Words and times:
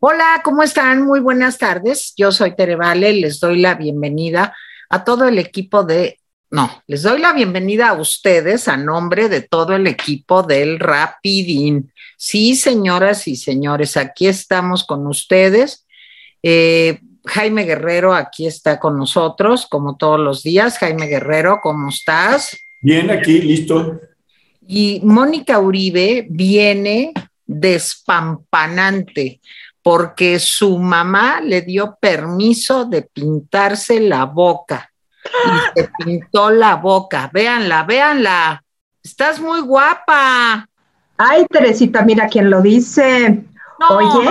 Hola, 0.00 0.42
¿cómo 0.44 0.62
están? 0.62 1.04
Muy 1.04 1.18
buenas 1.18 1.58
tardes. 1.58 2.14
Yo 2.16 2.30
soy 2.30 2.54
Tere 2.54 2.76
Vale, 2.76 3.12
les 3.14 3.40
doy 3.40 3.58
la 3.58 3.74
bienvenida 3.74 4.54
a 4.88 5.02
todo 5.02 5.26
el 5.26 5.40
equipo 5.40 5.82
de, 5.82 6.20
no, 6.52 6.70
les 6.86 7.02
doy 7.02 7.20
la 7.20 7.32
bienvenida 7.32 7.88
a 7.88 7.94
ustedes 7.94 8.68
a 8.68 8.76
nombre 8.76 9.28
de 9.28 9.40
todo 9.40 9.74
el 9.74 9.88
equipo 9.88 10.44
del 10.44 10.78
Rapidín. 10.78 11.92
Sí, 12.16 12.54
señoras 12.54 13.26
y 13.26 13.34
señores, 13.34 13.96
aquí 13.96 14.28
estamos 14.28 14.84
con 14.84 15.04
ustedes. 15.08 15.84
Eh, 16.44 17.00
Jaime 17.26 17.64
Guerrero 17.64 18.14
aquí 18.14 18.46
está 18.46 18.78
con 18.78 18.96
nosotros, 18.96 19.66
como 19.66 19.96
todos 19.96 20.20
los 20.20 20.44
días. 20.44 20.78
Jaime 20.78 21.08
Guerrero, 21.08 21.58
¿cómo 21.60 21.88
estás? 21.88 22.56
Bien, 22.82 23.10
aquí, 23.10 23.40
listo. 23.40 23.98
Y 24.64 25.00
Mónica 25.02 25.58
Uribe 25.58 26.24
viene 26.30 27.12
despampanante 27.48 29.40
porque 29.88 30.38
su 30.38 30.76
mamá 30.76 31.40
le 31.40 31.62
dio 31.62 31.96
permiso 31.98 32.84
de 32.84 33.00
pintarse 33.00 33.98
la 34.00 34.26
boca. 34.26 34.92
Y 35.24 35.80
se 35.80 35.90
pintó 36.04 36.50
la 36.50 36.76
boca. 36.76 37.30
Véanla, 37.32 37.84
véanla. 37.84 38.62
Estás 39.02 39.40
muy 39.40 39.62
guapa. 39.62 40.68
Ay, 41.16 41.46
Teresita, 41.48 42.02
mira 42.02 42.28
quién 42.28 42.50
lo 42.50 42.60
dice. 42.60 43.42
No, 43.80 43.96
Oye. 43.96 44.30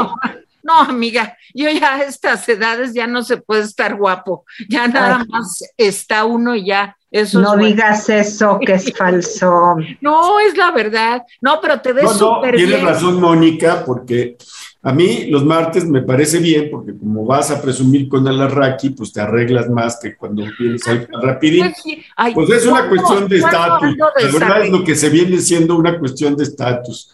No, 0.62 0.82
amiga, 0.82 1.36
yo 1.56 1.72
ya 1.72 1.96
a 1.96 2.04
estas 2.04 2.48
edades 2.50 2.94
ya 2.94 3.08
no 3.08 3.24
se 3.24 3.38
puede 3.38 3.64
estar 3.64 3.96
guapo. 3.96 4.46
Ya 4.70 4.88
nada 4.88 5.26
más 5.28 5.64
está 5.76 6.26
uno 6.26 6.55
y 6.55 6.68
ya. 6.68 6.96
Eso 7.10 7.40
no 7.40 7.55
digas 7.55 8.10
eso, 8.10 8.60
que 8.64 8.74
es 8.74 8.94
falso. 8.98 9.78
No, 10.02 10.40
es 10.40 10.55
la 10.55 10.72
verdad. 10.72 11.24
No, 11.42 11.60
pero 11.62 11.82
te 11.82 11.94
ves 11.94 12.12
súper 12.12 12.52
no, 12.54 12.58
Tienes 12.58 12.84
razón, 12.84 13.20
Mónica, 13.20 13.84
porque 13.86 14.38
a 14.84 14.94
mí 14.94 15.26
los 15.28 15.44
martes 15.44 15.86
me 15.86 16.02
parece 16.02 16.40
bien 16.40 16.70
porque 16.72 16.98
como 16.98 17.26
vas 17.26 17.52
a 17.52 17.62
presumir 17.62 18.08
con 18.08 18.28
el 18.28 18.40
arraki, 18.40 18.92
pues 18.92 19.12
te 19.12 19.20
arreglas 19.20 19.70
más 19.70 20.00
que 20.02 20.16
cuando 20.16 20.44
vienes 20.58 20.88
ahí 20.88 21.06
rapidito. 21.22 21.66
Pues, 21.84 22.34
pues 22.34 22.50
es 22.52 22.66
una 22.66 22.88
cuestión 22.88 23.28
de 23.28 23.38
estatus. 23.38 23.98
La 23.98 24.32
verdad 24.32 24.64
es 24.64 24.70
lo 24.70 24.84
que 24.84 24.96
se 24.96 25.10
viene 25.10 25.40
siendo 25.40 25.76
una 25.76 25.98
cuestión 26.00 26.36
de 26.36 26.44
estatus. 26.44 27.12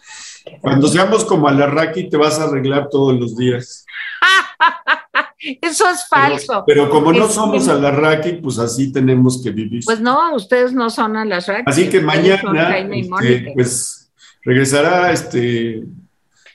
Cuando 0.60 0.88
seamos 0.88 1.24
como 1.24 1.48
arraki 1.48 2.08
te 2.08 2.16
vas 2.16 2.38
a 2.38 2.44
arreglar 2.44 2.88
todos 2.90 3.18
los 3.18 3.36
días. 3.36 3.86
Eso 5.60 5.88
es 5.90 6.06
falso. 6.08 6.64
Pero, 6.66 6.88
como 6.88 7.12
no 7.12 7.28
somos 7.28 7.68
alarraqui, 7.68 8.34
pues 8.34 8.58
así 8.58 8.92
tenemos 8.92 9.42
que 9.42 9.50
vivir. 9.50 9.82
Pues 9.84 10.00
no, 10.00 10.34
ustedes 10.34 10.72
no 10.72 10.88
son 10.90 11.16
alarraqui. 11.16 11.64
Así 11.66 11.88
que 11.88 12.00
mañana, 12.00 12.78
este, 12.78 13.52
pues 13.54 14.10
regresará 14.42 15.12
este 15.12 15.84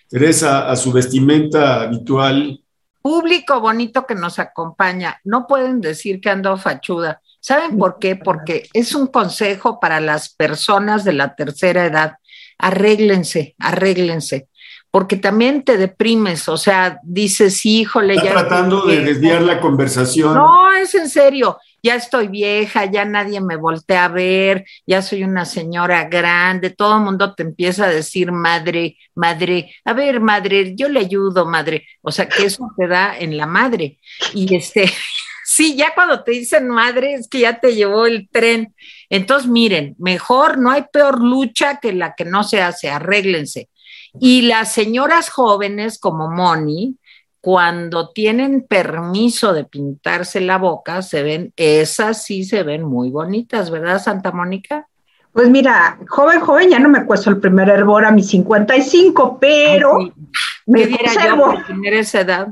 Teresa 0.09 0.69
a 0.69 0.75
su 0.75 0.91
vestimenta 0.91 1.81
habitual. 1.83 2.59
Público 3.01 3.59
bonito 3.61 4.05
que 4.05 4.15
nos 4.15 4.39
acompaña, 4.39 5.19
no 5.23 5.47
pueden 5.47 5.79
decir 5.79 6.19
que 6.19 6.29
ando 6.29 6.57
fachuda. 6.57 7.21
¿Saben 7.39 7.77
por 7.77 7.99
qué? 7.99 8.15
Porque 8.17 8.67
es 8.73 8.93
un 8.93 9.07
consejo 9.07 9.79
para 9.79 10.01
las 10.01 10.29
personas 10.29 11.05
de 11.05 11.13
la 11.13 11.35
tercera 11.35 11.85
edad. 11.85 12.17
Arréglense, 12.57 13.55
arréglense 13.59 14.49
porque 14.91 15.17
también 15.17 15.63
te 15.63 15.77
deprimes, 15.77 16.49
o 16.49 16.57
sea, 16.57 16.99
dices, 17.03 17.65
híjole, 17.65 18.15
Está 18.15 18.25
ya. 18.25 18.31
tratando 18.31 18.85
de 18.87 19.01
desviar 19.01 19.43
la 19.43 19.59
conversación. 19.59 20.33
No, 20.33 20.71
es 20.73 20.95
en 20.95 21.09
serio, 21.09 21.57
ya 21.83 21.95
estoy 21.95 22.27
vieja, 22.27 22.85
ya 22.85 23.05
nadie 23.05 23.41
me 23.41 23.55
voltea 23.55 24.05
a 24.05 24.07
ver, 24.09 24.65
ya 24.85 25.01
soy 25.01 25.23
una 25.23 25.45
señora 25.45 26.05
grande, 26.05 26.69
todo 26.69 26.97
el 26.97 27.03
mundo 27.03 27.35
te 27.35 27.43
empieza 27.43 27.85
a 27.85 27.89
decir, 27.89 28.31
madre, 28.31 28.97
madre, 29.15 29.73
a 29.85 29.93
ver, 29.93 30.19
madre, 30.19 30.73
yo 30.75 30.89
le 30.89 30.99
ayudo, 30.99 31.45
madre. 31.45 31.85
O 32.01 32.11
sea, 32.11 32.27
que 32.27 32.45
eso 32.45 32.67
te 32.77 32.87
da 32.87 33.17
en 33.17 33.37
la 33.37 33.45
madre. 33.45 33.99
Y 34.33 34.55
este, 34.55 34.91
sí, 35.45 35.75
ya 35.75 35.93
cuando 35.93 36.23
te 36.23 36.31
dicen 36.31 36.67
madre, 36.69 37.13
es 37.13 37.27
que 37.27 37.39
ya 37.39 37.59
te 37.59 37.75
llevó 37.75 38.05
el 38.05 38.29
tren. 38.29 38.75
Entonces, 39.09 39.49
miren, 39.49 39.95
mejor, 39.99 40.57
no 40.57 40.71
hay 40.71 40.85
peor 40.91 41.21
lucha 41.21 41.79
que 41.79 41.93
la 41.93 42.15
que 42.15 42.25
no 42.25 42.43
se 42.43 42.61
hace, 42.61 42.89
arréglense 42.89 43.69
y 44.19 44.43
las 44.43 44.73
señoras 44.73 45.29
jóvenes 45.29 45.99
como 45.99 46.29
Moni, 46.29 46.95
cuando 47.41 48.09
tienen 48.09 48.65
permiso 48.67 49.53
de 49.53 49.63
pintarse 49.63 50.41
la 50.41 50.57
boca, 50.57 51.01
se 51.01 51.23
ven, 51.23 51.53
esas 51.55 52.23
sí 52.23 52.43
se 52.43 52.63
ven 52.63 52.83
muy 52.83 53.09
bonitas, 53.09 53.71
¿verdad, 53.71 54.01
Santa 54.01 54.31
Mónica? 54.31 54.87
Pues 55.31 55.49
mira, 55.49 55.97
joven, 56.07 56.39
joven, 56.41 56.69
ya 56.69 56.79
no 56.79 56.89
me 56.89 57.05
cuesto 57.05 57.29
el 57.29 57.39
primer 57.39 57.69
hervor 57.69 58.03
a 58.03 58.11
mis 58.11 58.29
55, 58.29 59.37
pero 59.39 59.99
me 60.65 60.97
conservo. 60.97 61.53
Yo 61.53 61.65
tener 61.65 61.93
esa 61.93 62.21
edad? 62.21 62.47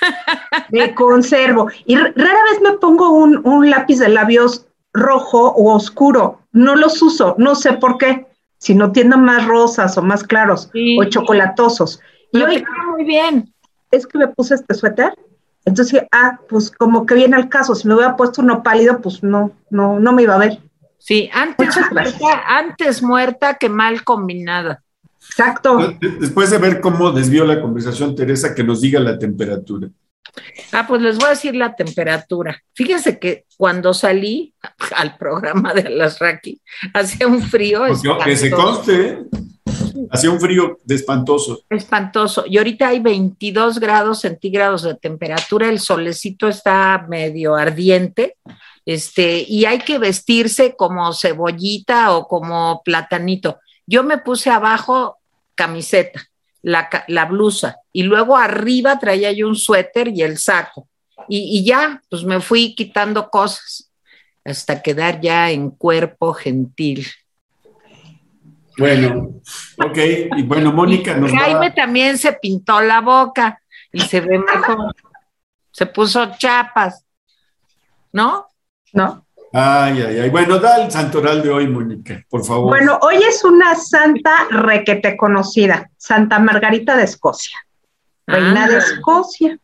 me 0.70 0.94
conservo. 0.94 1.68
Y 1.84 1.96
rara 1.96 2.14
vez 2.50 2.60
me 2.62 2.72
pongo 2.78 3.10
un, 3.10 3.40
un 3.46 3.70
lápiz 3.70 3.98
de 3.98 4.08
labios 4.08 4.66
rojo 4.92 5.48
o 5.48 5.74
oscuro. 5.74 6.40
No 6.52 6.76
los 6.76 7.00
uso, 7.02 7.34
no 7.38 7.54
sé 7.54 7.74
por 7.74 7.98
qué 7.98 8.26
si 8.58 8.74
no 8.74 8.92
tienen 8.92 9.20
más 9.20 9.46
rosas 9.46 9.98
o 9.98 10.02
más 10.02 10.24
claros 10.24 10.70
o 10.98 11.04
chocolatosos. 11.04 12.00
Y 12.32 12.42
hoy, 12.42 12.64
muy 12.92 13.04
bien. 13.04 13.53
Es 13.94 14.06
que 14.06 14.18
me 14.18 14.28
puse 14.28 14.54
este 14.54 14.74
suéter, 14.74 15.14
entonces, 15.64 16.02
ah, 16.12 16.38
pues 16.48 16.70
como 16.70 17.06
que 17.06 17.14
viene 17.14 17.36
al 17.36 17.48
caso, 17.48 17.74
si 17.74 17.88
me 17.88 17.94
hubiera 17.94 18.16
puesto 18.16 18.42
uno 18.42 18.62
pálido, 18.62 19.00
pues 19.00 19.22
no, 19.22 19.52
no, 19.70 19.98
no 19.98 20.12
me 20.12 20.22
iba 20.22 20.34
a 20.34 20.38
ver. 20.38 20.58
Sí, 20.98 21.30
antes 21.32 21.74
muerta, 21.90 22.42
antes 22.46 23.02
muerta 23.02 23.54
que 23.54 23.68
mal 23.68 24.04
combinada. 24.04 24.82
Exacto. 25.26 25.96
Después 26.20 26.50
de 26.50 26.58
ver 26.58 26.80
cómo 26.80 27.12
desvió 27.12 27.44
la 27.44 27.60
conversación, 27.60 28.14
Teresa, 28.14 28.54
que 28.54 28.62
nos 28.62 28.80
diga 28.80 29.00
la 29.00 29.18
temperatura. 29.18 29.88
Ah, 30.72 30.86
pues 30.86 31.00
les 31.00 31.16
voy 31.16 31.26
a 31.26 31.30
decir 31.30 31.54
la 31.54 31.74
temperatura. 31.74 32.60
Fíjense 32.74 33.18
que 33.18 33.44
cuando 33.56 33.94
salí 33.94 34.54
al 34.96 35.16
programa 35.16 35.72
de 35.72 35.82
Alasraki, 35.82 36.60
hacía 36.94 37.26
un 37.26 37.42
frío. 37.42 37.82
que 38.24 38.36
se 38.36 38.50
conste, 38.50 39.24
hacía 40.10 40.30
un 40.30 40.40
frío 40.40 40.78
de 40.84 40.94
espantoso. 40.94 41.62
Espantoso. 41.70 42.44
Y 42.46 42.58
ahorita 42.58 42.88
hay 42.88 43.00
22 43.00 43.78
grados 43.78 44.20
centígrados 44.20 44.82
de 44.82 44.94
temperatura, 44.94 45.68
el 45.68 45.80
solecito 45.80 46.48
está 46.48 47.06
medio 47.08 47.54
ardiente. 47.54 48.36
Este, 48.86 49.44
y 49.48 49.64
hay 49.64 49.78
que 49.78 49.98
vestirse 49.98 50.76
como 50.76 51.12
cebollita 51.14 52.16
o 52.16 52.28
como 52.28 52.82
platanito. 52.84 53.60
Yo 53.86 54.02
me 54.02 54.18
puse 54.18 54.50
abajo 54.50 55.18
camiseta 55.54 56.28
la, 56.64 57.26
blusa 57.26 57.76
y 57.92 58.02
luego 58.02 58.36
arriba 58.36 58.98
traía 58.98 59.32
yo 59.32 59.48
un 59.48 59.56
suéter 59.56 60.08
y 60.08 60.22
el 60.22 60.38
saco. 60.38 60.88
Y, 61.28 61.64
ya, 61.64 62.02
pues 62.10 62.24
me 62.24 62.40
fui 62.40 62.74
quitando 62.74 63.30
cosas 63.30 63.90
hasta 64.44 64.82
quedar 64.82 65.20
ya 65.20 65.50
en 65.50 65.70
cuerpo 65.70 66.34
gentil. 66.34 67.06
Bueno, 68.78 69.40
ok, 69.78 69.98
y 70.36 70.42
bueno, 70.42 70.72
Mónica 70.72 71.16
nos 71.16 71.32
Jaime 71.32 71.70
también 71.70 72.18
se 72.18 72.32
pintó 72.32 72.80
la 72.80 73.00
boca 73.00 73.60
y 73.92 74.00
se 74.00 74.20
ve 74.20 74.38
mejor. 74.38 74.94
Se 75.70 75.86
puso 75.86 76.36
chapas, 76.36 77.04
¿no? 78.12 78.46
¿No? 78.92 79.26
Ay, 79.52 80.02
ay, 80.02 80.18
ay. 80.18 80.30
Bueno, 80.30 80.58
da 80.58 80.84
el 80.84 80.90
santoral 80.90 81.42
de 81.42 81.50
hoy, 81.50 81.68
Mónica, 81.68 82.24
por 82.28 82.44
favor. 82.44 82.70
Bueno, 82.70 82.98
hoy 83.02 83.16
es 83.16 83.44
una 83.44 83.76
santa 83.76 84.48
requete 84.50 85.16
conocida, 85.16 85.90
Santa 85.96 86.40
Margarita 86.40 86.96
de 86.96 87.04
Escocia, 87.04 87.56
reina 88.26 88.66
de 88.66 88.76
ah. 88.76 88.78
Escocia. 88.78 89.58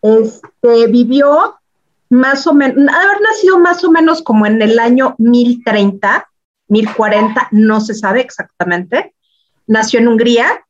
Este, 0.00 0.86
vivió 0.88 1.60
más 2.08 2.46
o 2.46 2.54
menos, 2.54 2.76
haber 2.94 3.20
nacido 3.20 3.58
más 3.58 3.84
o 3.84 3.90
menos 3.90 4.22
como 4.22 4.46
en 4.46 4.62
el 4.62 4.78
año 4.78 5.14
1030, 5.18 6.29
1040, 6.70 7.48
no 7.52 7.80
se 7.80 7.94
sabe 7.94 8.20
exactamente. 8.20 9.14
Nació 9.66 10.00
en 10.00 10.08
Hungría, 10.08 10.64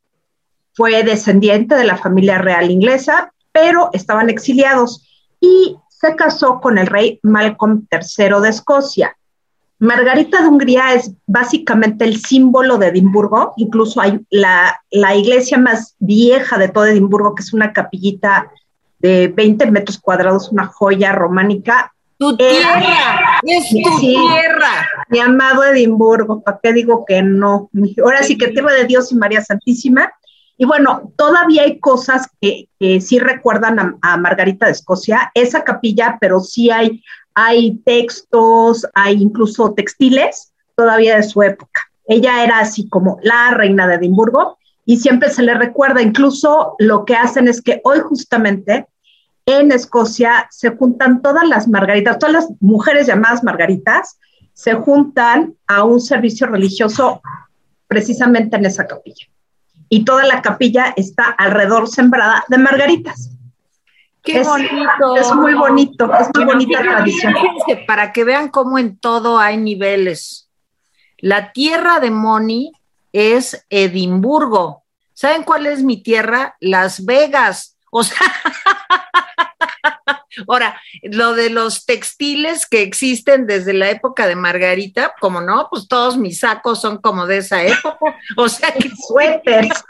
fue 0.74 1.02
descendiente 1.02 1.74
de 1.74 1.84
la 1.84 1.96
familia 1.96 2.38
real 2.38 2.70
inglesa, 2.70 3.32
pero 3.52 3.90
estaban 3.92 4.30
exiliados 4.30 5.06
y 5.40 5.76
se 5.88 6.16
casó 6.16 6.60
con 6.60 6.78
el 6.78 6.86
rey 6.86 7.20
Malcolm 7.22 7.86
III 7.90 8.40
de 8.42 8.48
Escocia. 8.48 9.16
Margarita 9.80 10.42
de 10.42 10.48
Hungría 10.48 10.92
es 10.92 11.12
básicamente 11.26 12.04
el 12.04 12.20
símbolo 12.20 12.76
de 12.76 12.88
Edimburgo, 12.88 13.54
incluso 13.56 14.00
hay 14.00 14.20
la, 14.28 14.78
iglesia 15.16 15.56
más 15.56 15.96
vieja 15.98 16.58
de 16.58 16.68
todo 16.68 16.84
Edimburgo, 16.84 17.34
que 17.34 17.42
es 17.42 17.54
una 17.54 17.72
capillita 17.72 18.50
de 18.98 19.28
20 19.28 19.70
metros 19.70 19.98
cuadrados, 19.98 20.52
una 20.52 20.66
joya 20.66 21.12
románica. 21.12 21.94
Tu 22.18 22.36
tierra, 22.36 23.40
es 23.42 23.68
tu 23.70 24.00
tierra. 24.00 24.86
Mi 25.10 25.18
amado 25.18 25.64
Edimburgo, 25.64 26.40
¿para 26.40 26.60
qué 26.62 26.72
digo 26.72 27.04
que 27.04 27.20
no? 27.20 27.68
Ahora 28.02 28.22
sí 28.22 28.38
que 28.38 28.48
tierra 28.48 28.72
de 28.72 28.84
Dios 28.84 29.10
y 29.10 29.16
María 29.16 29.42
Santísima. 29.42 30.12
Y 30.56 30.66
bueno, 30.66 31.12
todavía 31.16 31.62
hay 31.62 31.80
cosas 31.80 32.28
que, 32.40 32.68
sí 33.00 33.18
recuerdan 33.18 33.98
a, 34.02 34.16
Margarita 34.18 34.66
de 34.66 34.72
Escocia, 34.72 35.32
esa 35.34 35.64
capilla, 35.64 36.18
pero 36.20 36.38
sí 36.40 36.70
hay, 36.70 37.02
hay 37.34 37.78
textos, 37.78 38.86
hay 38.94 39.20
incluso 39.20 39.72
textiles 39.72 40.52
todavía 40.76 41.16
de 41.16 41.22
su 41.24 41.42
época. 41.42 41.80
Ella 42.06 42.44
era 42.44 42.60
así 42.60 42.88
como 42.88 43.18
la 43.22 43.50
reina 43.52 43.88
de 43.88 43.96
Edimburgo 43.96 44.58
y 44.84 44.98
siempre 44.98 45.30
se 45.30 45.42
le 45.42 45.54
recuerda. 45.54 46.02
Incluso 46.02 46.76
lo 46.78 47.04
que 47.04 47.16
hacen 47.16 47.48
es 47.48 47.62
que 47.62 47.80
hoy 47.82 47.98
justamente 48.00 48.86
en 49.46 49.72
Escocia 49.72 50.46
se 50.50 50.70
juntan 50.76 51.22
todas 51.22 51.48
las 51.48 51.66
margaritas, 51.66 52.18
todas 52.18 52.34
las 52.34 52.48
mujeres 52.60 53.06
llamadas 53.06 53.42
margaritas, 53.42 54.18
se 54.54 54.74
juntan 54.74 55.54
a 55.66 55.84
un 55.84 56.00
servicio 56.00 56.46
religioso 56.46 57.22
precisamente 57.86 58.56
en 58.56 58.66
esa 58.66 58.86
capilla. 58.86 59.26
Y 59.88 60.04
toda 60.04 60.24
la 60.24 60.42
capilla 60.42 60.94
está 60.96 61.24
alrededor 61.24 61.88
sembrada 61.88 62.44
de 62.48 62.58
margaritas. 62.58 63.30
Qué 64.22 64.42
bonito. 64.42 65.16
Es 65.16 65.34
muy 65.34 65.54
bonito, 65.54 66.12
es 66.14 66.28
muy 66.34 66.44
bonita 66.44 66.82
tradición. 66.82 67.34
para 67.86 68.12
que 68.12 68.24
vean 68.24 68.48
cómo 68.48 68.78
en 68.78 68.98
todo 68.98 69.38
hay 69.38 69.56
niveles. 69.56 70.48
La 71.18 71.52
tierra 71.52 72.00
de 72.00 72.10
Moni 72.10 72.72
es 73.12 73.66
Edimburgo. 73.70 74.84
¿Saben 75.12 75.42
cuál 75.42 75.66
es 75.66 75.82
mi 75.82 76.02
tierra? 76.02 76.56
Las 76.60 77.04
Vegas. 77.04 77.76
O 77.90 78.04
sea, 78.04 78.18
ahora, 80.48 80.80
lo 81.02 81.34
de 81.34 81.50
los 81.50 81.84
textiles 81.84 82.66
que 82.66 82.82
existen 82.82 83.46
desde 83.46 83.72
la 83.72 83.90
época 83.90 84.26
de 84.26 84.36
Margarita, 84.36 85.14
como 85.20 85.40
no, 85.40 85.68
pues 85.70 85.88
todos 85.88 86.16
mis 86.16 86.40
sacos 86.40 86.80
son 86.80 86.98
como 86.98 87.26
de 87.26 87.38
esa 87.38 87.62
época. 87.62 88.16
O 88.36 88.48
sea, 88.48 88.72
que 88.72 88.90
suéteres. 89.08 89.84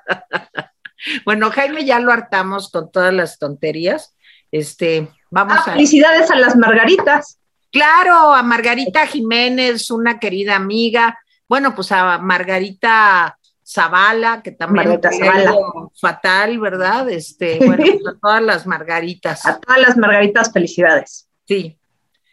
bueno, 1.24 1.50
Jaime 1.50 1.84
ya 1.84 2.00
lo 2.00 2.12
hartamos 2.12 2.70
con 2.70 2.90
todas 2.90 3.12
las 3.12 3.38
tonterías. 3.38 4.14
Este, 4.50 5.08
vamos 5.30 5.58
ah, 5.58 5.62
a. 5.66 5.72
Felicidades 5.72 6.30
a 6.30 6.36
las 6.36 6.56
Margaritas. 6.56 7.38
Claro, 7.72 8.34
a 8.34 8.42
Margarita 8.42 9.06
Jiménez, 9.06 9.90
una 9.90 10.18
querida 10.18 10.56
amiga. 10.56 11.18
Bueno, 11.48 11.74
pues 11.74 11.92
a 11.92 12.18
Margarita 12.18 13.38
Zavala, 13.72 14.42
que 14.42 14.50
también 14.52 15.00
Zavala. 15.00 15.54
fatal, 16.00 16.58
¿verdad? 16.58 17.08
Este, 17.08 17.58
bueno, 17.64 17.84
pues 17.84 18.06
a 18.06 18.18
todas 18.20 18.42
las 18.42 18.66
Margaritas. 18.66 19.46
A 19.46 19.60
todas 19.60 19.80
las 19.80 19.96
Margaritas, 19.96 20.52
felicidades. 20.52 21.28
Sí. 21.46 21.78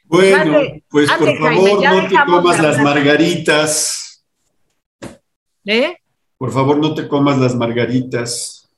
Bueno, 0.06 0.60
pues 0.90 1.12
por 1.12 1.38
favor, 1.38 1.84
no 1.84 2.08
te 2.08 2.16
comas 2.26 2.60
las 2.62 2.82
margaritas. 2.82 4.26
¿Eh? 5.66 5.98
Por 6.38 6.52
favor, 6.52 6.78
no 6.78 6.94
te 6.94 7.08
comas 7.08 7.38
las 7.38 7.56
margaritas. 7.56 8.70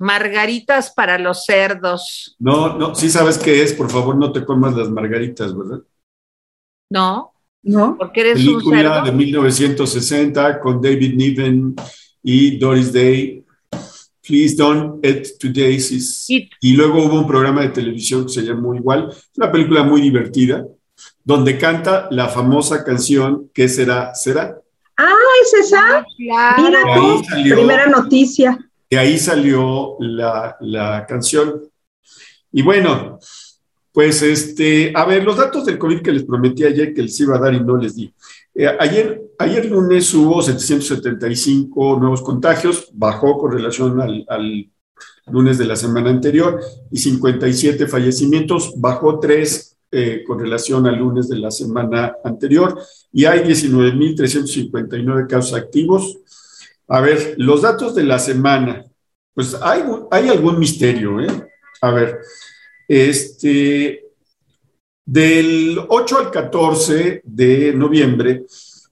Margaritas 0.00 0.92
para 0.92 1.16
los 1.16 1.44
cerdos. 1.44 2.34
No, 2.40 2.76
no, 2.76 2.94
sí 2.94 3.08
sabes 3.08 3.38
qué 3.38 3.62
es, 3.62 3.72
por 3.72 3.88
favor, 3.88 4.16
no 4.16 4.32
te 4.32 4.44
comas 4.44 4.74
las 4.74 4.90
margaritas, 4.90 5.56
¿verdad? 5.56 5.80
No. 6.90 7.31
No. 7.62 7.96
Porque 7.96 8.20
eres 8.20 8.34
Película 8.34 8.76
un 8.76 8.82
cerdo? 8.82 9.04
de 9.04 9.12
1960 9.12 10.60
con 10.60 10.80
David 10.80 11.14
Niven 11.14 11.74
y 12.22 12.58
Doris 12.58 12.92
Day. 12.92 13.44
Please 14.26 14.56
don't 14.56 15.04
eat 15.04 15.26
today. 15.38 15.78
Y 16.60 16.72
luego 16.72 17.04
hubo 17.04 17.20
un 17.20 17.26
programa 17.26 17.62
de 17.62 17.70
televisión 17.70 18.26
que 18.26 18.32
se 18.32 18.42
llamó 18.42 18.74
igual. 18.74 19.08
Es 19.10 19.30
una 19.36 19.50
película 19.50 19.82
muy 19.82 20.00
divertida, 20.00 20.64
donde 21.24 21.58
canta 21.58 22.08
la 22.10 22.28
famosa 22.28 22.84
canción 22.84 23.50
¿Qué 23.52 23.68
será? 23.68 24.14
¿Será? 24.14 24.56
Ah, 24.96 25.12
es 25.42 25.54
esa. 25.54 26.04
Mira 26.18 26.82
tú, 26.94 27.22
primera 27.32 27.86
noticia. 27.86 28.58
De 28.90 28.98
ahí 28.98 29.18
salió 29.18 29.96
la, 30.00 30.56
la 30.60 31.06
canción. 31.06 31.62
Y 32.52 32.62
bueno, 32.62 33.18
pues 33.92 34.22
este, 34.22 34.92
a 34.94 35.04
ver, 35.04 35.22
los 35.22 35.36
datos 35.36 35.66
del 35.66 35.78
COVID 35.78 36.00
que 36.00 36.12
les 36.12 36.24
prometí 36.24 36.64
ayer 36.64 36.94
que 36.94 37.02
les 37.02 37.20
iba 37.20 37.36
a 37.36 37.40
dar 37.40 37.52
y 37.52 37.60
no 37.60 37.76
les 37.76 37.94
di. 37.94 38.12
Eh, 38.54 38.66
ayer, 38.80 39.22
ayer 39.38 39.66
lunes 39.66 40.12
hubo 40.14 40.42
775 40.42 41.98
nuevos 41.98 42.22
contagios, 42.22 42.88
bajó 42.92 43.38
con 43.38 43.52
relación 43.52 44.00
al, 44.00 44.70
lunes 45.26 45.58
de 45.58 45.66
la 45.66 45.76
semana 45.76 46.10
anterior, 46.10 46.60
y 46.90 46.98
57 46.98 47.86
fallecimientos, 47.86 48.72
bajó 48.76 49.20
3 49.20 49.78
eh, 49.92 50.24
con 50.26 50.38
relación 50.40 50.86
al 50.86 50.96
lunes 50.96 51.28
de 51.28 51.36
la 51.36 51.50
semana 51.50 52.16
anterior, 52.24 52.80
y 53.12 53.26
hay 53.26 53.40
19.359 53.40 55.26
casos 55.28 55.54
activos. 55.54 56.18
A 56.88 57.00
ver, 57.00 57.34
los 57.36 57.62
datos 57.62 57.94
de 57.94 58.04
la 58.04 58.18
semana, 58.18 58.84
pues 59.34 59.54
hay, 59.62 59.82
hay 60.10 60.28
algún 60.28 60.58
misterio, 60.58 61.20
¿eh? 61.20 61.28
A 61.80 61.90
ver, 61.90 62.20
este, 62.92 64.04
del 65.06 65.78
8 65.88 66.18
al 66.18 66.30
14 66.30 67.22
de 67.24 67.72
noviembre 67.72 68.44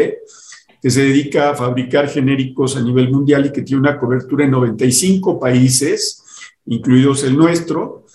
que 0.82 0.90
se 0.90 1.02
dedica 1.02 1.50
a 1.50 1.54
fabricar 1.54 2.08
genéricos 2.08 2.76
a 2.76 2.80
nivel 2.80 3.10
mundial 3.10 3.44
y 3.44 3.52
que 3.52 3.60
tiene 3.60 3.80
una 3.80 3.98
cobertura 3.98 4.46
en 4.46 4.52
95 4.52 5.38
países, 5.38 6.24
incluidos 6.64 7.22
el 7.24 7.36
nuestro. 7.36 8.06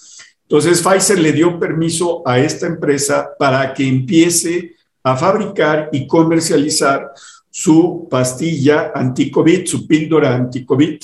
Entonces, 0.41 0.81
Pfizer 0.81 1.19
le 1.19 1.33
dio 1.33 1.59
permiso 1.59 2.27
a 2.27 2.39
esta 2.39 2.65
empresa 2.65 3.29
para 3.37 3.71
que 3.75 3.87
empiece 3.87 4.73
a 5.03 5.15
fabricar 5.15 5.89
y 5.91 6.07
comercializar 6.07 7.11
su 7.57 8.05
pastilla 8.11 8.91
anti-COVID, 8.93 9.65
su 9.65 9.87
píldora 9.87 10.35
anti-COVID. 10.35 10.99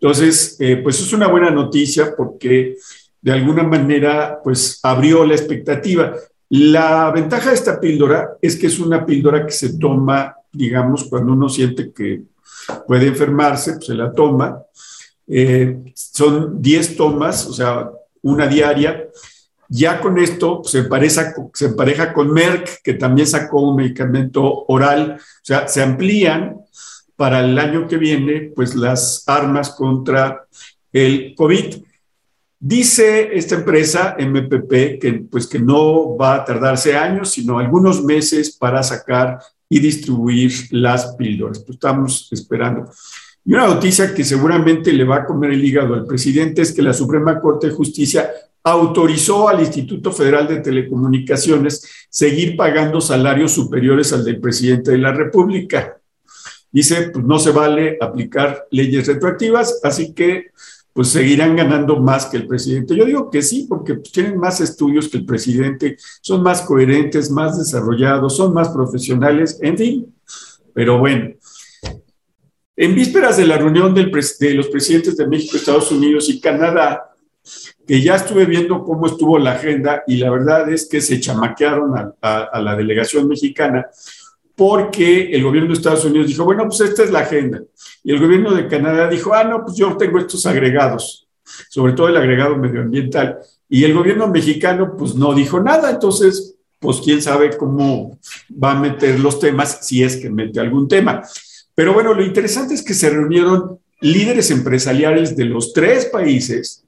Entonces, 0.00 0.56
eh, 0.58 0.78
pues 0.78 0.98
es 0.98 1.12
una 1.12 1.28
buena 1.28 1.52
noticia 1.52 2.16
porque 2.16 2.74
de 3.20 3.32
alguna 3.32 3.62
manera, 3.62 4.40
pues 4.42 4.80
abrió 4.82 5.24
la 5.24 5.34
expectativa. 5.34 6.16
La 6.48 7.12
ventaja 7.12 7.50
de 7.50 7.54
esta 7.54 7.78
píldora 7.78 8.30
es 8.42 8.56
que 8.56 8.66
es 8.66 8.80
una 8.80 9.06
píldora 9.06 9.46
que 9.46 9.52
se 9.52 9.78
toma, 9.78 10.34
digamos, 10.50 11.04
cuando 11.04 11.32
uno 11.32 11.48
siente 11.48 11.92
que 11.92 12.24
puede 12.88 13.06
enfermarse, 13.06 13.74
pues 13.74 13.86
se 13.86 13.94
la 13.94 14.12
toma. 14.12 14.60
Eh, 15.28 15.78
son 15.94 16.60
10 16.60 16.96
tomas, 16.96 17.46
o 17.46 17.52
sea, 17.52 17.88
una 18.22 18.48
diaria, 18.48 19.06
ya 19.68 20.00
con 20.00 20.18
esto 20.18 20.62
se, 20.64 20.78
empareja, 20.78 22.12
con 22.14 22.32
Merck, 22.32 22.80
que 22.82 22.94
también 22.94 23.26
sacó 23.26 23.60
un 23.60 23.76
medicamento 23.76 24.64
oral, 24.66 25.16
o 25.18 25.44
sea, 25.44 25.68
se 25.68 25.82
amplían 25.82 26.60
para 27.16 27.44
el 27.44 27.58
año 27.58 27.86
que 27.86 27.98
viene, 27.98 28.52
pues 28.54 28.74
las 28.74 29.24
armas 29.26 29.70
contra 29.70 30.46
el 30.92 31.34
COVID. 31.36 31.82
Dice 32.60 33.36
esta 33.36 33.56
empresa, 33.56 34.16
MPP, 34.18 34.98
que, 34.98 35.26
pues, 35.30 35.46
que 35.46 35.58
no 35.58 36.16
va 36.16 36.36
a 36.36 36.44
tardarse 36.44 36.96
años, 36.96 37.30
sino 37.30 37.58
algunos 37.58 38.02
meses 38.02 38.56
para 38.56 38.82
sacar 38.82 39.38
y 39.68 39.80
distribuir 39.80 40.52
las 40.70 41.14
píldoras. 41.16 41.58
Pues 41.58 41.76
estamos 41.76 42.28
esperando. 42.32 42.90
Y 43.44 43.54
una 43.54 43.66
noticia 43.66 44.14
que 44.14 44.24
seguramente 44.24 44.92
le 44.92 45.04
va 45.04 45.16
a 45.16 45.24
comer 45.24 45.52
el 45.52 45.64
hígado 45.64 45.94
al 45.94 46.06
presidente 46.06 46.62
es 46.62 46.72
que 46.72 46.82
la 46.82 46.92
Suprema 46.92 47.40
Corte 47.40 47.68
de 47.68 47.74
Justicia 47.74 48.30
autorizó 48.64 49.48
al 49.48 49.60
Instituto 49.60 50.12
Federal 50.12 50.46
de 50.48 50.60
Telecomunicaciones 50.60 52.06
seguir 52.10 52.56
pagando 52.56 53.00
salarios 53.00 53.52
superiores 53.52 54.12
al 54.12 54.24
del 54.24 54.40
presidente 54.40 54.90
de 54.90 54.98
la 54.98 55.12
República. 55.12 55.98
Dice, 56.70 57.10
pues 57.10 57.24
no 57.24 57.38
se 57.38 57.50
vale 57.50 57.96
aplicar 58.00 58.66
leyes 58.70 59.06
retroactivas, 59.06 59.80
así 59.82 60.12
que 60.12 60.50
pues 60.92 61.08
seguirán 61.08 61.54
ganando 61.54 62.00
más 62.00 62.26
que 62.26 62.38
el 62.38 62.46
presidente. 62.46 62.96
Yo 62.96 63.04
digo 63.04 63.30
que 63.30 63.40
sí, 63.40 63.66
porque 63.68 63.94
pues, 63.94 64.10
tienen 64.10 64.36
más 64.36 64.60
estudios 64.60 65.08
que 65.08 65.18
el 65.18 65.24
presidente, 65.24 65.96
son 66.20 66.42
más 66.42 66.62
coherentes, 66.62 67.30
más 67.30 67.56
desarrollados, 67.56 68.36
son 68.36 68.52
más 68.52 68.70
profesionales, 68.70 69.58
en 69.62 69.78
fin. 69.78 70.14
Pero 70.74 70.98
bueno, 70.98 71.34
en 72.76 72.94
vísperas 72.94 73.36
de 73.36 73.46
la 73.46 73.58
reunión 73.58 73.94
de 73.94 74.04
los 74.54 74.68
presidentes 74.68 75.16
de 75.16 75.26
México, 75.26 75.56
Estados 75.56 75.90
Unidos 75.92 76.28
y 76.28 76.40
Canadá, 76.40 77.14
que 77.88 78.02
ya 78.02 78.16
estuve 78.16 78.44
viendo 78.44 78.84
cómo 78.84 79.06
estuvo 79.06 79.38
la 79.38 79.52
agenda 79.52 80.02
y 80.06 80.18
la 80.18 80.30
verdad 80.30 80.70
es 80.70 80.86
que 80.86 81.00
se 81.00 81.18
chamaquearon 81.18 82.14
a, 82.20 82.60
la 82.60 82.76
delegación 82.76 83.26
mexicana 83.26 83.86
porque 84.54 85.30
el 85.30 85.42
gobierno 85.42 85.70
de 85.70 85.76
Estados 85.76 86.04
Unidos 86.04 86.26
dijo, 86.26 86.44
bueno, 86.44 86.64
pues 86.66 86.80
esta 86.82 87.04
es 87.04 87.10
la 87.10 87.20
agenda. 87.20 87.62
Y 88.04 88.12
el 88.12 88.20
gobierno 88.20 88.52
de 88.52 88.66
Canadá 88.66 89.08
dijo, 89.08 89.32
ah, 89.32 89.44
no, 89.44 89.64
pues 89.64 89.78
yo 89.78 89.96
tengo 89.96 90.18
estos 90.18 90.44
agregados, 90.44 91.28
sobre 91.70 91.94
todo 91.94 92.08
el 92.08 92.16
agregado 92.18 92.56
medioambiental. 92.58 93.38
Y 93.70 93.84
el 93.84 93.94
gobierno 93.94 94.28
mexicano, 94.28 94.94
pues 94.98 95.14
no 95.14 95.32
dijo 95.32 95.60
nada. 95.60 95.90
Entonces, 95.90 96.56
pues 96.80 97.00
quién 97.02 97.22
sabe 97.22 97.56
cómo 97.56 98.18
va 98.52 98.72
a 98.72 98.80
meter 98.80 99.18
los 99.20 99.38
temas, 99.38 99.78
si 99.86 100.02
es 100.02 100.16
que 100.16 100.28
mete 100.28 100.60
algún 100.60 100.88
tema. 100.88 101.22
Pero 101.74 101.94
bueno, 101.94 102.12
lo 102.12 102.24
interesante 102.24 102.74
es 102.74 102.82
que 102.82 102.94
se 102.94 103.08
reunieron 103.08 103.78
líderes 104.00 104.50
empresariales 104.50 105.36
de 105.36 105.44
los 105.44 105.72
tres 105.72 106.06
países 106.06 106.84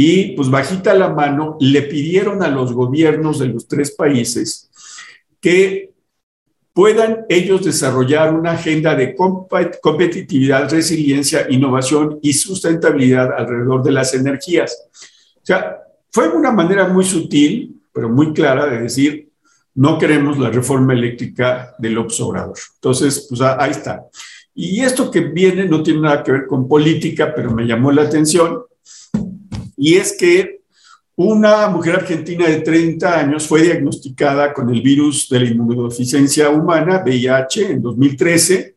y 0.00 0.36
pues 0.36 0.48
bajita 0.48 0.94
la 0.94 1.08
mano 1.08 1.56
le 1.58 1.82
pidieron 1.82 2.40
a 2.44 2.48
los 2.48 2.72
gobiernos 2.72 3.40
de 3.40 3.48
los 3.48 3.66
tres 3.66 3.90
países 3.90 4.70
que 5.40 5.90
puedan 6.72 7.26
ellos 7.28 7.64
desarrollar 7.64 8.32
una 8.32 8.52
agenda 8.52 8.94
de 8.94 9.16
competitividad, 9.82 10.70
resiliencia, 10.70 11.48
innovación 11.50 12.20
y 12.22 12.32
sustentabilidad 12.32 13.32
alrededor 13.36 13.82
de 13.82 13.90
las 13.90 14.14
energías. 14.14 14.84
O 15.34 15.40
sea, 15.42 15.78
fue 16.12 16.28
una 16.28 16.52
manera 16.52 16.86
muy 16.86 17.04
sutil, 17.04 17.80
pero 17.92 18.08
muy 18.08 18.32
clara 18.32 18.66
de 18.66 18.82
decir, 18.82 19.30
no 19.74 19.98
queremos 19.98 20.38
la 20.38 20.50
reforma 20.50 20.92
eléctrica 20.92 21.74
del 21.76 21.98
Obrador. 21.98 22.56
Entonces, 22.76 23.26
pues 23.28 23.40
ah, 23.40 23.56
ahí 23.58 23.72
está. 23.72 24.04
Y 24.54 24.80
esto 24.80 25.10
que 25.10 25.22
viene 25.22 25.64
no 25.64 25.82
tiene 25.82 26.02
nada 26.02 26.22
que 26.22 26.30
ver 26.30 26.46
con 26.46 26.68
política, 26.68 27.32
pero 27.34 27.50
me 27.50 27.66
llamó 27.66 27.90
la 27.90 28.02
atención. 28.02 28.62
Y 29.78 29.96
es 29.96 30.16
que 30.18 30.60
una 31.16 31.68
mujer 31.68 31.96
argentina 31.96 32.46
de 32.46 32.60
30 32.60 33.18
años 33.18 33.46
fue 33.46 33.62
diagnosticada 33.62 34.52
con 34.52 34.70
el 34.70 34.82
virus 34.82 35.28
de 35.28 35.40
la 35.40 35.46
inmunodeficiencia 35.46 36.50
humana, 36.50 37.02
VIH, 37.04 37.70
en 37.72 37.82
2013. 37.82 38.76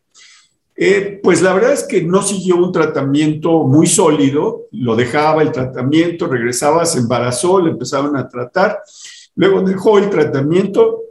Eh, 0.75 1.20
pues 1.22 1.41
la 1.41 1.53
verdad 1.53 1.74
es 1.74 1.84
que 1.84 2.01
no 2.03 2.24
siguió 2.24 2.55
un 2.55 2.72
tratamiento 2.72 3.63
muy 3.63 3.86
sólido, 3.86 4.67
lo 4.72 4.96
dejaba 4.96 5.43
el 5.43 5.51
tratamiento, 5.51 6.27
regresaba, 6.27 6.86
se 6.86 7.00
embarazó, 7.00 7.62
le 7.62 7.72
empezaron 7.72 8.15
a 8.15 8.27
tratar 8.27 8.79
Luego 9.36 9.62
dejó 9.62 9.98
el 9.98 10.10
tratamiento 10.10 11.01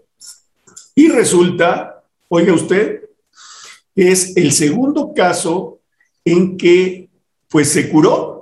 y 0.95 1.09
resulta, 1.09 2.05
oiga 2.29 2.53
usted, 2.53 3.09
es 3.95 4.37
el 4.37 4.53
segundo 4.53 5.13
caso 5.15 5.81
en 6.25 6.57
que 6.57 7.09
pues 7.49 7.71
se 7.71 7.89
curó. 7.89 8.40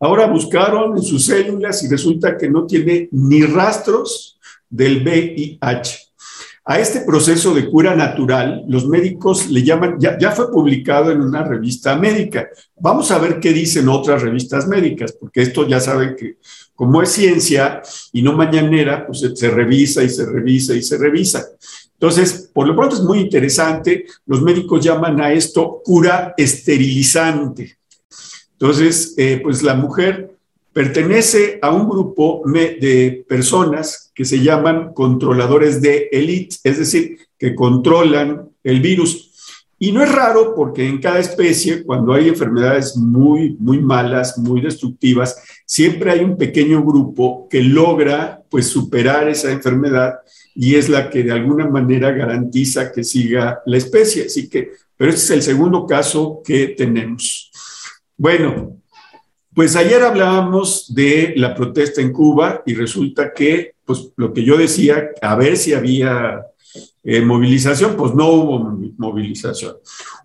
Ahora 0.00 0.26
buscaron 0.26 0.96
en 0.96 1.02
sus 1.02 1.26
células 1.26 1.82
y 1.82 1.88
resulta 1.88 2.36
que 2.36 2.48
no 2.48 2.66
tiene 2.66 3.08
ni 3.12 3.42
rastros 3.42 4.38
del 4.68 5.02
VIH. 5.02 6.08
A 6.70 6.78
este 6.78 7.00
proceso 7.00 7.54
de 7.54 7.66
cura 7.66 7.96
natural, 7.96 8.62
los 8.68 8.86
médicos 8.86 9.48
le 9.48 9.62
llaman, 9.62 9.96
ya, 9.98 10.30
fue 10.32 10.52
publicado 10.52 11.10
en 11.10 11.22
una 11.22 11.42
revista 11.42 11.96
médica. 11.96 12.46
Vamos 12.76 13.10
a 13.10 13.18
ver 13.18 13.40
qué 13.40 13.54
dicen 13.54 13.88
otras 13.88 14.20
revistas 14.20 14.68
médicas, 14.68 15.12
porque 15.12 15.40
esto 15.40 15.66
ya 15.66 15.80
saben 15.80 16.14
que 16.14 16.36
como 16.74 17.02
es 17.02 17.10
ciencia 17.10 17.80
y 18.12 18.20
no 18.20 18.34
mañanera, 18.34 19.06
pues 19.06 19.24
se, 19.34 19.50
revisa 19.50 20.04
y 20.04 20.10
se 20.10 20.26
revisa 20.26 20.74
y 20.74 20.82
se 20.82 20.98
revisa. 20.98 21.46
Entonces, 21.94 22.50
por 22.52 22.68
lo 22.68 22.76
pronto 22.76 22.96
es 22.96 23.02
muy 23.02 23.20
interesante. 23.20 24.04
Los 24.26 24.42
médicos 24.42 24.84
llaman 24.84 25.22
a 25.22 25.32
esto 25.32 25.80
cura 25.82 26.34
esterilizante. 26.36 27.77
Entonces, 28.60 29.14
eh, 29.16 29.40
pues 29.42 29.62
la 29.62 29.74
mujer 29.74 30.36
pertenece 30.72 31.58
a 31.62 31.72
un 31.72 31.88
grupo 31.88 32.42
de 32.46 33.24
personas 33.28 34.10
que 34.14 34.24
se 34.24 34.40
llaman 34.40 34.92
controladores 34.94 35.80
de 35.80 36.08
élite, 36.12 36.56
es 36.64 36.78
decir, 36.78 37.18
que 37.38 37.54
controlan 37.54 38.48
el 38.64 38.80
virus. 38.80 39.28
Y 39.78 39.92
no 39.92 40.02
es 40.02 40.10
raro 40.10 40.54
porque 40.56 40.88
en 40.88 41.00
cada 41.00 41.20
especie, 41.20 41.84
cuando 41.84 42.12
hay 42.12 42.28
enfermedades 42.28 42.96
muy, 42.96 43.56
muy 43.60 43.80
malas, 43.80 44.36
muy 44.36 44.60
destructivas, 44.60 45.40
siempre 45.64 46.10
hay 46.10 46.20
un 46.20 46.36
pequeño 46.36 46.84
grupo 46.84 47.46
que 47.48 47.62
logra 47.62 48.42
pues 48.50 48.66
superar 48.66 49.28
esa 49.28 49.52
enfermedad 49.52 50.14
y 50.54 50.74
es 50.74 50.88
la 50.88 51.10
que 51.10 51.22
de 51.22 51.30
alguna 51.30 51.68
manera 51.68 52.10
garantiza 52.10 52.90
que 52.90 53.04
siga 53.04 53.60
la 53.66 53.76
especie. 53.76 54.26
Así 54.26 54.48
que, 54.48 54.72
pero 54.96 55.10
este 55.10 55.22
es 55.22 55.30
el 55.30 55.42
segundo 55.42 55.86
caso 55.86 56.42
que 56.44 56.74
tenemos. 56.76 57.52
Bueno, 58.20 58.82
pues 59.54 59.76
ayer 59.76 60.02
hablábamos 60.02 60.92
de 60.92 61.34
la 61.36 61.54
protesta 61.54 62.00
en 62.00 62.12
Cuba 62.12 62.64
y 62.66 62.74
resulta 62.74 63.32
que, 63.32 63.74
pues 63.84 64.10
lo 64.16 64.32
que 64.32 64.42
yo 64.42 64.56
decía, 64.56 65.10
a 65.22 65.36
ver 65.36 65.56
si 65.56 65.72
había 65.72 66.42
eh, 67.10 67.22
movilización, 67.22 67.96
pues 67.96 68.14
no 68.14 68.28
hubo 68.28 68.78
movilización. 68.98 69.76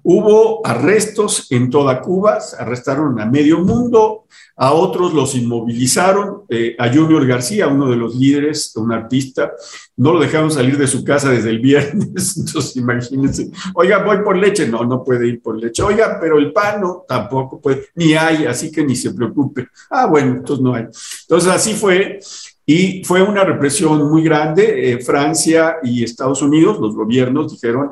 Hubo 0.04 0.68
arrestos 0.68 1.50
en 1.50 1.70
toda 1.70 2.02
Cuba, 2.02 2.40
arrestaron 2.60 3.22
a 3.22 3.26
medio 3.26 3.60
mundo, 3.60 4.26
a 4.58 4.74
otros 4.74 5.14
los 5.14 5.34
inmovilizaron, 5.34 6.42
eh, 6.50 6.76
a 6.78 6.94
Junior 6.94 7.26
García, 7.26 7.68
uno 7.68 7.90
de 7.90 7.96
los 7.96 8.18
líderes, 8.18 8.76
un 8.76 8.92
artista, 8.92 9.54
no 9.96 10.12
lo 10.12 10.20
dejaron 10.20 10.52
salir 10.52 10.78
de 10.78 10.88
su 10.88 11.06
casa 11.06 11.30
desde 11.30 11.52
el 11.52 11.60
viernes, 11.60 12.36
entonces 12.46 12.76
imagínense, 12.76 13.50
oiga, 13.76 14.04
voy 14.04 14.18
por 14.18 14.36
leche, 14.36 14.68
no, 14.68 14.84
no 14.84 15.06
puede 15.06 15.30
ir 15.30 15.42
por 15.42 15.58
leche, 15.58 15.82
oiga, 15.84 16.18
pero 16.20 16.38
el 16.38 16.52
pan 16.52 16.82
no, 16.82 17.06
tampoco 17.08 17.62
puede, 17.62 17.86
ni 17.96 18.14
hay, 18.14 18.46
así 18.46 18.70
que 18.70 18.84
ni 18.84 18.98
se 18.98 19.14
preocupe. 19.14 19.70
Ah, 19.90 20.06
bueno, 20.06 20.34
entonces 20.34 20.62
no 20.62 20.74
hay. 20.74 20.88
Entonces 21.22 21.50
así 21.50 21.76
fue, 21.76 22.20
y 22.66 23.04
fue 23.04 23.22
una 23.22 23.44
represión 23.44 24.10
muy 24.10 24.24
grande. 24.24 24.92
Eh, 24.92 25.00
Francia 25.00 25.78
y 25.84 26.04
Estados 26.04 26.42
Unidos, 26.42 26.80
los 26.80 26.96
gobiernos 26.96 27.52
dijeron 27.52 27.92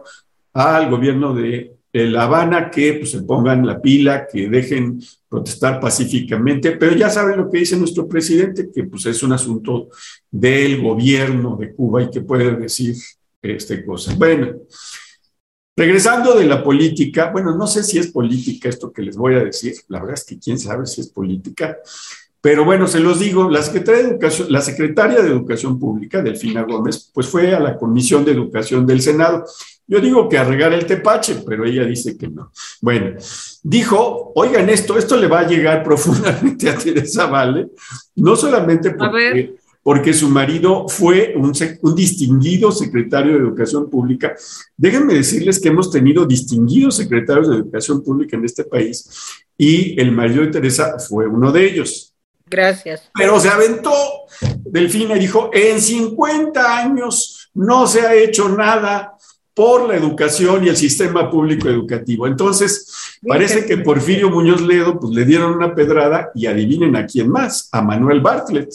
al 0.54 0.90
gobierno 0.90 1.34
de 1.34 1.76
La 1.94 2.24
Habana 2.24 2.70
que 2.70 2.94
pues, 2.94 3.12
se 3.12 3.24
pongan 3.24 3.66
la 3.66 3.82
pila, 3.82 4.28
que 4.32 4.50
dejen 4.50 5.02
protestar 5.28 5.80
pacíficamente, 5.80 6.74
pero 6.74 6.96
ya 6.96 7.10
saben 7.10 7.38
lo 7.38 7.50
que 7.50 7.60
dice 7.60 7.78
nuestro 7.78 8.08
presidente, 8.08 8.70
que 8.74 8.84
pues 8.84 9.06
es 9.06 9.24
un 9.24 9.34
asunto 9.34 9.90
del 10.30 10.82
gobierno 10.82 11.58
de 11.58 11.74
Cuba 11.74 12.04
y 12.04 12.10
que 12.10 12.22
puede 12.22 12.56
decir 12.56 12.96
este 13.42 13.86
cosa. 13.86 14.14
Bueno, 14.16 14.54
regresando 15.76 16.36
de 16.38 16.46
la 16.46 16.64
política, 16.64 17.32
bueno, 17.32 17.56
no 17.56 17.66
sé 17.66 17.84
si 17.84 17.98
es 17.98 18.08
política 18.08 18.70
esto 18.70 18.92
que 18.92 19.02
les 19.02 19.16
voy 19.16 19.36
a 19.36 19.44
decir, 19.44 19.74
la 19.88 20.00
verdad 20.00 20.16
es 20.16 20.26
que 20.26 20.38
quién 20.38 20.60
sabe 20.60 20.86
si 20.86 21.02
es 21.02 21.08
política, 21.08 21.78
pero 22.42 22.66
bueno, 22.66 22.88
se 22.88 23.00
los 23.00 23.20
digo, 23.20 23.48
la 23.50 23.62
secretaria 23.62 24.02
de 24.02 24.10
Educación, 24.10 24.48
la 24.52 24.62
secretaria 24.62 25.22
de 25.22 25.30
Educación 25.30 25.80
Pública, 25.80 26.24
Delfina 26.24 26.64
Gómez, 26.64 27.12
pues 27.14 27.28
fue 27.28 27.54
a 27.54 27.60
la 27.60 27.78
Comisión 27.78 28.26
de 28.26 28.32
Educación 28.32 28.88
del 28.88 29.02
Senado. 29.02 29.46
Yo 29.88 30.00
digo 30.00 30.28
que 30.28 30.40
a 30.40 30.44
regar 30.44 30.74
el 30.74 30.88
tepache, 30.88 31.44
pero 31.46 31.66
ella 31.66 31.86
dice 31.86 32.18
que 32.18 32.28
no. 32.28 32.52
Bueno, 32.82 33.18
dijo, 33.62 34.32
oigan 34.36 34.70
esto, 34.70 34.98
esto 34.98 35.18
le 35.18 35.28
va 35.28 35.42
a 35.42 35.48
llegar 35.48 35.84
profundamente 35.84 36.68
a 36.68 36.78
Teresa 36.78 37.28
Vale, 37.28 37.68
no 38.16 38.36
solamente 38.36 38.92
porque, 38.92 39.54
porque 39.84 40.12
su 40.12 40.28
marido 40.28 40.88
fue 40.88 41.36
un, 41.36 41.54
un, 41.82 41.96
distinguido 41.96 42.72
secretario 42.72 43.34
de 43.34 43.40
Educación 43.40 43.88
Pública. 43.88 44.36
Déjenme 44.76 45.14
decirles 45.14 45.60
que 45.60 45.70
hemos 45.70 45.92
tenido 45.92 46.26
distinguidos 46.26 46.96
secretarios 46.96 47.50
de 47.50 47.58
Educación 47.58 48.02
Pública 48.02 48.36
en 48.36 48.46
este 48.46 48.64
país 48.64 49.08
y 49.56 50.00
el 50.02 50.12
marido 50.12 50.42
de 50.42 50.48
Teresa 50.48 50.98
fue 50.98 51.28
uno 51.28 51.52
de 51.52 51.66
ellos. 51.66 52.11
Gracias. 52.52 53.10
Pero 53.16 53.40
se 53.40 53.48
aventó 53.48 53.94
Delfina 54.66 55.16
y 55.16 55.20
dijo, 55.20 55.50
en 55.54 55.82
50 55.82 56.78
años 56.78 57.50
no 57.54 57.88
se 57.88 58.02
ha 58.02 58.14
hecho 58.14 58.50
nada 58.50 59.16
por 59.54 59.88
la 59.88 59.96
educación 59.96 60.66
y 60.66 60.70
el 60.70 60.76
sistema 60.76 61.30
público 61.30 61.70
educativo. 61.70 62.28
Entonces, 62.28 63.18
parece 63.26 63.66
que 63.66 63.78
Porfirio 63.78 64.30
Muñoz 64.30 64.62
Ledo, 64.62 65.00
pues 65.00 65.14
le 65.14 65.24
dieron 65.24 65.54
una 65.54 65.74
pedrada 65.74 66.32
y 66.36 66.46
adivinen 66.46 66.96
a 66.96 67.06
quién 67.06 67.30
más, 67.30 67.70
a 67.72 67.82
Manuel 67.82 68.20
Bartlett. 68.20 68.70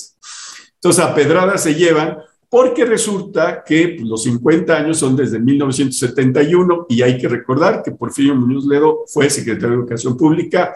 Entonces, 0.75 1.05
a 1.05 1.15
pedrada 1.15 1.59
se 1.59 1.75
llevan 1.75 2.19
porque 2.49 2.85
resulta 2.85 3.63
que 3.65 3.97
pues, 3.97 4.09
los 4.09 4.23
50 4.23 4.77
años 4.77 4.99
son 4.99 5.17
desde 5.17 5.39
1971 5.39 6.87
y 6.89 7.03
hay 7.03 7.19
que 7.19 7.29
recordar 7.29 7.83
que 7.83 7.91
Porfirio 7.91 8.35
Muñoz 8.35 8.67
Ledo 8.67 9.05
fue 9.07 9.29
secretario 9.29 9.71
de 9.71 9.83
Educación 9.83 10.17
Pública 10.17 10.73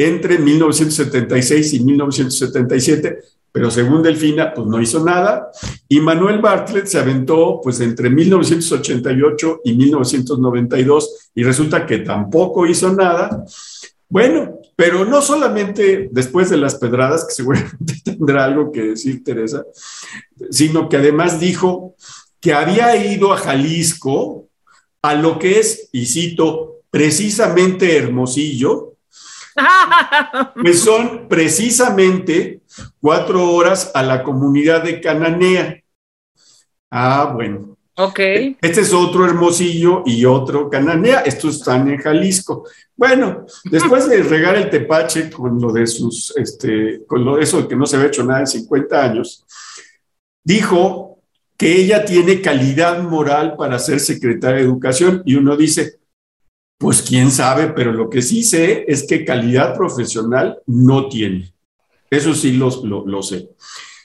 entre 0.00 0.38
1976 0.38 1.74
y 1.74 1.80
1977, 1.84 3.18
pero 3.52 3.70
según 3.70 4.02
Delfina, 4.02 4.54
pues 4.54 4.66
no 4.66 4.80
hizo 4.80 5.04
nada. 5.04 5.50
Y 5.88 6.00
Manuel 6.00 6.40
Bartlett 6.40 6.86
se 6.86 6.98
aventó 6.98 7.60
pues 7.62 7.80
entre 7.80 8.08
1988 8.08 9.60
y 9.64 9.74
1992 9.74 11.30
y 11.34 11.42
resulta 11.44 11.84
que 11.84 11.98
tampoco 11.98 12.66
hizo 12.66 12.94
nada. 12.94 13.44
Bueno, 14.08 14.58
pero 14.74 15.04
no 15.04 15.20
solamente 15.20 16.08
después 16.10 16.48
de 16.48 16.56
las 16.56 16.76
pedradas, 16.76 17.26
que 17.26 17.34
seguramente 17.34 18.00
tendrá 18.02 18.46
algo 18.46 18.72
que 18.72 18.82
decir 18.82 19.22
Teresa, 19.22 19.64
sino 20.48 20.88
que 20.88 20.96
además 20.96 21.38
dijo 21.38 21.94
que 22.40 22.54
había 22.54 22.96
ido 23.04 23.34
a 23.34 23.36
Jalisco 23.36 24.48
a 25.02 25.14
lo 25.14 25.38
que 25.38 25.58
es, 25.58 25.90
y 25.92 26.06
cito, 26.06 26.80
precisamente 26.90 27.98
Hermosillo, 27.98 28.90
que 30.62 30.74
son 30.74 31.28
precisamente 31.28 32.62
cuatro 33.00 33.52
horas 33.52 33.90
a 33.94 34.02
la 34.02 34.22
comunidad 34.22 34.82
de 34.82 35.00
Cananea. 35.00 35.82
Ah, 36.90 37.32
bueno. 37.34 37.76
Ok. 37.96 38.18
Este 38.18 38.80
es 38.80 38.92
otro 38.92 39.26
Hermosillo 39.26 40.02
y 40.06 40.24
otro 40.24 40.70
Cananea. 40.70 41.20
Estos 41.20 41.56
están 41.56 41.88
en 41.90 41.98
Jalisco. 41.98 42.64
Bueno, 42.96 43.46
después 43.64 44.08
de 44.08 44.22
regar 44.22 44.56
el 44.56 44.70
tepache 44.70 45.30
con 45.30 45.60
lo 45.60 45.72
de 45.72 45.86
sus, 45.86 46.34
este, 46.36 47.02
con 47.06 47.24
lo 47.24 47.36
de 47.36 47.44
eso 47.44 47.62
de 47.62 47.68
que 47.68 47.76
no 47.76 47.86
se 47.86 47.96
había 47.96 48.08
hecho 48.08 48.24
nada 48.24 48.40
en 48.40 48.46
50 48.46 49.04
años, 49.04 49.44
dijo 50.42 51.18
que 51.56 51.76
ella 51.76 52.04
tiene 52.04 52.40
calidad 52.40 53.02
moral 53.02 53.54
para 53.56 53.78
ser 53.78 54.00
secretaria 54.00 54.56
de 54.56 54.64
educación 54.64 55.22
y 55.26 55.34
uno 55.34 55.56
dice, 55.56 55.99
pues 56.80 57.02
quién 57.02 57.30
sabe, 57.30 57.74
pero 57.76 57.92
lo 57.92 58.08
que 58.08 58.22
sí 58.22 58.42
sé 58.42 58.86
es 58.88 59.06
que 59.06 59.22
calidad 59.22 59.76
profesional 59.76 60.60
no 60.64 61.10
tiene. 61.10 61.52
Eso 62.08 62.32
sí 62.32 62.52
lo, 62.52 62.70
lo, 63.04 63.22
sé. 63.22 63.50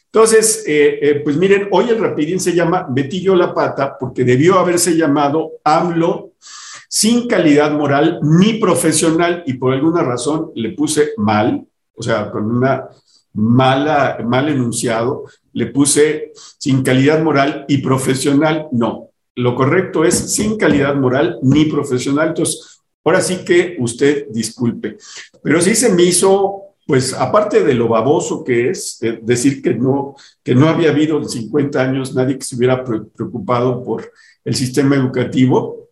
Entonces, 0.08 0.62
eh, 0.68 1.00
eh, 1.02 1.22
pues 1.24 1.38
miren, 1.38 1.70
hoy 1.72 1.88
el 1.88 2.00
rapidín 2.00 2.38
se 2.38 2.54
llama 2.54 2.86
Betillo 2.90 3.34
la 3.34 3.54
Pata 3.54 3.96
porque 3.98 4.26
debió 4.26 4.60
haberse 4.60 4.98
llamado 4.98 5.54
AMLO 5.64 6.34
sin 6.90 7.30
calidad 7.30 7.72
moral 7.72 8.20
ni 8.22 8.56
profesional 8.56 9.44
y 9.48 9.54
por 9.54 9.72
alguna 9.72 10.04
razón 10.04 10.52
le 10.54 10.72
puse 10.72 11.12
mal, 11.16 11.66
o 11.94 12.04
sea, 12.04 12.30
con 12.30 12.52
una 12.52 12.90
mala, 13.36 14.18
mal 14.28 14.50
enunciado, 14.50 15.24
le 15.54 15.68
puse 15.68 16.34
sin 16.58 16.84
calidad 16.84 17.24
moral 17.24 17.64
y 17.70 17.78
profesional, 17.78 18.68
no 18.74 19.12
lo 19.36 19.56
correcto 19.56 20.06
es 20.06 20.34
sin 20.34 20.58
calidad 20.58 20.96
moral 20.96 21.40
ni 21.42 21.66
profesional. 21.66 22.30
Entonces, 22.30 22.82
ahora 23.04 23.22
sí 23.22 23.44
que 23.46 23.76
usted 23.80 24.28
disculpe. 24.30 24.98
Pero 25.44 25.62
sí 25.62 25.76
se 25.76 25.94
me 25.94 26.04
hizo, 26.04 26.76
pues 26.88 27.14
aparte 27.14 27.64
de 27.64 27.74
lo 27.74 27.88
baboso 27.88 28.44
que 28.44 28.70
es, 28.70 29.00
decir 29.22 29.62
que 29.62 29.74
no, 29.74 30.16
que 30.44 30.56
no 30.56 30.68
había 30.68 30.92
habido 30.92 31.18
en 31.18 31.30
50 31.30 31.82
años 31.82 32.16
nadie 32.16 32.38
que 32.38 32.46
se 32.46 32.56
hubiera 32.56 32.84
preocupado 32.84 33.84
por 33.84 34.12
el 34.44 34.56
sistema 34.56 34.96
educativo, 34.96 35.90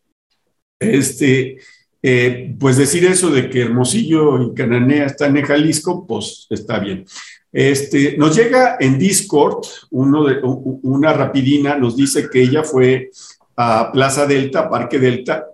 este, 0.79 1.57
eh, 2.01 2.55
pues 2.59 2.77
decir 2.77 3.05
eso 3.05 3.29
de 3.29 3.49
que 3.49 3.61
Hermosillo 3.61 4.41
y 4.41 4.53
Cananea 4.53 5.05
están 5.05 5.37
en 5.37 5.45
Jalisco, 5.45 6.05
pues 6.05 6.47
está 6.49 6.79
bien. 6.79 7.05
Este, 7.53 8.17
nos 8.17 8.35
llega 8.35 8.77
en 8.79 8.97
Discord 8.97 9.65
uno 9.91 10.25
de, 10.25 10.39
una 10.41 11.13
rapidina, 11.13 11.77
nos 11.77 11.95
dice 11.95 12.27
que 12.27 12.41
ella 12.41 12.63
fue 12.63 13.11
a 13.55 13.91
Plaza 13.91 14.25
Delta, 14.25 14.69
Parque 14.69 14.99
Delta, 14.99 15.47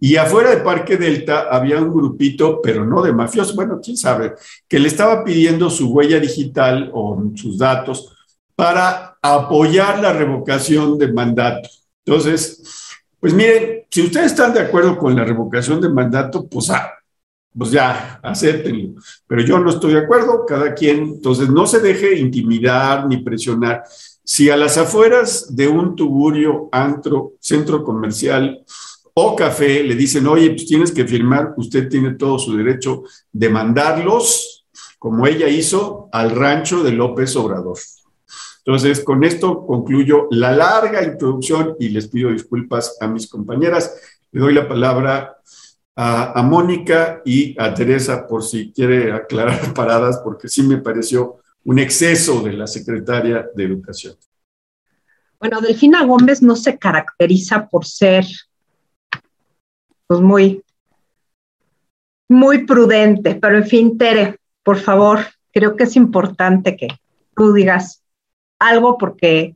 y 0.00 0.16
afuera 0.16 0.50
de 0.50 0.58
Parque 0.58 0.96
Delta 0.96 1.48
había 1.50 1.80
un 1.80 1.92
grupito, 1.92 2.60
pero 2.62 2.84
no 2.84 3.02
de 3.02 3.12
mafiosos, 3.12 3.56
bueno, 3.56 3.80
quién 3.82 3.96
sabe, 3.96 4.34
que 4.68 4.78
le 4.78 4.88
estaba 4.88 5.24
pidiendo 5.24 5.70
su 5.70 5.92
huella 5.92 6.20
digital 6.20 6.90
o 6.94 7.20
sus 7.34 7.58
datos 7.58 8.14
para 8.54 9.16
apoyar 9.20 10.00
la 10.00 10.12
revocación 10.12 10.98
de 10.98 11.12
mandato. 11.12 11.68
Entonces, 12.04 12.62
pues 13.20 13.32
miren, 13.32 13.84
si 13.90 14.02
ustedes 14.02 14.26
están 14.26 14.54
de 14.54 14.60
acuerdo 14.60 14.96
con 14.96 15.16
la 15.16 15.24
revocación 15.24 15.80
de 15.80 15.88
mandato, 15.88 16.46
pues, 16.46 16.70
ah, 16.70 16.92
pues 17.56 17.72
ya, 17.72 18.20
acéptenlo. 18.22 19.00
Pero 19.26 19.42
yo 19.42 19.58
no 19.58 19.70
estoy 19.70 19.94
de 19.94 20.00
acuerdo, 20.00 20.46
cada 20.46 20.74
quien, 20.74 20.98
entonces 20.98 21.48
no 21.48 21.66
se 21.66 21.80
deje 21.80 22.18
intimidar 22.18 23.06
ni 23.06 23.18
presionar. 23.18 23.82
Si 24.30 24.50
a 24.50 24.58
las 24.58 24.76
afueras 24.76 25.56
de 25.56 25.68
un 25.68 25.96
tuburio, 25.96 26.68
antro, 26.70 27.32
centro 27.40 27.82
comercial 27.82 28.62
o 29.14 29.34
café 29.34 29.82
le 29.82 29.94
dicen, 29.94 30.26
oye, 30.26 30.50
pues 30.50 30.66
tienes 30.66 30.92
que 30.92 31.06
firmar, 31.06 31.54
usted 31.56 31.88
tiene 31.88 32.12
todo 32.12 32.38
su 32.38 32.54
derecho 32.54 33.04
de 33.32 33.48
mandarlos, 33.48 34.66
como 34.98 35.26
ella 35.26 35.48
hizo, 35.48 36.10
al 36.12 36.32
rancho 36.32 36.82
de 36.82 36.92
López 36.92 37.34
Obrador. 37.36 37.78
Entonces, 38.66 39.02
con 39.02 39.24
esto 39.24 39.64
concluyo 39.66 40.28
la 40.30 40.52
larga 40.52 41.02
introducción 41.02 41.76
y 41.80 41.88
les 41.88 42.08
pido 42.08 42.30
disculpas 42.30 42.98
a 43.00 43.08
mis 43.08 43.30
compañeras. 43.30 43.96
Le 44.30 44.42
doy 44.42 44.52
la 44.52 44.68
palabra 44.68 45.38
a, 45.96 46.38
a 46.38 46.42
Mónica 46.42 47.22
y 47.24 47.58
a 47.58 47.72
Teresa 47.72 48.26
por 48.26 48.44
si 48.44 48.72
quiere 48.72 49.10
aclarar 49.10 49.72
paradas, 49.74 50.20
porque 50.22 50.48
sí 50.48 50.64
me 50.64 50.76
pareció 50.76 51.38
un 51.64 51.78
exceso 51.78 52.40
de 52.42 52.52
la 52.52 52.66
secretaria 52.66 53.48
de 53.54 53.64
Educación. 53.64 54.16
Bueno, 55.38 55.60
Delfina 55.60 56.04
Gómez 56.04 56.42
no 56.42 56.56
se 56.56 56.78
caracteriza 56.78 57.68
por 57.68 57.86
ser 57.86 58.26
pues 60.06 60.20
muy, 60.20 60.62
muy 62.28 62.64
prudente, 62.64 63.34
pero 63.34 63.58
en 63.58 63.66
fin, 63.66 63.98
Tere, 63.98 64.38
por 64.62 64.78
favor, 64.78 65.20
creo 65.52 65.76
que 65.76 65.84
es 65.84 65.96
importante 65.96 66.76
que 66.76 66.88
tú 67.36 67.52
digas 67.52 68.02
algo 68.58 68.98
porque 68.98 69.54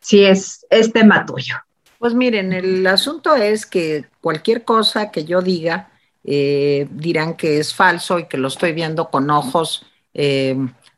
sí 0.00 0.24
es, 0.24 0.66
es 0.70 0.92
tema 0.92 1.24
tuyo. 1.24 1.56
Pues 1.98 2.14
miren, 2.14 2.52
el 2.52 2.86
asunto 2.86 3.34
es 3.34 3.64
que 3.66 4.06
cualquier 4.20 4.64
cosa 4.64 5.10
que 5.10 5.24
yo 5.24 5.40
diga 5.40 5.90
eh, 6.24 6.88
dirán 6.90 7.34
que 7.34 7.58
es 7.58 7.72
falso 7.72 8.18
y 8.18 8.26
que 8.26 8.36
lo 8.36 8.48
estoy 8.48 8.72
viendo 8.72 9.10
con 9.10 9.30
ojos 9.30 9.86
eh, 10.12 10.56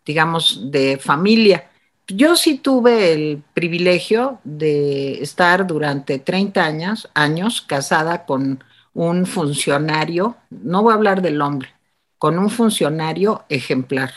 digamos, 0.08 0.72
de 0.72 0.96
familia. 0.96 1.68
Yo 2.08 2.34
sí 2.34 2.56
tuve 2.56 3.12
el 3.12 3.42
privilegio 3.52 4.40
de 4.42 5.22
estar 5.22 5.66
durante 5.66 6.18
30 6.18 6.64
años, 6.64 7.10
años 7.12 7.60
casada 7.60 8.24
con 8.24 8.64
un 8.94 9.26
funcionario, 9.26 10.36
no 10.48 10.82
voy 10.82 10.92
a 10.92 10.96
hablar 10.96 11.20
del 11.20 11.42
hombre, 11.42 11.68
con 12.16 12.38
un 12.38 12.48
funcionario 12.48 13.44
ejemplar. 13.50 14.10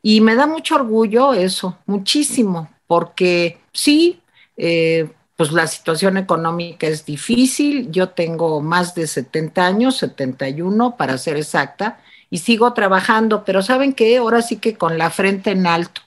Y 0.00 0.20
me 0.20 0.36
da 0.36 0.46
mucho 0.46 0.76
orgullo 0.76 1.34
eso, 1.34 1.76
muchísimo, 1.86 2.70
porque 2.86 3.58
sí, 3.72 4.22
eh, 4.56 5.10
pues 5.34 5.50
la 5.50 5.66
situación 5.66 6.18
económica 6.18 6.86
es 6.86 7.04
difícil, 7.04 7.90
yo 7.90 8.10
tengo 8.10 8.60
más 8.60 8.94
de 8.94 9.08
70 9.08 9.66
años, 9.66 9.96
71 9.96 10.96
para 10.96 11.18
ser 11.18 11.36
exacta, 11.36 12.00
y 12.30 12.38
sigo 12.38 12.72
trabajando, 12.72 13.44
pero 13.44 13.62
¿saben 13.62 13.92
qué? 13.92 14.18
Ahora 14.18 14.40
sí 14.40 14.56
que 14.56 14.76
con 14.76 14.96
la 14.96 15.10
frente 15.10 15.50
en 15.50 15.66
alto, 15.66 16.02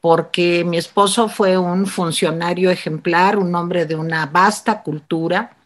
porque 0.00 0.64
mi 0.64 0.78
esposo 0.78 1.28
fue 1.28 1.58
un 1.58 1.86
funcionario 1.86 2.70
ejemplar, 2.70 3.38
un 3.38 3.54
hombre 3.54 3.84
de 3.84 3.94
una 3.94 4.26
vasta 4.26 4.82
cultura 4.82 5.56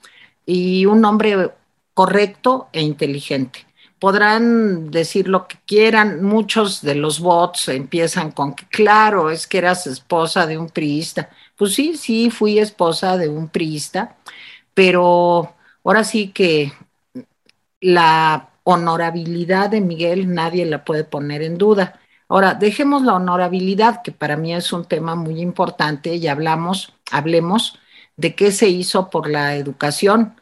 y 0.45 0.87
un 0.87 1.05
hombre 1.05 1.53
correcto 1.95 2.69
e 2.73 2.83
inteligente. 2.83 3.67
Podrán 4.01 4.91
decir 4.91 5.29
lo 5.29 5.47
que 5.47 5.57
quieran, 5.65 6.23
muchos 6.23 6.83
de 6.83 6.97
los 6.97 7.21
bots 7.21 7.69
empiezan 7.69 8.33
con 8.33 8.55
que, 8.55 8.67
claro, 8.67 9.31
es 9.31 9.47
que 9.47 9.59
eras 9.59 9.87
esposa 9.87 10.47
de 10.47 10.59
un 10.59 10.69
priista. 10.69 11.31
Pues 11.57 11.75
sí, 11.75 11.97
sí, 11.97 12.31
fui 12.31 12.59
esposa 12.59 13.17
de 13.17 13.29
un 13.29 13.49
priista, 13.49 14.17
pero 14.75 15.55
ahora 15.85 16.05
sí 16.05 16.29
que 16.33 16.73
la 17.81 18.51
honorabilidad 18.65 19.71
de 19.71 19.81
Miguel 19.81 20.35
nadie 20.35 20.65
la 20.67 20.85
puede 20.85 21.05
poner 21.05 21.43
en 21.43 21.59
duda. 21.59 22.01
Ahora, 22.29 22.55
dejemos 22.55 23.03
la 23.03 23.15
honorabilidad, 23.15 24.03
que 24.03 24.11
para 24.11 24.37
mí 24.37 24.55
es 24.55 24.73
un 24.73 24.87
tema 24.87 25.15
muy 25.15 25.41
importante, 25.41 26.17
y 26.17 26.27
hablamos, 26.27 26.95
hablemos 27.11 27.79
de 28.17 28.35
qué 28.35 28.51
se 28.51 28.69
hizo 28.69 29.11
por 29.11 29.29
la 29.29 29.57
educación. 29.57 30.35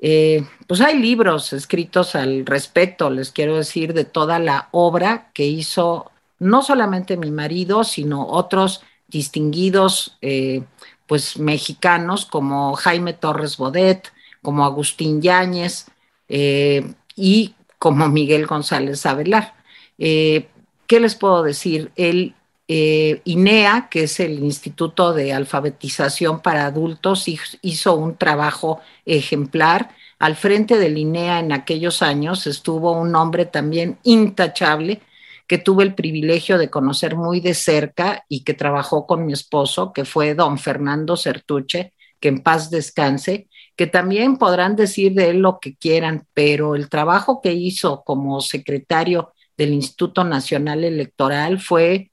Eh, 0.00 0.46
pues 0.66 0.80
hay 0.82 0.98
libros 0.98 1.52
escritos 1.52 2.14
al 2.14 2.44
respecto, 2.44 3.08
les 3.08 3.30
quiero 3.32 3.56
decir, 3.56 3.94
de 3.94 4.04
toda 4.04 4.38
la 4.38 4.68
obra 4.70 5.30
que 5.32 5.46
hizo 5.46 6.10
no 6.38 6.62
solamente 6.62 7.16
mi 7.16 7.30
marido, 7.30 7.84
sino 7.84 8.26
otros 8.26 8.82
distinguidos, 9.08 10.18
eh, 10.20 10.64
pues 11.06 11.38
mexicanos 11.38 12.26
como 12.26 12.74
Jaime 12.74 13.14
Torres 13.14 13.56
Bodet, 13.56 14.12
como 14.42 14.64
Agustín 14.64 15.22
Yáñez, 15.22 15.86
eh, 16.28 16.94
y 17.16 17.54
como 17.78 18.08
Miguel 18.10 18.46
González 18.46 19.04
Avelar. 19.06 19.54
Eh, 19.98 20.48
¿Qué 20.86 21.00
les 21.00 21.14
puedo 21.14 21.42
decir? 21.42 21.90
El 21.96 22.34
eh, 22.66 23.20
INEA, 23.24 23.88
que 23.90 24.04
es 24.04 24.20
el 24.20 24.38
Instituto 24.42 25.12
de 25.12 25.32
Alfabetización 25.32 26.40
para 26.40 26.66
Adultos, 26.66 27.26
hizo 27.62 27.94
un 27.94 28.16
trabajo 28.16 28.80
ejemplar. 29.04 29.90
Al 30.18 30.36
frente 30.36 30.78
del 30.78 30.96
INEA 30.96 31.40
en 31.40 31.52
aquellos 31.52 32.00
años 32.02 32.46
estuvo 32.46 32.92
un 32.92 33.14
hombre 33.16 33.46
también 33.46 33.98
intachable, 34.02 35.02
que 35.46 35.58
tuve 35.58 35.84
el 35.84 35.94
privilegio 35.94 36.56
de 36.56 36.70
conocer 36.70 37.16
muy 37.16 37.40
de 37.40 37.52
cerca 37.52 38.24
y 38.28 38.44
que 38.44 38.54
trabajó 38.54 39.06
con 39.06 39.26
mi 39.26 39.34
esposo, 39.34 39.92
que 39.92 40.06
fue 40.06 40.34
don 40.34 40.58
Fernando 40.58 41.18
Certuche, 41.18 41.92
que 42.18 42.28
en 42.28 42.42
paz 42.42 42.70
descanse, 42.70 43.48
que 43.76 43.86
también 43.86 44.36
podrán 44.36 44.76
decir 44.76 45.14
de 45.14 45.30
él 45.30 45.38
lo 45.38 45.58
que 45.60 45.74
quieran, 45.76 46.26
pero 46.32 46.74
el 46.74 46.88
trabajo 46.88 47.40
que 47.40 47.52
hizo 47.52 48.02
como 48.04 48.40
secretario 48.40 49.32
del 49.56 49.72
Instituto 49.72 50.24
Nacional 50.24 50.84
Electoral 50.84 51.60
fue 51.60 52.10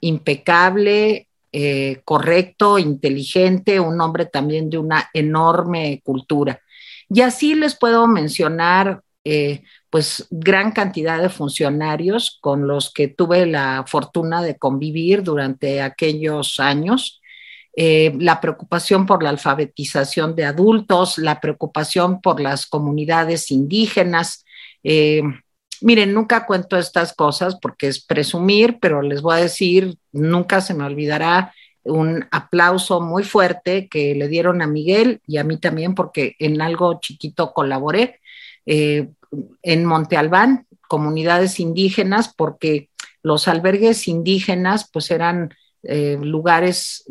impecable, 0.00 1.28
eh, 1.52 2.00
correcto, 2.04 2.78
inteligente, 2.78 3.80
un 3.80 4.00
hombre 4.00 4.26
también 4.26 4.68
de 4.70 4.78
una 4.78 5.08
enorme 5.12 6.00
cultura. 6.04 6.60
Y 7.08 7.20
así 7.20 7.54
les 7.54 7.76
puedo 7.78 8.06
mencionar 8.06 9.00
eh, 9.24 9.62
pues 9.90 10.26
gran 10.30 10.72
cantidad 10.72 11.20
de 11.20 11.28
funcionarios 11.28 12.38
con 12.40 12.66
los 12.66 12.92
que 12.92 13.08
tuve 13.08 13.46
la 13.46 13.84
fortuna 13.86 14.42
de 14.42 14.58
convivir 14.58 15.22
durante 15.22 15.82
aquellos 15.82 16.60
años. 16.60 17.20
Eh, 17.78 18.14
la 18.18 18.40
preocupación 18.40 19.04
por 19.04 19.22
la 19.22 19.28
alfabetización 19.28 20.34
de 20.34 20.46
adultos, 20.46 21.18
la 21.18 21.40
preocupación 21.42 22.22
por 22.22 22.40
las 22.40 22.66
comunidades 22.66 23.50
indígenas. 23.50 24.46
Eh, 24.82 25.20
miren, 25.82 26.14
nunca 26.14 26.46
cuento 26.46 26.78
estas 26.78 27.12
cosas 27.12 27.58
porque 27.60 27.88
es 27.88 28.02
presumir, 28.02 28.78
pero 28.80 29.02
les 29.02 29.20
voy 29.20 29.36
a 29.36 29.42
decir, 29.42 29.98
nunca 30.10 30.62
se 30.62 30.72
me 30.72 30.84
olvidará 30.84 31.52
un 31.82 32.26
aplauso 32.30 33.02
muy 33.02 33.24
fuerte 33.24 33.88
que 33.88 34.14
le 34.14 34.28
dieron 34.28 34.62
a 34.62 34.66
Miguel 34.66 35.20
y 35.26 35.36
a 35.36 35.44
mí 35.44 35.58
también 35.58 35.94
porque 35.94 36.34
en 36.38 36.62
algo 36.62 36.98
chiquito 37.00 37.52
colaboré. 37.52 38.20
Eh, 38.64 39.10
en 39.62 39.84
Monte 39.84 40.16
Albán, 40.16 40.66
comunidades 40.88 41.60
indígenas, 41.60 42.32
porque 42.34 42.88
los 43.22 43.48
albergues 43.48 44.08
indígenas 44.08 44.88
pues 44.90 45.10
eran 45.10 45.52
eh, 45.82 46.16
lugares 46.18 47.04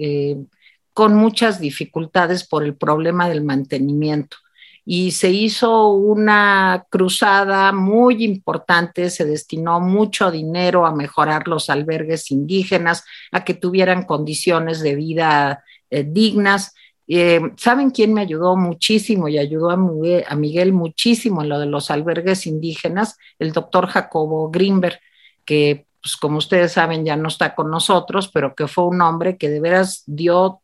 con 0.96 1.14
muchas 1.14 1.60
dificultades 1.60 2.48
por 2.48 2.64
el 2.64 2.76
problema 2.76 3.30
del 3.30 3.44
mantenimiento. 3.44 4.38
Y 4.84 5.12
se 5.12 5.30
hizo 5.30 5.90
una 5.92 6.86
cruzada 6.90 7.72
muy 7.72 8.24
importante, 8.24 9.12
se 9.12 9.26
destinó 9.26 9.80
mucho 9.80 10.32
dinero 10.32 10.88
a 10.88 10.96
mejorar 10.96 11.48
los 11.48 11.70
albergues 11.70 12.32
indígenas, 12.32 13.04
a 13.32 13.44
que 13.44 13.54
tuvieran 13.54 14.06
condiciones 14.06 14.80
de 14.82 14.96
vida 14.96 15.64
eh, 15.92 16.04
dignas 16.04 16.74
eh, 17.08 17.40
¿Saben 17.58 17.92
quién 17.92 18.14
me 18.14 18.22
ayudó 18.22 18.56
muchísimo 18.56 19.28
y 19.28 19.38
ayudó 19.38 19.70
a 19.70 19.78
Miguel, 19.78 20.74
muchísimo 20.74 21.44
en 21.44 21.50
lo 21.50 21.60
de 21.60 21.68
los 21.68 21.92
albergues 21.92 22.48
indígenas? 22.48 23.18
El 23.38 23.52
doctor 23.52 23.88
Jacobo 23.88 24.50
Greenberg, 24.50 25.00
que 25.46 25.86
pues 26.02 26.18
como 26.18 26.38
ustedes 26.38 26.74
saben 26.74 27.06
ya 27.06 27.16
no 27.16 27.28
está 27.28 27.56
con 27.56 27.70
nosotros, 27.70 28.28
pero 28.28 28.56
que 28.56 28.68
fue 28.68 28.86
un 28.86 29.02
hombre 29.02 29.38
que 29.38 29.50
de 29.50 29.60
veras 29.60 30.04
dio 30.06 30.62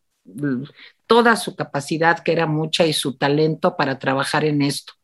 toda 1.06 1.36
su 1.36 1.56
capacidad, 1.56 2.20
que 2.20 2.32
era 2.32 2.46
mucha, 2.46 2.86
y 2.86 2.92
su 2.92 3.16
talento 3.16 3.76
para 3.76 3.98
trabajar 3.98 4.44
en 4.44 4.62
esto. 4.62 4.94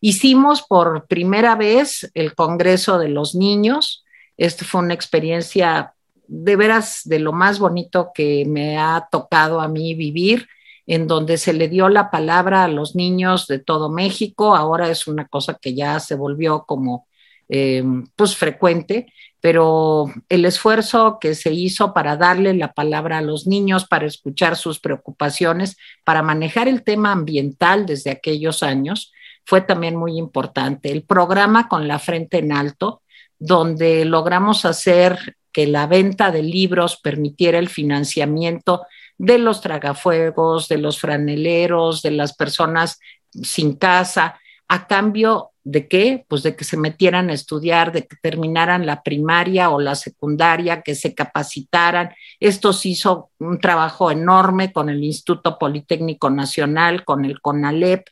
Hicimos 0.00 0.62
por 0.62 1.06
primera 1.06 1.54
vez 1.56 2.10
el 2.14 2.34
Congreso 2.34 2.98
de 2.98 3.08
los 3.08 3.34
Niños. 3.34 4.04
Esta 4.36 4.64
fue 4.64 4.80
una 4.80 4.94
experiencia 4.94 5.94
de 6.26 6.56
veras 6.56 7.02
de 7.04 7.18
lo 7.18 7.32
más 7.32 7.58
bonito 7.58 8.10
que 8.14 8.44
me 8.46 8.78
ha 8.78 9.08
tocado 9.10 9.60
a 9.60 9.68
mí 9.68 9.94
vivir 9.94 10.48
en 10.86 11.06
donde 11.06 11.38
se 11.38 11.52
le 11.52 11.68
dio 11.68 11.88
la 11.88 12.10
palabra 12.10 12.64
a 12.64 12.68
los 12.68 12.96
niños 12.96 13.46
de 13.46 13.58
todo 13.58 13.90
México. 13.90 14.56
Ahora 14.56 14.88
es 14.88 15.06
una 15.06 15.28
cosa 15.28 15.58
que 15.60 15.74
ya 15.74 16.00
se 16.00 16.14
volvió 16.14 16.64
como 16.66 17.06
eh, 17.48 17.84
pues 18.16 18.36
frecuente, 18.36 19.12
pero 19.40 20.12
el 20.28 20.44
esfuerzo 20.44 21.18
que 21.20 21.34
se 21.34 21.52
hizo 21.52 21.94
para 21.94 22.16
darle 22.16 22.54
la 22.54 22.72
palabra 22.72 23.18
a 23.18 23.22
los 23.22 23.46
niños, 23.46 23.86
para 23.86 24.06
escuchar 24.06 24.56
sus 24.56 24.80
preocupaciones, 24.80 25.76
para 26.04 26.22
manejar 26.22 26.68
el 26.68 26.82
tema 26.82 27.12
ambiental 27.12 27.86
desde 27.86 28.10
aquellos 28.10 28.62
años, 28.62 29.12
fue 29.44 29.62
también 29.62 29.96
muy 29.96 30.18
importante. 30.18 30.92
El 30.92 31.02
programa 31.02 31.68
con 31.68 31.88
la 31.88 31.98
frente 31.98 32.38
en 32.38 32.52
alto, 32.52 33.02
donde 33.38 34.04
logramos 34.04 34.64
hacer 34.64 35.36
que 35.52 35.66
la 35.66 35.86
venta 35.86 36.30
de 36.30 36.42
libros 36.42 36.98
permitiera 36.98 37.58
el 37.58 37.68
financiamiento 37.68 38.86
de 39.18 39.38
los 39.38 39.60
tragafuegos, 39.60 40.68
de 40.68 40.78
los 40.78 40.98
franeleros, 40.98 42.02
de 42.02 42.12
las 42.12 42.34
personas 42.34 43.00
sin 43.32 43.74
casa, 43.76 44.38
a 44.70 44.86
cambio 44.86 45.50
de 45.64 45.88
qué? 45.88 46.24
Pues 46.28 46.44
de 46.44 46.54
que 46.54 46.62
se 46.62 46.76
metieran 46.76 47.28
a 47.28 47.32
estudiar, 47.32 47.90
de 47.90 48.06
que 48.06 48.14
terminaran 48.22 48.86
la 48.86 49.02
primaria 49.02 49.68
o 49.70 49.80
la 49.80 49.96
secundaria, 49.96 50.82
que 50.82 50.94
se 50.94 51.12
capacitaran. 51.12 52.10
Esto 52.38 52.72
se 52.72 52.90
hizo 52.90 53.30
un 53.40 53.58
trabajo 53.58 54.12
enorme 54.12 54.72
con 54.72 54.88
el 54.88 55.02
Instituto 55.02 55.58
Politécnico 55.58 56.30
Nacional, 56.30 57.04
con 57.04 57.24
el 57.24 57.40
CONALEP. 57.40 58.06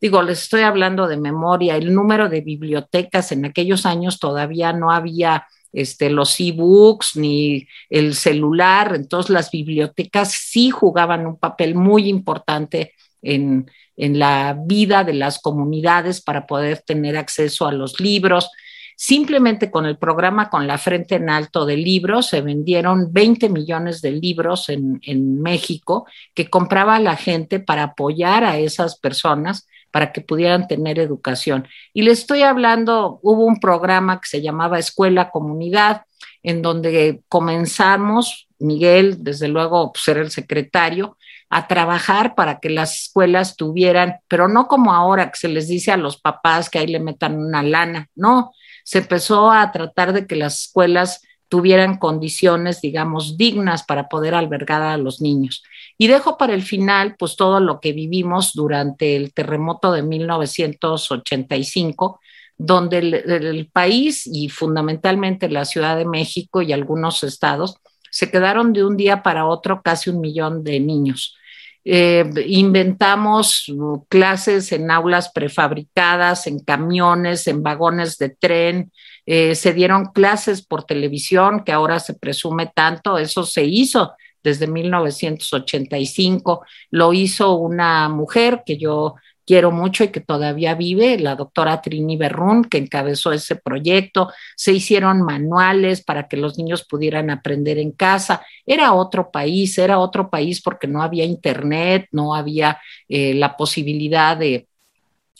Digo, 0.00 0.20
les 0.22 0.42
estoy 0.42 0.62
hablando 0.62 1.06
de 1.06 1.16
memoria, 1.16 1.76
el 1.76 1.94
número 1.94 2.28
de 2.28 2.40
bibliotecas 2.40 3.30
en 3.30 3.44
aquellos 3.44 3.86
años 3.86 4.18
todavía 4.18 4.72
no 4.72 4.90
había 4.90 5.46
este, 5.72 6.10
los 6.10 6.40
e-books 6.40 7.14
ni 7.14 7.68
el 7.88 8.16
celular, 8.16 8.96
entonces 8.96 9.30
las 9.30 9.52
bibliotecas 9.52 10.32
sí 10.32 10.70
jugaban 10.70 11.24
un 11.24 11.38
papel 11.38 11.76
muy 11.76 12.08
importante 12.08 12.94
en, 13.22 13.70
en 14.00 14.18
la 14.18 14.56
vida 14.58 15.04
de 15.04 15.12
las 15.12 15.38
comunidades 15.38 16.22
para 16.22 16.46
poder 16.46 16.80
tener 16.80 17.18
acceso 17.18 17.66
a 17.66 17.72
los 17.72 18.00
libros. 18.00 18.50
Simplemente 18.96 19.70
con 19.70 19.84
el 19.84 19.98
programa 19.98 20.48
Con 20.48 20.66
la 20.66 20.78
Frente 20.78 21.16
en 21.16 21.28
Alto 21.28 21.66
de 21.66 21.76
libros 21.76 22.28
se 22.28 22.40
vendieron 22.40 23.12
20 23.12 23.50
millones 23.50 24.00
de 24.00 24.12
libros 24.12 24.70
en, 24.70 25.00
en 25.02 25.40
México 25.42 26.06
que 26.34 26.48
compraba 26.48 26.98
la 26.98 27.16
gente 27.16 27.60
para 27.60 27.82
apoyar 27.84 28.42
a 28.42 28.58
esas 28.58 28.98
personas 28.98 29.66
para 29.90 30.12
que 30.12 30.20
pudieran 30.22 30.66
tener 30.66 30.98
educación. 30.98 31.68
Y 31.92 32.02
le 32.02 32.12
estoy 32.12 32.42
hablando, 32.42 33.18
hubo 33.22 33.44
un 33.44 33.60
programa 33.60 34.20
que 34.20 34.28
se 34.28 34.40
llamaba 34.40 34.78
Escuela 34.78 35.30
Comunidad, 35.30 36.02
en 36.42 36.62
donde 36.62 37.22
comenzamos, 37.28 38.48
Miguel, 38.58 39.22
desde 39.22 39.48
luego, 39.48 39.92
ser 39.94 40.18
el 40.18 40.30
secretario, 40.30 41.16
a 41.50 41.66
trabajar 41.66 42.34
para 42.34 42.60
que 42.60 42.70
las 42.70 43.02
escuelas 43.02 43.56
tuvieran, 43.56 44.20
pero 44.28 44.48
no 44.48 44.68
como 44.68 44.94
ahora 44.94 45.30
que 45.30 45.38
se 45.38 45.48
les 45.48 45.68
dice 45.68 45.92
a 45.92 45.96
los 45.96 46.20
papás 46.20 46.70
que 46.70 46.78
ahí 46.78 46.86
le 46.86 47.00
metan 47.00 47.36
una 47.36 47.62
lana, 47.62 48.08
no, 48.14 48.52
se 48.84 48.98
empezó 48.98 49.50
a 49.50 49.70
tratar 49.72 50.12
de 50.12 50.26
que 50.26 50.36
las 50.36 50.62
escuelas 50.62 51.20
tuvieran 51.50 51.98
condiciones, 51.98 52.80
digamos, 52.80 53.36
dignas 53.36 53.82
para 53.82 54.08
poder 54.08 54.34
albergar 54.36 54.82
a 54.82 54.96
los 54.96 55.20
niños. 55.20 55.64
Y 55.98 56.06
dejo 56.06 56.38
para 56.38 56.54
el 56.54 56.62
final, 56.62 57.16
pues, 57.18 57.34
todo 57.34 57.58
lo 57.58 57.80
que 57.80 57.92
vivimos 57.92 58.52
durante 58.54 59.16
el 59.16 59.34
terremoto 59.34 59.90
de 59.90 60.02
1985, 60.02 62.20
donde 62.56 62.98
el, 62.98 63.68
país 63.72 64.26
y 64.26 64.48
fundamentalmente 64.48 65.48
la 65.48 65.64
Ciudad 65.64 65.96
de 65.96 66.04
México 66.04 66.62
y 66.62 66.72
algunos 66.72 67.24
estados 67.24 67.76
se 68.10 68.30
quedaron 68.30 68.72
de 68.72 68.84
un 68.84 68.96
día 68.96 69.22
para 69.22 69.46
otro 69.46 69.82
casi 69.82 70.10
un 70.10 70.20
millón 70.20 70.62
de 70.62 70.78
niños. 70.78 71.36
Eh, 71.84 72.24
inventamos 72.46 73.72
clases 74.08 74.70
en 74.72 74.90
aulas 74.90 75.30
prefabricadas, 75.32 76.46
en 76.46 76.58
camiones, 76.58 77.46
en 77.46 77.62
vagones 77.62 78.18
de 78.18 78.30
tren, 78.30 78.92
eh, 79.24 79.54
se 79.54 79.72
dieron 79.72 80.06
clases 80.06 80.60
por 80.64 80.84
televisión, 80.84 81.64
que 81.64 81.72
ahora 81.72 81.98
se 82.00 82.14
presume 82.14 82.70
tanto, 82.74 83.16
eso 83.16 83.44
se 83.44 83.64
hizo 83.64 84.12
desde 84.42 84.66
1985, 84.66 86.64
lo 86.90 87.12
hizo 87.12 87.54
una 87.54 88.08
mujer 88.08 88.62
que 88.64 88.78
yo 88.78 89.14
quiero 89.50 89.72
mucho 89.72 90.04
y 90.04 90.12
que 90.12 90.20
todavía 90.20 90.76
vive, 90.76 91.18
la 91.18 91.34
doctora 91.34 91.82
Trini 91.82 92.16
Berrún, 92.16 92.62
que 92.62 92.78
encabezó 92.78 93.32
ese 93.32 93.56
proyecto. 93.56 94.30
Se 94.54 94.70
hicieron 94.70 95.22
manuales 95.22 96.04
para 96.04 96.28
que 96.28 96.36
los 96.36 96.56
niños 96.56 96.84
pudieran 96.84 97.30
aprender 97.30 97.76
en 97.78 97.90
casa. 97.90 98.46
Era 98.64 98.92
otro 98.92 99.32
país, 99.32 99.76
era 99.76 99.98
otro 99.98 100.30
país 100.30 100.62
porque 100.62 100.86
no 100.86 101.02
había 101.02 101.24
internet, 101.24 102.06
no 102.12 102.36
había 102.36 102.78
eh, 103.08 103.34
la 103.34 103.56
posibilidad 103.56 104.36
de 104.36 104.68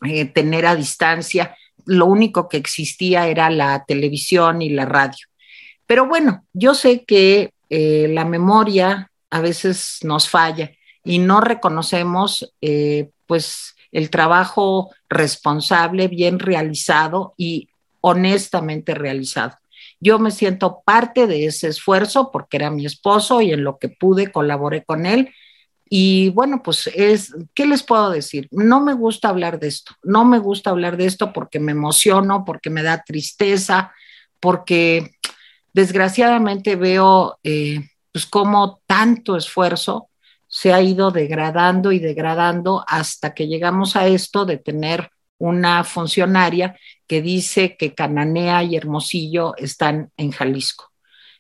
eh, 0.04 0.24
tener 0.24 0.66
a 0.66 0.74
distancia 0.74 1.54
lo 1.86 2.06
único 2.06 2.48
que 2.48 2.56
existía 2.56 3.28
era 3.28 3.48
la 3.48 3.84
televisión 3.86 4.60
y 4.60 4.70
la 4.70 4.86
radio. 4.86 5.24
Pero 5.86 6.08
bueno, 6.08 6.44
yo 6.52 6.74
sé 6.74 7.04
que 7.04 7.52
eh, 7.68 8.08
la 8.10 8.24
memoria 8.24 9.08
a 9.30 9.40
veces 9.40 10.00
nos 10.02 10.28
falla 10.28 10.72
y 11.04 11.20
no 11.20 11.40
reconocemos 11.40 12.52
pues 13.26 13.76
el 13.92 14.11
trabajo 14.11 14.90
responsable, 15.09 16.09
bien 16.09 16.38
realizado 16.38 17.35
y 17.37 17.68
honestamente 18.00 18.94
realizado. 18.94 19.57
Yo 20.00 20.18
me 20.18 20.31
siento 20.31 20.83
parte 20.85 21.26
de 21.26 21.46
ese 21.46 21.68
esfuerzo 21.68 22.31
porque 22.33 22.57
era 22.57 22.70
mi 22.70 22.87
esposo 22.87 23.40
y 23.40 23.53
en 23.53 23.64
lo 23.64 23.79
que 23.79 23.88
pude 23.88 24.33
colaboré 24.33 24.85
con 24.85 25.07
él. 25.07 25.35
Y 25.88 26.31
bueno, 26.31 26.62
pues 26.62 26.88
es, 26.94 27.35
¿qué 27.53 27.66
les 27.66 27.83
puedo 27.83 28.11
decir? 28.11 28.48
No 28.53 28.81
me 28.81 28.94
gusta 28.94 29.29
hablar 29.29 29.59
de 29.59 29.68
esto, 29.68 29.92
no 30.03 30.24
me 30.24 30.38
gusta 30.38 30.70
hablar 30.70 30.96
de 30.96 31.07
esto 31.07 31.33
porque 31.33 31.59
me 31.59 31.72
emociono, 31.72 32.44
porque 32.44 32.70
me 32.70 32.83
da 32.83 33.03
tristeza, 33.03 33.92
porque 34.38 35.11
desgraciadamente 35.72 36.76
veo 36.76 37.38
eh, 37.42 37.88
pues 38.12 38.24
cómo 38.26 38.81
tanto 38.87 39.37
esfuerzo 39.37 40.09
se 40.52 40.72
ha 40.72 40.82
ido 40.82 41.12
degradando 41.12 41.92
y 41.92 42.00
degradando 42.00 42.84
hasta 42.88 43.34
que 43.34 43.46
llegamos 43.46 43.94
a 43.94 44.08
esto 44.08 44.44
de 44.44 44.58
tener 44.58 45.08
una 45.38 45.84
funcionaria 45.84 46.76
que 47.06 47.22
dice 47.22 47.76
que 47.76 47.94
Cananea 47.94 48.64
y 48.64 48.74
Hermosillo 48.74 49.54
están 49.56 50.10
en 50.16 50.32
Jalisco. 50.32 50.90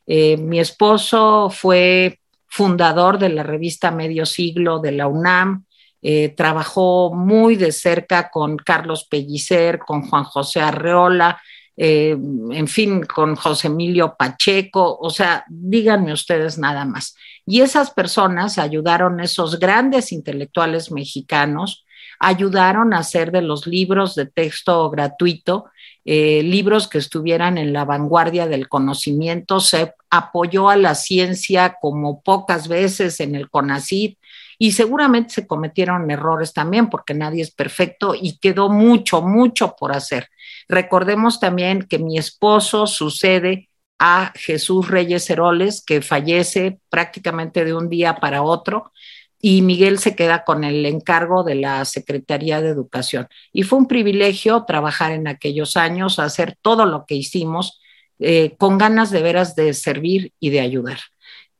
Eh, 0.06 0.36
mi 0.36 0.60
esposo 0.60 1.50
fue 1.50 2.20
fundador 2.46 3.18
de 3.18 3.30
la 3.30 3.42
revista 3.42 3.90
Medio 3.90 4.24
Siglo 4.26 4.78
de 4.78 4.92
la 4.92 5.08
UNAM, 5.08 5.64
eh, 6.02 6.28
trabajó 6.30 7.12
muy 7.12 7.56
de 7.56 7.72
cerca 7.72 8.30
con 8.30 8.56
Carlos 8.58 9.06
Pellicer, 9.10 9.80
con 9.80 10.08
Juan 10.08 10.24
José 10.24 10.60
Arreola, 10.60 11.40
eh, 11.82 12.10
en 12.10 12.68
fin, 12.68 13.04
con 13.04 13.36
José 13.36 13.68
Emilio 13.68 14.14
Pacheco, 14.18 14.98
o 15.00 15.08
sea, 15.08 15.46
díganme 15.48 16.12
ustedes 16.12 16.58
nada 16.58 16.84
más. 16.84 17.16
Y 17.46 17.62
esas 17.62 17.90
personas 17.90 18.58
ayudaron, 18.58 19.18
esos 19.18 19.58
grandes 19.58 20.12
intelectuales 20.12 20.92
mexicanos, 20.92 21.86
ayudaron 22.18 22.92
a 22.92 22.98
hacer 22.98 23.32
de 23.32 23.40
los 23.40 23.66
libros 23.66 24.14
de 24.14 24.26
texto 24.26 24.90
gratuito 24.90 25.70
eh, 26.04 26.42
libros 26.42 26.86
que 26.86 26.98
estuvieran 26.98 27.56
en 27.56 27.72
la 27.72 27.86
vanguardia 27.86 28.46
del 28.46 28.68
conocimiento, 28.68 29.58
se 29.60 29.94
apoyó 30.10 30.68
a 30.68 30.76
la 30.76 30.94
ciencia 30.94 31.78
como 31.80 32.20
pocas 32.20 32.68
veces 32.68 33.20
en 33.20 33.34
el 33.34 33.48
CONACYT 33.48 34.18
y 34.62 34.72
seguramente 34.72 35.30
se 35.32 35.46
cometieron 35.46 36.10
errores 36.10 36.52
también 36.52 36.90
porque 36.90 37.14
nadie 37.14 37.40
es 37.40 37.50
perfecto 37.50 38.14
y 38.14 38.36
quedó 38.36 38.68
mucho, 38.68 39.22
mucho 39.22 39.74
por 39.74 39.90
hacer. 39.90 40.28
Recordemos 40.68 41.40
también 41.40 41.84
que 41.88 41.98
mi 41.98 42.18
esposo 42.18 42.86
sucede 42.86 43.70
a 43.98 44.34
Jesús 44.36 44.88
Reyes 44.88 45.30
Heroles, 45.30 45.82
que 45.82 46.02
fallece 46.02 46.78
prácticamente 46.90 47.64
de 47.64 47.72
un 47.72 47.88
día 47.88 48.16
para 48.16 48.42
otro 48.42 48.92
y 49.40 49.62
Miguel 49.62 49.98
se 49.98 50.14
queda 50.14 50.44
con 50.44 50.62
el 50.62 50.84
encargo 50.84 51.42
de 51.42 51.54
la 51.54 51.86
Secretaría 51.86 52.60
de 52.60 52.68
Educación. 52.68 53.28
Y 53.54 53.62
fue 53.62 53.78
un 53.78 53.88
privilegio 53.88 54.66
trabajar 54.66 55.12
en 55.12 55.26
aquellos 55.26 55.78
años, 55.78 56.18
hacer 56.18 56.58
todo 56.60 56.84
lo 56.84 57.06
que 57.06 57.14
hicimos 57.14 57.80
eh, 58.18 58.56
con 58.58 58.76
ganas 58.76 59.10
de 59.10 59.22
veras 59.22 59.56
de 59.56 59.72
servir 59.72 60.34
y 60.38 60.50
de 60.50 60.60
ayudar. 60.60 60.98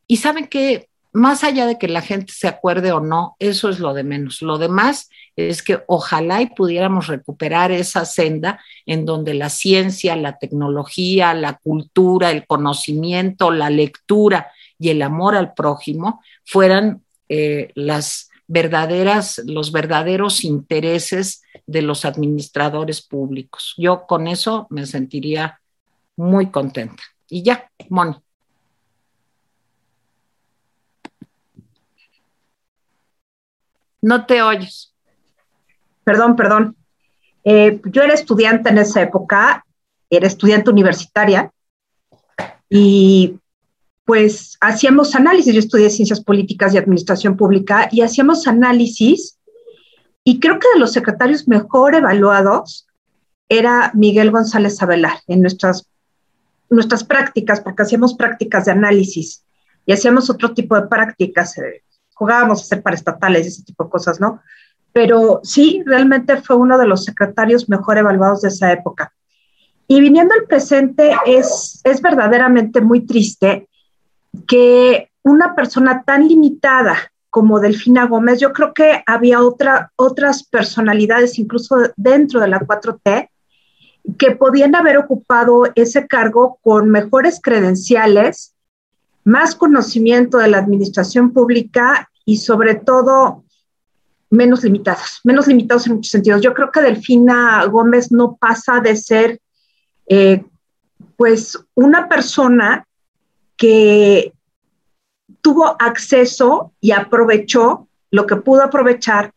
Y 0.06 0.18
saben 0.18 0.48
que 0.48 0.89
más 1.12 1.44
allá 1.44 1.66
de 1.66 1.78
que 1.78 1.88
la 1.88 2.02
gente 2.02 2.32
se 2.32 2.48
acuerde 2.48 2.92
o 2.92 3.00
no, 3.00 3.36
eso 3.38 3.68
es 3.68 3.78
lo 3.78 3.94
de 3.94 4.04
menos. 4.04 4.42
Lo 4.42 4.58
demás 4.58 5.10
es 5.36 5.62
que 5.62 5.82
ojalá 5.86 6.42
y 6.42 6.46
pudiéramos 6.46 7.06
recuperar 7.08 7.72
esa 7.72 8.04
senda 8.04 8.60
en 8.86 9.04
donde 9.06 9.34
la 9.34 9.48
ciencia, 9.48 10.16
la 10.16 10.38
tecnología, 10.38 11.34
la 11.34 11.58
cultura, 11.58 12.30
el 12.30 12.46
conocimiento, 12.46 13.50
la 13.50 13.70
lectura 13.70 14.48
y 14.78 14.90
el 14.90 15.02
amor 15.02 15.34
al 15.34 15.54
prójimo 15.54 16.22
fueran 16.44 17.02
eh, 17.28 17.70
las 17.74 18.30
verdaderas, 18.46 19.40
los 19.46 19.70
verdaderos 19.72 20.44
intereses 20.44 21.42
de 21.66 21.82
los 21.82 22.04
administradores 22.04 23.00
públicos. 23.00 23.74
Yo 23.76 24.06
con 24.06 24.26
eso 24.26 24.66
me 24.70 24.86
sentiría 24.86 25.60
muy 26.16 26.50
contenta. 26.50 27.02
Y 27.28 27.42
ya, 27.42 27.70
Moni. 27.88 28.16
No 34.02 34.26
te 34.26 34.42
oyes. 34.42 34.94
Perdón, 36.04 36.36
perdón. 36.36 36.76
Eh, 37.44 37.80
yo 37.84 38.02
era 38.02 38.14
estudiante 38.14 38.70
en 38.70 38.78
esa 38.78 39.02
época, 39.02 39.64
era 40.08 40.26
estudiante 40.26 40.70
universitaria 40.70 41.52
y 42.68 43.38
pues 44.04 44.56
hacíamos 44.60 45.14
análisis, 45.14 45.54
yo 45.54 45.60
estudié 45.60 45.88
ciencias 45.88 46.20
políticas 46.20 46.74
y 46.74 46.78
administración 46.78 47.36
pública 47.36 47.88
y 47.92 48.00
hacíamos 48.00 48.46
análisis 48.48 49.38
y 50.24 50.40
creo 50.40 50.58
que 50.58 50.66
de 50.74 50.80
los 50.80 50.92
secretarios 50.92 51.48
mejor 51.48 51.94
evaluados 51.94 52.86
era 53.48 53.90
Miguel 53.94 54.30
González 54.30 54.80
Avelar 54.82 55.18
en 55.26 55.42
nuestras, 55.42 55.88
nuestras 56.68 57.04
prácticas, 57.04 57.60
porque 57.60 57.82
hacíamos 57.82 58.14
prácticas 58.14 58.64
de 58.64 58.72
análisis 58.72 59.44
y 59.86 59.92
hacíamos 59.92 60.30
otro 60.30 60.54
tipo 60.54 60.76
de 60.76 60.86
prácticas, 60.88 61.58
eh, 61.58 61.82
jugábamos 62.20 62.61
a 62.61 62.64
ser 62.66 62.83
paraestatales 62.83 63.46
ese 63.46 63.64
tipo 63.64 63.85
de 63.85 63.90
cosas, 63.90 64.20
¿no? 64.20 64.42
Pero 64.92 65.40
sí, 65.42 65.83
realmente 65.87 66.37
fue 66.42 66.56
uno 66.56 66.76
de 66.76 66.87
los 66.87 67.06
secretarios 67.06 67.66
mejor 67.70 67.96
evaluados 67.96 68.42
de 68.42 68.48
esa 68.48 68.70
época. 68.70 69.14
Y 69.88 70.02
viniendo 70.02 70.35
al 70.35 70.44
presente, 70.44 71.16
es, 71.24 71.80
es 71.83 72.02
verdaderamente 72.02 72.83
muy 72.83 73.06
triste 73.06 73.70
que 74.46 75.09
una 75.22 75.54
persona 75.54 76.02
tan 76.04 76.28
limitada 76.28 77.11
como 77.30 77.59
Delfina 77.59 78.04
Gómez, 78.04 78.38
yo 78.38 78.52
creo 78.52 78.74
que 78.74 79.02
había 79.06 79.40
otra, 79.40 79.90
otras 79.96 80.42
personalidades, 80.42 81.38
incluso 81.38 81.76
dentro 81.96 82.38
de 82.38 82.48
la 82.48 82.61
4T, 82.61 83.30
que 84.18 84.33
podían 84.33 84.74
haber 84.74 84.98
ocupado 84.98 85.72
ese 85.74 86.06
cargo 86.06 86.59
con 86.61 86.90
mejores 86.90 87.40
credenciales, 87.42 88.54
más 89.24 89.54
conocimiento 89.54 90.37
de 90.37 90.48
la 90.48 90.59
administración 90.59 91.33
pública 91.33 92.09
y 92.24 92.38
sobre 92.38 92.74
todo 92.74 93.44
menos 94.30 94.62
limitados, 94.62 95.20
menos 95.24 95.46
limitados 95.48 95.87
en 95.87 95.94
muchos 95.94 96.12
sentidos. 96.12 96.40
Yo 96.40 96.54
creo 96.54 96.70
que 96.70 96.80
Delfina 96.80 97.64
Gómez 97.66 98.12
no 98.12 98.37
pasa 98.37 98.80
de 98.80 98.96
ser 98.96 99.40
eh, 100.06 100.44
pues 101.16 101.59
una 101.74 102.09
persona 102.09 102.87
que 103.56 104.33
tuvo 105.40 105.76
acceso 105.80 106.72
y 106.80 106.92
aprovechó 106.92 107.88
lo 108.11 108.26
que 108.26 108.37
pudo 108.37 108.62
aprovechar, 108.62 109.33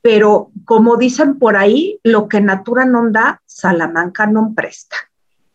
pero 0.00 0.50
como 0.64 0.96
dicen 0.96 1.38
por 1.38 1.56
ahí, 1.56 1.98
lo 2.02 2.28
que 2.28 2.40
Natura 2.40 2.84
no 2.84 3.10
da, 3.10 3.40
Salamanca 3.46 4.26
no 4.26 4.52
presta. 4.54 4.96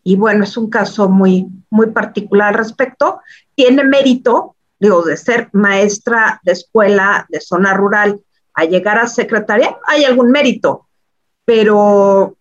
Y 0.02 0.16
bueno, 0.16 0.44
es 0.44 0.56
un 0.56 0.70
caso 0.70 1.08
muy, 1.08 1.46
muy 1.70 1.90
particular 1.90 2.48
al 2.48 2.54
respecto. 2.54 3.20
Tiene 3.54 3.84
mérito, 3.84 4.56
digo, 4.78 5.02
de 5.02 5.16
ser 5.16 5.48
maestra 5.52 6.40
de 6.44 6.52
escuela 6.52 7.26
de 7.28 7.40
zona 7.40 7.74
rural 7.74 8.20
a 8.54 8.64
llegar 8.64 8.98
a 8.98 9.06
secretaria, 9.06 9.76
hay 9.86 10.04
algún 10.04 10.30
mérito, 10.30 10.88
pero 11.44 12.36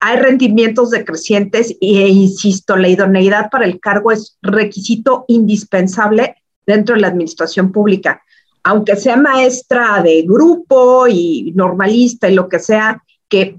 hay 0.00 0.18
rendimientos 0.18 0.90
decrecientes 0.90 1.74
e 1.80 2.08
insisto, 2.08 2.76
la 2.76 2.88
idoneidad 2.88 3.48
para 3.50 3.64
el 3.64 3.80
cargo 3.80 4.12
es 4.12 4.36
requisito 4.42 5.24
indispensable 5.28 6.36
dentro 6.66 6.94
de 6.94 7.00
la 7.00 7.08
administración 7.08 7.72
pública. 7.72 8.22
Aunque 8.62 8.96
sea 8.96 9.16
maestra 9.16 10.02
de 10.02 10.22
grupo 10.22 11.06
y 11.08 11.52
normalista 11.54 12.28
y 12.28 12.34
lo 12.34 12.48
que 12.50 12.58
sea, 12.58 13.02
que 13.28 13.58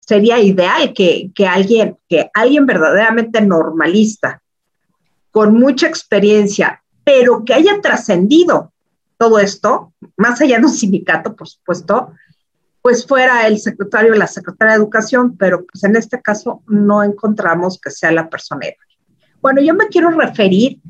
sería 0.00 0.38
ideal 0.38 0.92
que, 0.92 1.30
que 1.34 1.46
alguien, 1.46 1.96
que 2.08 2.30
alguien 2.34 2.66
verdaderamente 2.66 3.40
normalista, 3.40 4.42
con 5.36 5.52
mucha 5.52 5.86
experiencia, 5.86 6.82
pero 7.04 7.44
que 7.44 7.52
haya 7.52 7.82
trascendido 7.82 8.72
todo 9.18 9.38
esto, 9.38 9.92
más 10.16 10.40
allá 10.40 10.58
de 10.58 10.64
un 10.64 10.72
sindicato, 10.72 11.36
por 11.36 11.46
supuesto, 11.46 12.14
pues 12.80 13.06
fuera 13.06 13.46
el 13.46 13.58
secretario 13.58 14.14
o 14.14 14.16
la 14.16 14.28
secretaria 14.28 14.72
de 14.72 14.78
Educación, 14.78 15.36
pero 15.36 15.66
pues 15.66 15.84
en 15.84 15.94
este 15.94 16.22
caso 16.22 16.62
no 16.68 17.02
encontramos 17.02 17.78
que 17.78 17.90
sea 17.90 18.12
la 18.12 18.30
persona. 18.30 18.68
Bueno, 19.42 19.60
yo 19.60 19.74
me 19.74 19.88
quiero 19.88 20.08
referir 20.08 20.80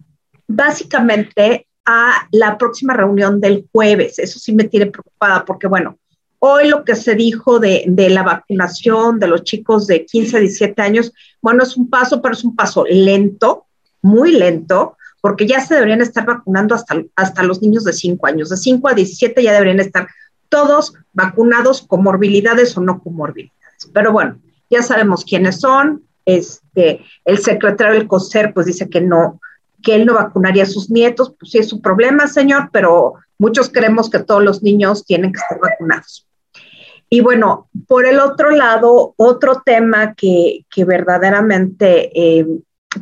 básicamente 0.47 1.67
a 1.85 2.29
la 2.31 2.57
próxima 2.57 2.95
reunión 2.95 3.41
del 3.41 3.67
jueves. 3.73 4.21
Eso 4.21 4.39
sí 4.39 4.55
me 4.55 4.69
tiene 4.69 4.87
preocupada 4.87 5.45
porque, 5.45 5.67
bueno, 5.67 5.99
hoy 6.39 6.69
lo 6.69 6.85
que 6.85 6.95
se 6.95 7.17
dijo 7.17 7.59
de, 7.59 7.83
de, 7.89 8.11
la 8.11 8.23
vacunación 8.23 9.19
de 9.19 9.27
los 9.27 9.43
chicos 9.43 9.89
de 9.89 10.07
15 10.07 10.37
a 10.37 10.41
17 10.41 10.83
años, 10.83 11.13
bueno, 11.43 11.65
es 11.65 11.77
un 11.77 11.91
paso, 11.91 12.23
pero 12.23 12.35
es 12.35 12.45
un 12.45 12.55
paso 12.55 12.85
lento, 12.89 13.66
muy 14.07 14.33
lento, 14.33 14.97
porque 15.21 15.47
ya 15.47 15.61
se 15.61 15.75
deberían 15.75 16.01
estar 16.01 16.25
vacunando 16.25 16.75
hasta, 16.75 17.03
hasta 17.17 17.43
los 17.43 17.61
niños 17.61 17.85
de 17.85 17.93
5 17.93 18.27
años. 18.27 18.51
De 18.51 18.57
5 18.57 18.89
a 18.89 18.95
17 18.95 19.43
ya 19.43 19.53
deberían 19.53 19.81
estar 19.81 20.09
todos 20.49 20.95
vacunados 21.13 21.83
con 21.83 22.03
morbilidades 22.03 22.77
o 22.77 22.81
no 22.81 23.01
con 23.01 23.17
morbilidades. 23.17 23.91
Pero 23.93 24.13
bueno, 24.13 24.39
ya 24.71 24.83
sabemos 24.83 25.25
quiénes 25.25 25.61
son. 25.61 26.05
Este, 26.25 27.05
el 27.25 27.39
secretario 27.39 27.95
del 27.95 28.09
COSER 28.09 28.53
pues 28.53 28.67
dice 28.67 28.89
que 28.89 29.01
no, 29.01 29.41
que 29.83 29.95
él 29.95 30.07
no 30.07 30.15
vacunaría 30.15 30.65
a 30.65 30.67
sus 30.67 30.91
nietos, 30.91 31.35
pues 31.39 31.53
sí 31.53 31.59
es 31.59 31.69
su 31.69 31.81
problema, 31.81 32.27
señor, 32.27 32.71
pero 32.73 33.15
muchos 33.39 33.71
creemos 33.71 34.11
que 34.11 34.21
todos 34.21 34.43
los 34.43 34.63
niños 34.63 35.05
tienen 35.05 35.33
que 35.33 35.39
estar 35.39 35.61
vacunados. 35.61 36.27
Y 37.09 37.21
bueno, 37.21 37.69
por 37.87 38.07
el 38.07 38.19
otro 38.19 38.51
lado, 38.51 39.15
otro 39.17 39.63
tema 39.65 40.15
que, 40.15 40.65
verdaderamente, 40.77 42.11
eh, 42.15 42.47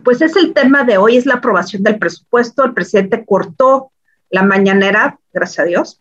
pues 0.03 0.21
es 0.21 0.37
el 0.37 0.53
tema 0.53 0.85
de 0.85 0.99
hoy, 0.99 1.17
es 1.17 1.27
la 1.27 1.35
aprobación 1.35 1.83
del 1.83 1.99
presupuesto. 1.99 2.65
El 2.65 2.75
presidente 2.75 3.25
cortó 3.25 3.93
la 4.31 4.43
mañanera, 4.43 5.19
gracias 5.33 5.61
a 5.61 5.69
Dios, 5.69 6.01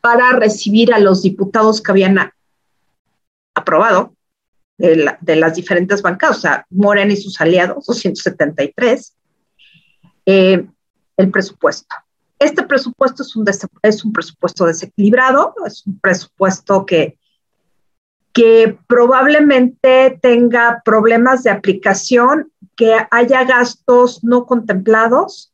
para 0.00 0.32
recibir 0.32 0.94
a 0.94 0.98
los 0.98 1.22
diputados 1.22 1.82
que 1.82 1.90
habían 1.90 2.32
aprobado 3.54 4.14
de, 4.78 5.36
las 5.36 5.54
diferentes 5.54 6.02
bancadas, 6.02 6.38
o 6.38 6.40
sea, 6.40 6.66
Morena 6.70 7.12
y 7.12 7.16
sus 7.16 7.40
aliados, 7.40 7.86
273, 7.86 9.16
eh, 10.26 10.66
el 11.16 11.30
presupuesto. 11.30 11.94
Este 12.38 12.62
presupuesto 12.62 13.22
es 13.22 13.34
un, 13.34 13.46
es 13.82 14.04
un 14.04 14.12
presupuesto 14.12 14.66
desequilibrado, 14.66 15.54
es 15.66 15.86
un 15.86 15.98
presupuesto 15.98 16.84
que, 16.84 17.18
que 18.32 18.78
probablemente 18.86 20.18
tenga 20.20 20.82
problemas 20.84 21.42
de 21.42 21.50
aplicación, 21.50 22.52
que 22.76 22.94
haya 23.10 23.44
gastos 23.44 24.22
no 24.22 24.46
contemplados 24.46 25.52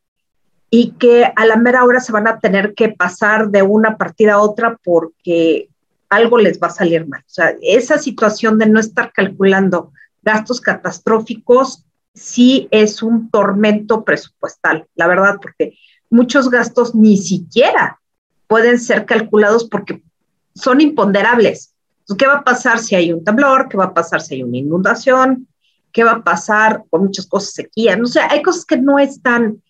y 0.71 0.93
que 0.93 1.31
a 1.37 1.47
la 1.47 1.57
mera 1.57 1.85
hora 1.85 2.01
se 2.01 2.13
van 2.13 2.27
a 2.27 2.41
tener 2.41 2.75
que 2.75 2.89
pasar 2.89 3.51
de 3.51 3.63
una 3.63 3.97
partida 3.97 4.35
a 4.35 4.41
otra 4.41 4.79
porque 4.83 5.69
algo 6.09 6.39
les 6.39 6.61
va 6.61 6.67
a 6.67 6.71
salir 6.71 7.07
mal. 7.07 7.21
O 7.21 7.31
sea, 7.31 7.55
esa 7.63 7.99
situación 7.99 8.59
de 8.59 8.67
no 8.67 8.81
estar 8.81 9.13
calculando 9.13 9.93
gastos 10.23 10.61
catastróficos 10.61 11.85
sí 12.15 12.69
es 12.71 13.03
un 13.03 13.31
tormento 13.31 14.05
presupuestal, 14.05 14.87
la 14.95 15.07
verdad, 15.07 15.39
porque 15.41 15.79
muchos 16.11 16.51
gastos 16.51 16.95
ni 16.95 17.17
siquiera 17.17 18.01
pueden 18.47 18.79
ser 18.79 19.07
calculados 19.07 19.65
porque 19.69 20.03
son 20.55 20.81
imponderables. 20.81 21.75
¿Qué 22.19 22.27
va 22.27 22.39
a 22.39 22.45
pasar 22.45 22.79
si 22.79 22.95
hay 22.95 23.13
un 23.13 23.25
temblor? 23.25 23.69
¿Qué 23.69 23.77
va 23.77 23.85
a 23.85 23.95
pasar 23.95 24.21
si 24.21 24.35
hay 24.35 24.43
una 24.43 24.59
inundación? 24.59 25.49
¿Qué 25.93 26.05
va 26.05 26.13
a 26.13 26.25
pasar 26.25 26.85
con 26.91 27.03
muchas 27.05 27.27
cosas 27.27 27.55
sequía? 27.55 27.97
No 27.97 28.07
sé, 28.07 28.21
hay 28.21 28.43
cosas 28.43 28.65
que 28.65 28.77
no 28.77 28.99
están, 28.99 29.63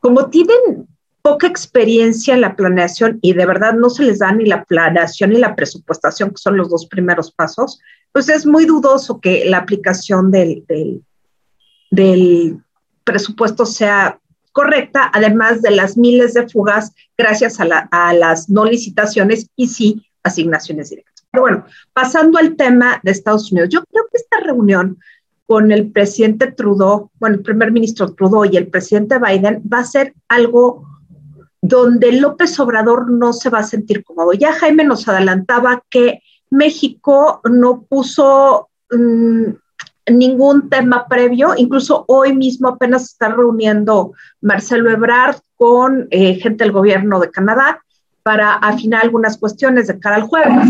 como 0.00 0.30
tienen 0.30 0.88
poca 1.22 1.46
experiencia 1.46 2.34
en 2.34 2.42
la 2.42 2.54
planeación 2.54 3.18
y 3.22 3.32
de 3.32 3.46
verdad 3.46 3.72
no 3.72 3.88
se 3.88 4.04
les 4.04 4.18
da 4.18 4.30
ni 4.32 4.44
la 4.44 4.64
planeación 4.64 5.30
ni 5.30 5.38
la 5.38 5.56
presupuestación, 5.56 6.30
que 6.30 6.36
son 6.36 6.56
los 6.56 6.68
dos 6.68 6.86
primeros 6.86 7.32
pasos, 7.32 7.80
pues 8.12 8.28
es 8.28 8.44
muy 8.44 8.66
dudoso 8.66 9.20
que 9.20 9.44
la 9.46 9.58
aplicación 9.58 10.30
del, 10.30 10.64
del 11.90 12.58
presupuesto 13.04 13.64
sea 13.66 14.20
correcta, 14.54 15.10
además 15.12 15.62
de 15.62 15.72
las 15.72 15.96
miles 15.96 16.32
de 16.32 16.48
fugas 16.48 16.92
gracias 17.18 17.58
a, 17.60 18.12
las 18.14 18.48
no 18.48 18.64
licitaciones 18.64 19.50
y 19.56 19.66
sí 19.66 20.06
asignaciones 20.22 20.90
directas. 20.90 21.26
Pero 21.30 21.42
bueno, 21.42 21.64
pasando 21.92 22.38
al 22.38 22.54
tema 22.54 23.00
de 23.02 23.10
Estados 23.10 23.50
Unidos, 23.50 23.70
yo 23.70 23.82
creo 23.84 24.04
que 24.12 24.18
esta 24.18 24.40
reunión 24.40 24.96
con 25.46 25.72
el 25.72 25.90
presidente 25.90 26.52
Trudeau, 26.52 27.10
bueno, 27.20 27.36
el 27.36 27.42
primer 27.42 27.70
ministro 27.70 28.12
Trudeau 28.14 28.44
y 28.44 28.56
el 28.56 28.68
presidente 28.68 29.18
Biden 29.18 29.62
va 29.70 29.80
a 29.80 29.84
ser 29.84 30.14
algo 30.28 30.86
donde 31.60 32.12
López 32.12 32.58
Obrador 32.60 33.10
no 33.10 33.32
se 33.32 33.50
va 33.50 33.60
a 33.60 33.64
sentir 33.64 34.04
cómodo. 34.04 34.32
Ya 34.32 34.52
Jaime 34.52 34.84
nos 34.84 35.08
adelantaba 35.08 35.82
que 35.88 36.20
México 36.50 37.40
no 37.50 37.82
puso 37.82 38.68
mm, 38.90 39.44
ningún 40.12 40.68
tema 40.68 41.06
previo. 41.08 41.54
Incluso 41.56 42.04
hoy 42.08 42.34
mismo 42.34 42.68
apenas 42.68 43.04
está 43.04 43.28
reuniendo 43.28 44.12
Marcelo 44.40 44.90
Ebrard 44.90 45.36
con 45.56 46.06
eh, 46.10 46.34
gente 46.34 46.64
del 46.64 46.72
gobierno 46.72 47.18
de 47.20 47.30
Canadá 47.30 47.80
para 48.22 48.54
afinar 48.54 49.02
algunas 49.02 49.38
cuestiones 49.38 49.86
de 49.86 49.98
cara 49.98 50.16
al 50.16 50.22
jueves. 50.22 50.68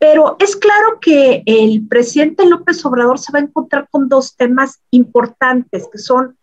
Pero 0.00 0.36
es 0.38 0.56
claro 0.56 0.98
que 0.98 1.42
el 1.44 1.86
presidente 1.86 2.46
López 2.46 2.82
Obrador 2.86 3.18
se 3.18 3.32
va 3.32 3.38
a 3.38 3.42
encontrar 3.42 3.86
con 3.90 4.08
dos 4.08 4.34
temas 4.34 4.80
importantes 4.90 5.86
que 5.92 5.98
son, 5.98 6.38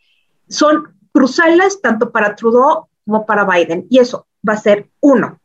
son 0.48 0.96
cruciales 1.12 1.82
tanto 1.82 2.12
para 2.12 2.36
Trudeau 2.36 2.88
como 3.04 3.26
para 3.26 3.46
Biden. 3.46 3.88
Y 3.89 3.98
eso 3.98 4.28
va 4.48 4.54
a 4.54 4.62
ser 4.62 4.88
uno, 5.00 5.39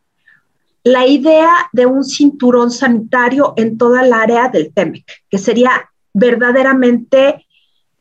la 0.85 1.07
idea 1.07 1.71
de 1.73 1.87
un 1.87 2.05
cinturón 2.05 2.71
sanitario 2.71 3.55
en 3.57 3.79
toda 3.79 4.05
el 4.05 4.13
área 4.13 4.49
del 4.49 4.75
TEMEC, 4.75 5.07
que 5.31 5.39
sería 5.39 5.91
verdaderamente 6.13 7.47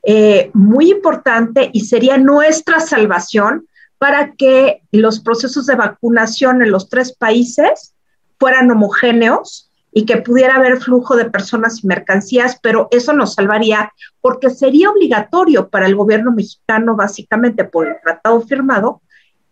eh, 0.04 0.52
muy 0.54 0.92
importante 0.92 1.70
y 1.72 1.86
sería 1.86 2.18
nuestra 2.18 2.82
salvación 2.82 3.66
para 3.98 4.34
que 4.34 4.82
los 4.92 5.22
procesos 5.22 5.68
de 5.68 5.76
vacunación 5.76 6.62
en 6.62 6.72
los 6.72 6.90
tres 6.90 7.16
países 7.16 7.94
fueran 8.38 8.70
homogéneos 8.72 9.71
y 9.92 10.06
que 10.06 10.18
pudiera 10.18 10.56
haber 10.56 10.80
flujo 10.80 11.16
de 11.16 11.30
personas 11.30 11.84
y 11.84 11.88
mercancías, 11.88 12.58
pero 12.62 12.88
eso 12.92 13.14
nos 13.14 13.34
salvaría 13.34 13.92
porque 14.22 14.50
sería 14.50 14.90
obligatorio 14.90 15.70
para 15.70 15.86
el 15.86 15.96
gobierno 15.96 16.32
mexicano, 16.32 16.96
básicamente 16.96 17.66
por 17.66 17.88
el 17.88 17.96
tratado 18.02 18.42
firmado, 18.42 19.02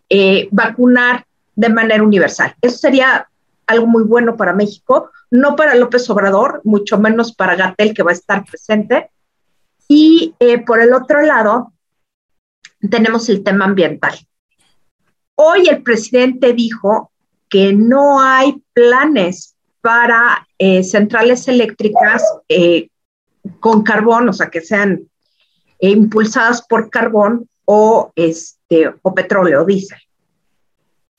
eh, 0.10 0.48
vacunar 0.52 1.26
de 1.56 1.70
manera 1.70 2.04
universal. 2.04 2.56
Eso 2.62 2.78
sería 2.78 3.28
algo 3.68 3.86
muy 3.86 4.04
bueno 4.04 4.38
para 4.38 4.54
México, 4.54 5.12
no 5.30 5.56
para 5.56 5.76
López 5.76 6.10
Obrador, 6.10 6.62
mucho 6.64 6.98
menos 6.98 7.34
para 7.34 7.56
Gatel, 7.56 7.94
que 7.94 8.04
va 8.04 8.12
a 8.12 8.14
estar 8.14 8.46
presente. 8.46 9.12
Y 9.88 10.36
eh, 10.40 10.64
por 10.64 10.82
el 10.82 10.94
otro 10.94 11.22
lado, 11.22 11.74
tenemos 12.90 13.28
el 13.30 13.44
tema 13.44 13.66
ambiental. 13.66 14.18
Hoy 15.36 15.68
el 15.68 15.84
presidente 15.84 16.54
dijo 16.54 17.12
que 17.50 17.74
no 17.74 18.22
hay 18.22 18.64
planes 18.74 19.56
para 19.82 20.48
eh, 20.58 20.84
centrales 20.84 21.48
eléctricas 21.48 22.24
eh, 22.48 22.90
con 23.60 23.84
carbón, 23.84 24.30
o 24.30 24.34
sea, 24.34 24.50
que 24.50 24.62
sean 24.62 25.08
impulsadas 25.80 26.62
por 26.62 26.90
carbón 26.90 27.48
o, 27.66 28.12
este, 28.16 28.94
o 29.02 29.14
petróleo, 29.14 29.66
diésel. 29.66 30.00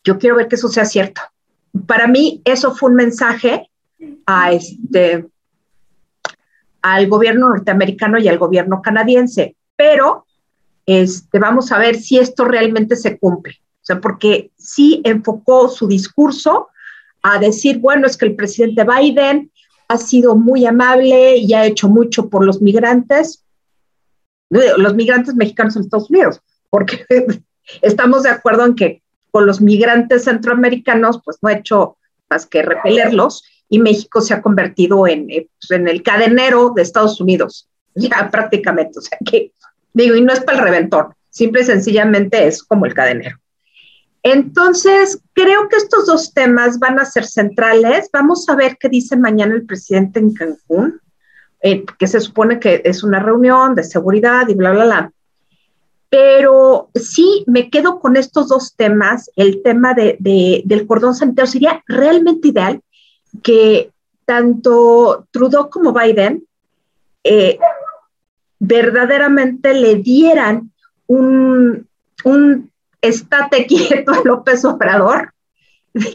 Yo 0.05 0.19
quiero 0.19 0.37
ver 0.37 0.49
que 0.49 0.57
eso 0.57 0.69
sea 0.69 0.85
cierto. 0.85 1.23
Para 1.87 2.07
mí, 2.07 2.43
eso 2.45 2.75
fue 2.75 2.91
un 2.91 2.97
mensaje 2.97 3.71
a 4.27 4.53
este, 4.53 5.27
al 6.83 7.09
gobierno 7.09 7.49
norteamericano 7.49 8.19
y 8.19 8.29
al 8.29 8.39
gobierno 8.39 8.83
canadiense, 8.83 9.57
pero 9.77 10.27
este, 10.87 11.39
vamos 11.39 11.71
a 11.73 11.79
ver 11.79 11.97
si 11.97 12.19
esto 12.19 12.45
realmente 12.45 12.97
se 12.97 13.19
cumple. 13.19 13.55
O 13.83 13.85
sea, 13.85 14.01
porque 14.01 14.51
sí 14.57 15.01
enfocó 15.05 15.69
su 15.69 15.87
discurso 15.87 16.69
a 17.23 17.39
decir, 17.39 17.79
bueno, 17.79 18.07
es 18.07 18.17
que 18.17 18.27
el 18.27 18.37
presidente 18.37 18.85
Biden 18.85 19.51
ha 19.89 19.99
sido 19.99 20.37
muy 20.37 20.67
amable 20.67 21.37
y 21.37 21.53
ha 21.53 21.67
hecho 21.67 21.89
mucho 21.89 22.29
por 22.29 22.45
los 22.45 22.63
migrantes, 22.63 23.45
los 24.49 24.95
migrantes 24.95 25.35
mexicanos 25.35 25.77
en 25.77 25.83
Estados 25.83 26.11
Unidos, 26.11 26.41
porque 26.71 27.05
estamos 27.83 28.23
de 28.23 28.31
acuerdo 28.31 28.67
en 28.67 28.75
que 28.75 29.03
con 29.31 29.47
los 29.47 29.61
migrantes 29.61 30.25
centroamericanos, 30.25 31.21
pues 31.25 31.39
no 31.43 31.49
ha 31.49 31.55
hecho 31.55 31.97
más 32.29 32.47
que 32.47 32.63
repelerlos 32.63 33.45
y 33.69 33.79
México 33.79 34.21
se 34.21 34.35
ha 34.35 34.43
convertido 34.43 35.07
en, 35.07 35.29
eh, 35.31 35.49
pues, 35.61 35.79
en 35.79 35.89
el 35.89 36.03
cadenero 36.03 36.73
de 36.75 36.83
Estados 36.83 37.21
Unidos, 37.21 37.69
ya 37.95 38.29
prácticamente. 38.31 38.99
O 38.99 39.03
sea 39.03 39.19
que, 39.25 39.53
digo, 39.93 40.15
y 40.15 40.21
no 40.21 40.33
es 40.33 40.41
para 40.41 40.59
el 40.59 40.65
reventón, 40.65 41.15
simple 41.31 41.63
y 41.63 41.65
sencillamente 41.65 42.47
es 42.47 42.63
como 42.63 42.87
el 42.87 42.95
cadenero. 42.95 43.40
Entonces, 44.23 45.21
creo 45.33 45.69
que 45.69 45.77
estos 45.77 46.07
dos 46.07 46.35
temas 46.35 46.79
van 46.79 46.99
a 46.99 47.05
ser 47.05 47.25
centrales. 47.25 48.11
Vamos 48.13 48.49
a 48.49 48.55
ver 48.55 48.77
qué 48.79 48.89
dice 48.89 49.17
mañana 49.17 49.55
el 49.55 49.65
presidente 49.65 50.21
en 50.21 50.35
Cancún, 50.35 51.01
eh, 51.63 51.85
que 51.99 52.07
se 52.07 52.21
supone 52.21 52.61
que 52.61 52.83
es 52.85 53.03
una 53.03 53.21
reunión 53.21 53.75
de 53.75 53.85
seguridad 53.85 54.49
y 54.49 54.55
bla, 54.55 54.73
bla, 54.73 54.85
bla. 54.85 55.13
Pero 56.11 56.91
sí 56.95 57.45
me 57.47 57.71
quedo 57.71 58.01
con 58.01 58.17
estos 58.17 58.49
dos 58.49 58.75
temas. 58.77 59.31
El 59.37 59.63
tema 59.63 59.95
de, 59.95 60.17
del 60.19 60.87
cordón 60.87 61.15
sanitario 61.15 61.51
sería 61.51 61.85
realmente 61.87 62.49
ideal 62.49 62.81
que 63.43 63.91
tanto 64.27 65.27
Trudeau 65.31 65.71
como 65.71 65.93
Biden 65.93 66.45
eh, 67.25 67.59
verdaderamente 68.59 69.73
le 69.73 69.97
dieran 69.97 70.73
un, 71.07 71.89
un 72.25 72.71
estate 73.03 73.67
quieto 73.69 74.13
López 74.25 74.65
Obrador, 74.65 75.33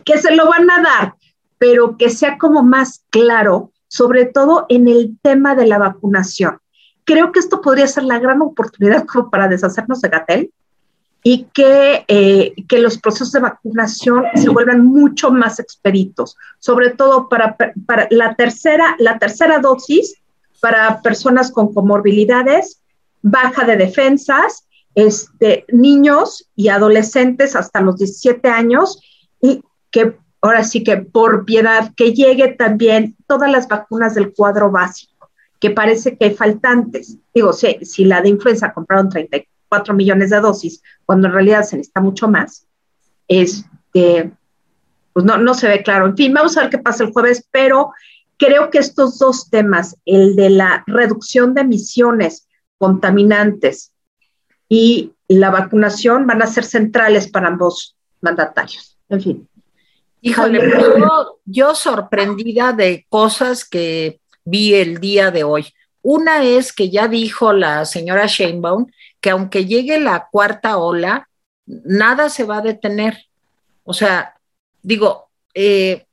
que 0.04 0.18
se 0.18 0.36
lo 0.36 0.50
van 0.50 0.70
a 0.70 0.82
dar, 0.82 1.16
pero 1.58 1.98
que 1.98 2.10
sea 2.10 2.38
como 2.38 2.64
más 2.64 3.04
claro, 3.10 3.72
sobre 3.88 4.26
todo 4.26 4.66
en 4.70 4.88
el 4.88 5.18
tema 5.22 5.56
de 5.56 5.68
la 5.68 5.78
vacunación. 5.78 6.60
Creo 7.04 7.32
que 7.32 7.40
esto 7.40 7.62
podría 7.62 7.88
ser 7.88 8.04
la 8.04 8.20
gran 8.20 8.42
oportunidad 8.42 9.06
como 9.06 9.30
para 9.30 9.48
deshacernos 9.48 10.02
de 10.02 10.10
Gatel, 10.10 10.52
y 11.28 11.46
que, 11.56 12.06
eh, 12.08 12.54
que 12.68 12.78
los 12.78 13.00
procesos 13.00 13.32
de 13.32 13.40
vacunación 13.40 14.26
se 14.36 14.48
vuelvan 14.48 14.86
mucho 14.86 15.32
más 15.32 15.60
expeditos, 15.60 16.38
sobre 16.60 16.92
todo 16.92 17.28
para, 17.30 17.58
para 17.58 18.08
la, 18.12 18.36
tercera, 18.36 18.96
la 19.00 19.18
tercera 19.18 19.58
dosis 19.58 20.22
para 20.62 21.02
personas 21.02 21.52
con 21.52 21.74
comorbilidades, 21.74 22.80
baja 23.24 23.66
de 23.66 23.76
defensas, 23.76 24.68
este, 24.96 25.66
niños 25.68 26.50
y 26.56 26.70
adolescentes 26.70 27.56
hasta 27.56 27.82
los 27.82 27.98
17 27.98 28.48
años 28.48 29.00
y 29.42 29.62
que 29.92 30.18
ahora 30.42 30.64
sí 30.64 30.84
que 30.84 30.98
por 30.98 31.46
piedad, 31.46 31.92
que 31.96 32.14
llegue 32.14 32.50
también 32.50 33.16
todas 33.28 33.52
las 33.52 33.68
vacunas 33.68 34.16
del 34.16 34.34
cuadro 34.34 34.72
básico, 34.72 35.30
que 35.60 35.72
parece 35.72 36.18
que 36.18 36.26
hay 36.26 36.34
faltantes. 36.36 37.18
Digo, 37.34 37.52
si, 37.52 38.06
la 38.06 38.22
de 38.22 38.30
influenza 38.30 38.74
compraron 38.74 39.10
34 39.10 39.94
millones 39.94 40.30
de 40.30 40.40
dosis, 40.40 40.82
cuando 41.06 41.28
en 41.28 41.34
realidad 41.34 41.64
se 41.64 41.78
necesita 41.78 42.00
mucho 42.02 42.28
más, 42.28 42.66
este, 43.28 44.32
pues 45.14 45.26
no, 45.26 45.38
no 45.38 45.54
se 45.56 45.68
ve 45.68 45.84
claro. 45.84 46.06
En 46.06 46.16
fin, 46.16 46.34
vamos 46.34 46.56
a 46.58 46.62
ver 46.62 46.70
qué 46.70 46.78
pasa 46.78 47.04
el 47.04 47.12
jueves, 47.12 47.48
pero 47.52 47.92
creo 48.38 48.70
que 48.70 48.78
estos 48.78 49.18
dos 49.18 49.50
temas, 49.50 49.98
el 50.06 50.36
de 50.36 50.52
la 50.52 50.84
reducción 50.88 51.54
de 51.54 51.62
emisiones 51.62 52.48
contaminantes 52.78 53.95
y 54.70 55.14
la 55.28 55.50
vacunación, 55.50 56.28
van 56.28 56.42
a 56.42 56.48
ser 56.48 56.64
centrales 56.64 57.28
para 57.28 57.48
ambos 57.48 57.96
mandatarios. 58.22 58.98
En 59.10 59.22
fin. 59.22 59.50
Híjole, 60.22 60.60
yo, 61.00 61.40
yo 61.46 61.76
sorprendida 61.76 62.74
de 62.74 63.06
cosas 63.10 63.64
que 63.64 64.20
vi 64.44 64.74
el 64.74 65.00
día 65.00 65.32
de 65.32 65.44
hoy. 65.44 65.68
Una 66.02 66.44
es 66.44 66.74
que 66.74 66.90
ya 66.90 67.08
dijo 67.08 67.54
la 67.54 67.86
señora 67.86 68.26
Sheinbaum 68.28 68.88
que 69.26 69.32
aunque 69.32 69.66
llegue 69.66 70.00
la 70.00 70.28
cuarta 70.32 70.78
ola, 70.78 71.28
nada 71.66 72.30
se 72.30 72.44
va 72.44 72.58
a 72.58 72.62
detener. 72.62 73.26
O 73.84 73.92
sea, 73.92 74.36
digo, 74.84 75.30
eh, 75.56 76.06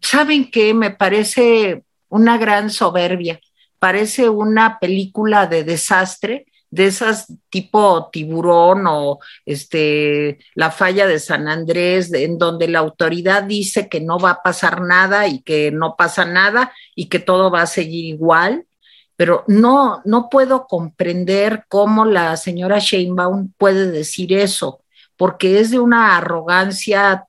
¿saben 0.00 0.50
qué? 0.50 0.72
Me 0.72 0.90
parece 0.90 1.84
una 2.08 2.38
gran 2.38 2.70
soberbia, 2.70 3.38
parece 3.78 4.30
una 4.30 4.78
película 4.78 5.46
de 5.46 5.64
desastre 5.64 6.46
de 6.74 6.86
esas 6.86 7.32
tipo 7.50 8.10
tiburón 8.12 8.84
o 8.88 9.20
este 9.46 10.40
la 10.54 10.72
falla 10.72 11.06
de 11.06 11.20
San 11.20 11.46
Andrés, 11.46 12.12
en 12.12 12.36
donde 12.36 12.66
la 12.66 12.80
autoridad 12.80 13.44
dice 13.44 13.88
que 13.88 14.00
no 14.00 14.18
va 14.18 14.30
a 14.30 14.42
pasar 14.42 14.80
nada 14.82 15.28
y 15.28 15.40
que 15.42 15.70
no 15.70 15.94
pasa 15.96 16.24
nada 16.24 16.72
y 16.96 17.06
que 17.06 17.20
todo 17.20 17.50
va 17.50 17.62
a 17.62 17.66
seguir 17.66 18.06
igual, 18.06 18.66
pero 19.14 19.44
no 19.46 20.02
no 20.04 20.28
puedo 20.28 20.66
comprender 20.66 21.64
cómo 21.68 22.04
la 22.04 22.36
señora 22.36 22.80
Sheinbaum 22.80 23.52
puede 23.56 23.92
decir 23.92 24.32
eso, 24.32 24.80
porque 25.16 25.60
es 25.60 25.70
de 25.70 25.78
una 25.78 26.16
arrogancia 26.16 27.26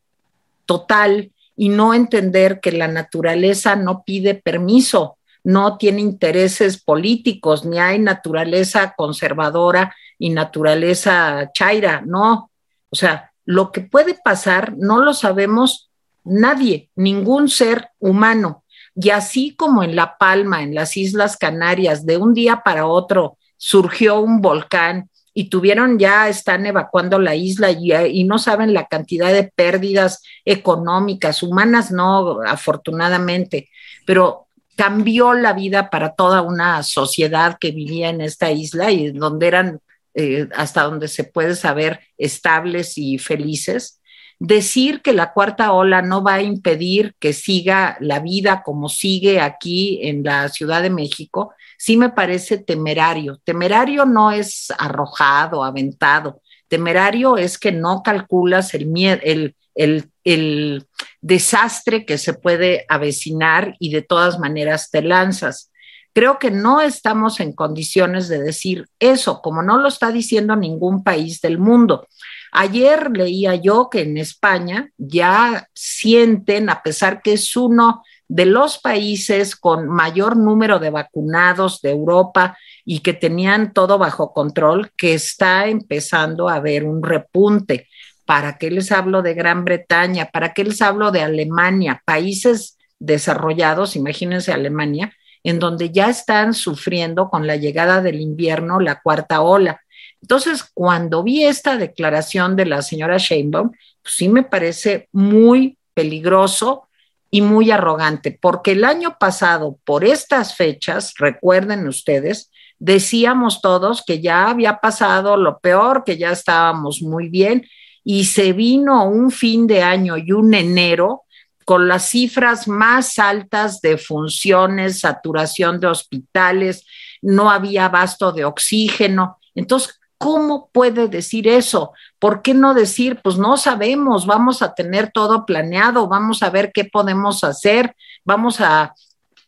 total 0.65 1.31
y 1.55 1.69
no 1.69 1.93
entender 1.93 2.59
que 2.59 2.71
la 2.71 2.87
naturaleza 2.87 3.75
no 3.75 4.03
pide 4.03 4.33
permiso 4.33 5.14
no 5.45 5.77
tiene 5.77 6.01
intereses 6.01 6.81
políticos, 6.81 7.65
ni 7.65 7.79
hay 7.79 7.99
naturaleza 7.99 8.95
conservadora 8.97 9.95
y 10.17 10.31
naturaleza 10.31 11.51
chaira, 11.53 12.01
no. 12.03 12.49
O 12.89 12.95
sea, 12.95 13.31
lo 13.45 13.71
que 13.71 13.81
puede 13.81 14.15
pasar 14.15 14.73
no 14.75 15.03
lo 15.03 15.13
sabemos 15.13 15.91
nadie, 16.23 16.89
ningún 16.95 17.47
ser 17.47 17.89
humano. 17.99 18.63
Y 18.95 19.11
así 19.11 19.55
como 19.55 19.83
en 19.83 19.95
La 19.95 20.17
Palma, 20.17 20.63
en 20.63 20.73
las 20.73 20.97
Islas 20.97 21.37
Canarias, 21.37 22.07
de 22.07 22.17
un 22.17 22.33
día 22.33 22.63
para 22.65 22.87
otro 22.87 23.37
surgió 23.55 24.19
un 24.19 24.41
volcán 24.41 25.11
y 25.31 25.49
tuvieron 25.49 25.99
ya, 25.99 26.27
están 26.27 26.65
evacuando 26.65 27.19
la 27.19 27.35
isla 27.35 27.69
y, 27.69 27.93
y, 27.93 28.23
no 28.23 28.39
saben 28.39 28.73
la 28.73 28.87
cantidad 28.87 29.31
de 29.31 29.43
pérdidas 29.43 30.23
económicas, 30.43 31.43
humanas 31.43 31.91
no, 31.91 32.39
afortunadamente, 32.47 33.69
pero 34.05 34.44
cambió 34.75 35.33
la 35.33 35.53
vida 35.53 35.89
para 35.89 36.15
toda 36.15 36.41
una 36.41 36.83
sociedad 36.83 37.57
que 37.59 37.71
vivía 37.71 38.09
en 38.09 38.21
esta 38.21 38.51
isla 38.51 38.91
y 38.91 39.11
donde 39.11 39.47
eran, 39.47 39.79
eh, 40.13 40.47
hasta 40.55 40.83
donde 40.83 41.07
se 41.07 41.23
puede 41.23 41.55
saber, 41.55 42.01
estables 42.17 42.97
y 42.97 43.17
felices. 43.17 44.01
Decir 44.37 45.01
que 45.01 45.13
la 45.13 45.31
cuarta 45.31 45.71
ola 45.71 46.01
no 46.01 46.21
va 46.21 46.35
a 46.35 46.41
impedir 46.41 47.15
que 47.19 47.31
siga 47.31 47.95
la 48.01 48.19
vida 48.19 48.63
como 48.63 48.89
sigue 48.89 49.39
aquí 49.39 49.99
en 50.03 50.23
la 50.23 50.49
Ciudad 50.49 50.81
de 50.81 50.89
México, 50.89 51.53
sí 51.77 51.95
me 51.95 52.09
parece 52.09 52.57
temerario. 52.57 53.39
Temerario 53.45 54.05
no 54.05 54.31
es 54.31 54.73
arrojado, 54.77 55.63
aventado. 55.63 56.41
Temerario 56.67 57.37
es 57.37 57.57
que 57.57 57.71
no 57.71 58.03
calculas 58.03 58.73
el, 58.73 58.91
el, 59.23 59.55
el, 59.75 60.87
desastre 61.21 62.05
que 62.05 62.17
se 62.17 62.33
puede 62.33 62.85
avecinar 62.87 63.75
y 63.79 63.91
de 63.91 64.01
todas 64.01 64.39
maneras 64.39 64.89
te 64.91 65.01
lanzas. 65.01 65.71
Creo 66.13 66.39
que 66.39 66.51
no 66.51 66.81
estamos 66.81 67.39
en 67.39 67.51
condiciones 67.51 68.27
de 68.27 68.41
decir 68.41 68.87
eso, 68.99 69.41
como 69.41 69.61
no 69.61 69.77
lo 69.77 69.87
está 69.87 70.11
diciendo 70.11 70.55
ningún 70.55 71.03
país 71.03 71.41
del 71.41 71.57
mundo. 71.57 72.07
Ayer 72.51 73.11
leía 73.11 73.55
yo 73.55 73.89
que 73.89 74.01
en 74.01 74.17
España 74.17 74.91
ya 74.97 75.67
sienten, 75.73 76.69
a 76.69 76.81
pesar 76.83 77.21
que 77.21 77.33
es 77.33 77.55
uno 77.57 78.01
de 78.27 78.45
los 78.45 78.77
países 78.77 79.55
con 79.55 79.87
mayor 79.87 80.37
número 80.37 80.79
de 80.79 80.89
vacunados 80.89 81.81
de 81.81 81.91
Europa 81.91 82.57
y 82.83 82.99
que 82.99 83.13
tenían 83.13 83.73
todo 83.73 83.97
bajo 83.97 84.33
control, 84.33 84.91
que 84.97 85.13
está 85.13 85.67
empezando 85.67 86.49
a 86.49 86.55
haber 86.55 86.85
un 86.85 87.03
repunte. 87.03 87.87
¿Para 88.25 88.57
qué 88.57 88.71
les 88.71 88.91
hablo 88.91 89.21
de 89.21 89.33
Gran 89.33 89.63
Bretaña? 89.65 90.29
¿Para 90.31 90.53
qué 90.53 90.63
les 90.63 90.81
hablo 90.81 91.11
de 91.11 91.21
Alemania? 91.21 92.01
Países 92.05 92.77
desarrollados, 92.99 93.95
imagínense 93.95 94.51
Alemania, 94.51 95.13
en 95.43 95.59
donde 95.59 95.91
ya 95.91 96.09
están 96.09 96.53
sufriendo 96.53 97.29
con 97.29 97.45
la 97.45 97.55
llegada 97.55 98.01
del 98.01 98.19
invierno 98.19 98.79
la 98.79 99.01
cuarta 99.01 99.41
ola. 99.41 99.81
Entonces, 100.21 100.63
cuando 100.73 101.21
vi 101.21 101.43
esta 101.43 101.77
declaración 101.77 102.55
de 102.55 102.65
la 102.65 102.81
señora 102.81 103.17
Sheinbaum, 103.17 103.69
pues 104.01 104.15
sí 104.15 104.27
me 104.27 104.41
parece 104.41 105.07
muy 105.11 105.77
peligroso 105.93 106.89
y 107.29 107.41
muy 107.41 107.69
arrogante, 107.69 108.37
porque 108.39 108.71
el 108.71 108.83
año 108.83 109.17
pasado, 109.19 109.77
por 109.83 110.03
estas 110.03 110.55
fechas, 110.55 111.13
recuerden 111.19 111.87
ustedes, 111.87 112.49
decíamos 112.79 113.61
todos 113.61 114.03
que 114.05 114.21
ya 114.21 114.49
había 114.49 114.77
pasado 114.79 115.37
lo 115.37 115.59
peor, 115.59 116.03
que 116.05 116.17
ya 116.17 116.31
estábamos 116.31 117.01
muy 117.01 117.29
bien, 117.29 117.67
y 118.05 118.25
se 118.25 118.53
vino 118.53 119.09
un 119.09 119.31
fin 119.31 119.67
de 119.67 119.81
año 119.81 120.15
y 120.15 120.31
un 120.31 120.53
enero 120.53 121.23
con 121.65 121.87
las 121.87 122.07
cifras 122.09 122.67
más 122.67 123.17
altas 123.17 123.81
de 123.81 123.97
funciones, 123.97 124.99
saturación 124.99 125.79
de 125.79 125.87
hospitales, 125.87 126.85
no 127.23 127.49
había 127.49 127.85
abasto 127.85 128.31
de 128.31 128.45
oxígeno. 128.45 129.39
Entonces, 129.55 129.99
¿cómo 130.19 130.69
puede 130.71 131.07
decir 131.07 131.47
eso? 131.47 131.91
¿Por 132.19 132.43
qué 132.43 132.53
no 132.53 132.75
decir, 132.75 133.19
pues 133.23 133.39
no 133.39 133.57
sabemos, 133.57 134.27
vamos 134.27 134.61
a 134.61 134.75
tener 134.75 135.11
todo 135.11 135.43
planeado, 135.43 136.07
vamos 136.07 136.43
a 136.43 136.51
ver 136.51 136.71
qué 136.71 136.85
podemos 136.85 137.43
hacer, 137.43 137.95
vamos 138.23 138.61
a... 138.61 138.93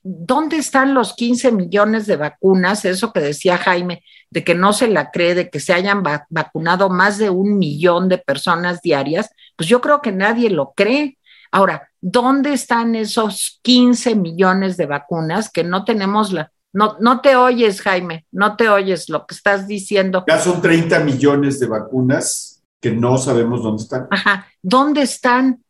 ¿Dónde 0.10 0.56
están 0.56 0.94
los 0.94 1.14
15 1.16 1.52
millones 1.52 2.08
de 2.08 2.16
vacunas? 2.16 2.86
Eso 2.86 3.12
que 3.12 3.20
decía 3.20 3.58
Jaime, 3.58 4.04
de 4.30 4.46
que 4.46 4.56
no 4.56 4.72
se 4.72 4.88
la 4.88 5.12
cree, 5.12 5.36
de 5.36 5.50
que 5.50 5.60
se 5.60 5.74
hayan 5.74 6.02
vacunado 6.30 6.90
más 6.90 7.18
de 7.18 7.30
un 7.30 7.58
millón 7.58 8.08
de 8.08 8.18
personas 8.18 8.82
diarias, 8.82 9.30
pues 9.58 9.68
yo 9.68 9.82
creo 9.82 10.02
que 10.02 10.14
nadie 10.14 10.50
lo 10.50 10.72
cree. 10.76 11.18
Ahora, 11.52 11.90
¿dónde 12.00 12.54
están 12.54 12.96
esos 12.96 13.60
15 13.64 14.16
millones 14.16 14.78
de 14.78 14.86
vacunas 14.86 15.50
que 15.50 15.66
no 15.66 15.84
tenemos 15.84 16.32
la... 16.32 16.52
No, 16.72 16.96
no 17.02 17.20
te 17.20 17.36
oyes, 17.36 17.82
Jaime, 17.82 18.26
no 18.32 18.56
te 18.56 18.70
oyes 18.70 19.10
lo 19.10 19.26
que 19.26 19.36
estás 19.36 19.68
diciendo. 19.68 20.24
Ya 20.28 20.40
son 20.40 20.62
30 20.62 21.00
millones 21.02 21.60
de 21.60 21.68
vacunas 21.68 22.64
que 22.80 22.92
no 22.92 23.18
sabemos 23.18 23.62
dónde 23.62 23.84
están. 23.84 24.08
Ajá, 24.10 24.48
¿dónde 24.62 25.02
están? 25.02 25.64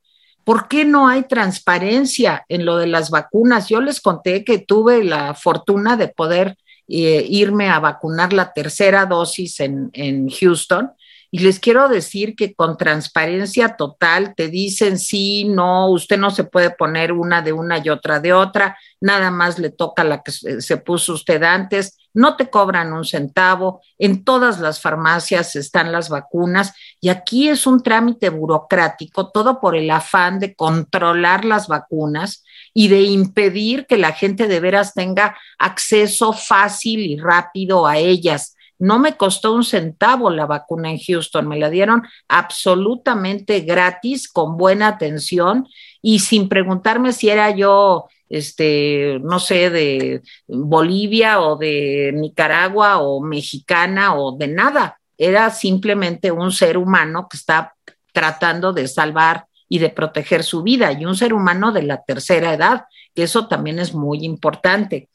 ¿Por 0.48 0.70
qué 0.70 0.86
no 0.86 1.10
hay 1.10 1.24
transparencia 1.24 2.45
en 2.48 2.64
lo 2.66 2.78
de 2.78 2.88
las 2.88 3.10
vacunas? 3.10 3.68
Yo 3.68 3.82
les 3.82 4.00
conté 4.00 4.45
que 4.45 4.60
tuve 4.60 5.04
la 5.04 5.34
fortuna 5.34 5.98
de 5.98 6.08
poder 6.08 6.56
eh, 6.88 7.26
irme 7.30 7.68
a 7.68 7.82
vacunar 7.82 8.32
la 8.32 8.54
tercera 8.54 9.06
dosis 9.06 9.60
en, 9.60 9.89
en 9.91 10.30
Houston. 10.30 10.91
Y 11.32 11.39
les 11.39 11.60
quiero 11.60 11.89
decir 11.89 12.34
que 12.38 12.54
con 12.54 12.78
transparencia 12.78 13.76
total 13.76 14.36
te 14.38 14.48
dicen 14.48 15.00
sí, 15.00 15.43
no, 15.43 15.89
usted 15.89 16.18
no 16.18 16.32
se 16.32 16.45
puede 16.45 16.70
poner 16.70 17.12
una 17.12 17.41
de 17.41 17.52
una 17.52 17.80
y 17.80 17.89
otra 17.89 18.22
de 18.22 18.32
otra, 18.32 18.78
nada 19.02 19.32
más 19.32 19.60
le 19.60 19.70
toca 19.70 20.06
la 20.06 20.24
que 20.24 20.32
se 20.32 20.78
puso 20.78 21.12
usted 21.12 21.43
antes, 21.43 21.98
no 22.18 22.36
te 22.36 22.49
cobran 22.49 22.93
un 22.93 23.05
centavo, 23.05 23.82
en 23.99 24.24
todas 24.24 24.59
las 24.59 24.82
farmacias 24.82 25.55
están 25.55 25.91
las 25.91 26.09
vacunas 26.09 26.74
y 26.99 27.09
aquí 27.09 27.47
es 27.47 27.68
un 27.68 27.84
trámite 27.84 28.30
burocrático, 28.30 29.30
todo 29.30 29.61
por 29.61 29.76
el 29.76 29.88
afán 29.91 30.39
de 30.39 30.55
controlar 30.55 31.45
las 31.45 31.68
vacunas 31.68 32.43
y 32.74 32.88
de 32.88 33.03
impedir 33.03 33.86
que 33.86 33.99
la 33.99 34.13
gente 34.13 34.47
de 34.47 34.59
veras 34.59 34.95
tenga 34.95 35.38
acceso 35.59 36.34
fácil 36.34 37.01
y 37.01 37.18
rápido 37.18 37.86
a 37.86 37.97
ellas. 37.97 38.57
No 38.80 38.99
me 38.99 39.17
costó 39.17 39.53
un 39.53 39.63
centavo 39.63 40.30
la 40.30 40.45
vacuna 40.45 40.91
en 40.91 40.99
Houston, 40.99 41.47
me 41.47 41.57
la 41.57 41.69
dieron 41.69 42.03
absolutamente 42.28 43.61
gratis, 43.61 44.32
con 44.32 44.57
buena 44.57 44.88
atención 44.88 45.67
y 46.01 46.19
sin 46.19 46.47
preguntarme 46.47 47.11
si 47.11 47.30
era 47.30 47.49
yo, 47.51 48.07
este, 48.30 49.19
no 49.23 49.39
sé, 49.39 49.69
de 49.69 50.21
Bolivia 50.47 51.41
o 51.41 51.57
de 51.57 52.11
Nicaragua 52.13 52.99
o 52.99 53.21
mexicana 53.21 54.15
o 54.15 54.38
de 54.38 54.47
nada. 54.47 54.99
Era 55.17 55.49
simplemente 55.49 56.32
un 56.32 56.51
ser 56.51 56.78
humano 56.78 57.28
que 57.30 57.38
está 57.38 57.73
tratando 58.13 58.73
de 58.73 58.88
salvar 58.88 59.45
y 59.69 59.80
de 59.80 59.89
proteger 59.89 60.43
su 60.43 60.63
vida, 60.63 60.91
y 60.93 61.05
un 61.05 61.15
ser 61.15 61.34
humano 61.34 61.71
de 61.71 61.84
la 61.84 62.03
tercera 62.03 62.53
edad, 62.53 62.86
que 63.13 63.23
eso 63.23 63.47
también 63.47 63.80
es 63.80 63.93
muy 63.93 64.23
importante. 64.23 65.09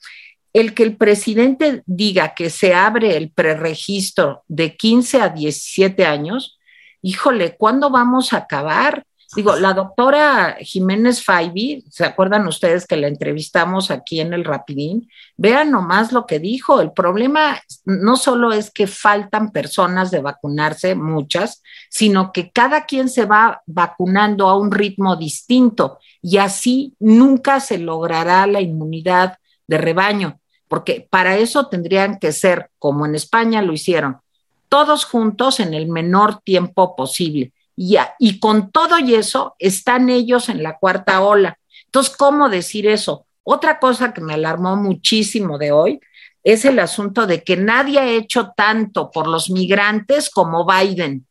El 0.52 0.74
que 0.74 0.82
el 0.82 0.96
presidente 0.96 1.82
diga 1.86 2.34
que 2.34 2.50
se 2.50 2.74
abre 2.74 3.16
el 3.16 3.30
preregistro 3.30 4.42
de 4.48 4.76
15 4.76 5.20
a 5.22 5.28
17 5.30 6.04
años, 6.04 6.58
híjole, 7.00 7.56
¿cuándo 7.56 7.90
vamos 7.90 8.32
a 8.32 8.38
acabar? 8.38 9.04
Digo, 9.34 9.56
la 9.56 9.72
doctora 9.72 10.58
Jiménez 10.60 11.24
Faibi, 11.24 11.86
¿se 11.88 12.04
acuerdan 12.04 12.46
ustedes 12.46 12.86
que 12.86 12.98
la 12.98 13.08
entrevistamos 13.08 13.90
aquí 13.90 14.20
en 14.20 14.34
el 14.34 14.44
Rapidín? 14.44 15.08
Vean 15.38 15.70
nomás 15.70 16.12
lo 16.12 16.26
que 16.26 16.38
dijo. 16.38 16.82
El 16.82 16.92
problema 16.92 17.58
no 17.86 18.16
solo 18.16 18.52
es 18.52 18.70
que 18.70 18.86
faltan 18.86 19.50
personas 19.50 20.10
de 20.10 20.20
vacunarse, 20.20 20.94
muchas, 20.94 21.62
sino 21.88 22.30
que 22.30 22.52
cada 22.52 22.84
quien 22.84 23.08
se 23.08 23.24
va 23.24 23.62
vacunando 23.64 24.50
a 24.50 24.58
un 24.58 24.70
ritmo 24.70 25.16
distinto 25.16 25.98
y 26.20 26.36
así 26.36 26.94
nunca 27.00 27.60
se 27.60 27.78
logrará 27.78 28.46
la 28.46 28.60
inmunidad 28.60 29.38
de 29.66 29.78
rebaño, 29.78 30.40
porque 30.72 31.06
para 31.10 31.36
eso 31.36 31.66
tendrían 31.66 32.18
que 32.18 32.32
ser, 32.32 32.70
como 32.78 33.04
en 33.04 33.14
España 33.14 33.60
lo 33.60 33.74
hicieron, 33.74 34.22
todos 34.70 35.04
juntos 35.04 35.60
en 35.60 35.74
el 35.74 35.86
menor 35.86 36.40
tiempo 36.40 36.96
posible 36.96 37.52
y, 37.76 38.38
con 38.40 38.70
todo 38.70 38.98
y 38.98 39.14
eso 39.14 39.54
están 39.58 40.08
ellos 40.08 40.48
en 40.48 40.62
la 40.62 40.78
cuarta 40.78 41.20
ola. 41.20 41.58
Entonces, 41.84 42.16
¿cómo 42.16 42.48
decir 42.48 42.86
eso? 42.86 43.26
Otra 43.44 43.78
cosa 43.78 44.14
que 44.14 44.22
me 44.22 44.32
alarmó 44.32 44.74
muchísimo 44.76 45.58
de 45.58 45.72
hoy 45.72 46.00
es 46.42 46.64
el 46.64 46.78
asunto 46.78 47.26
de 47.26 47.44
que 47.44 47.58
nadie 47.58 47.98
ha 47.98 48.08
hecho 48.08 48.54
tanto 48.56 49.10
por 49.10 49.26
los 49.26 49.50
migrantes 49.50 50.30
como 50.30 50.64
Biden. 50.64 51.26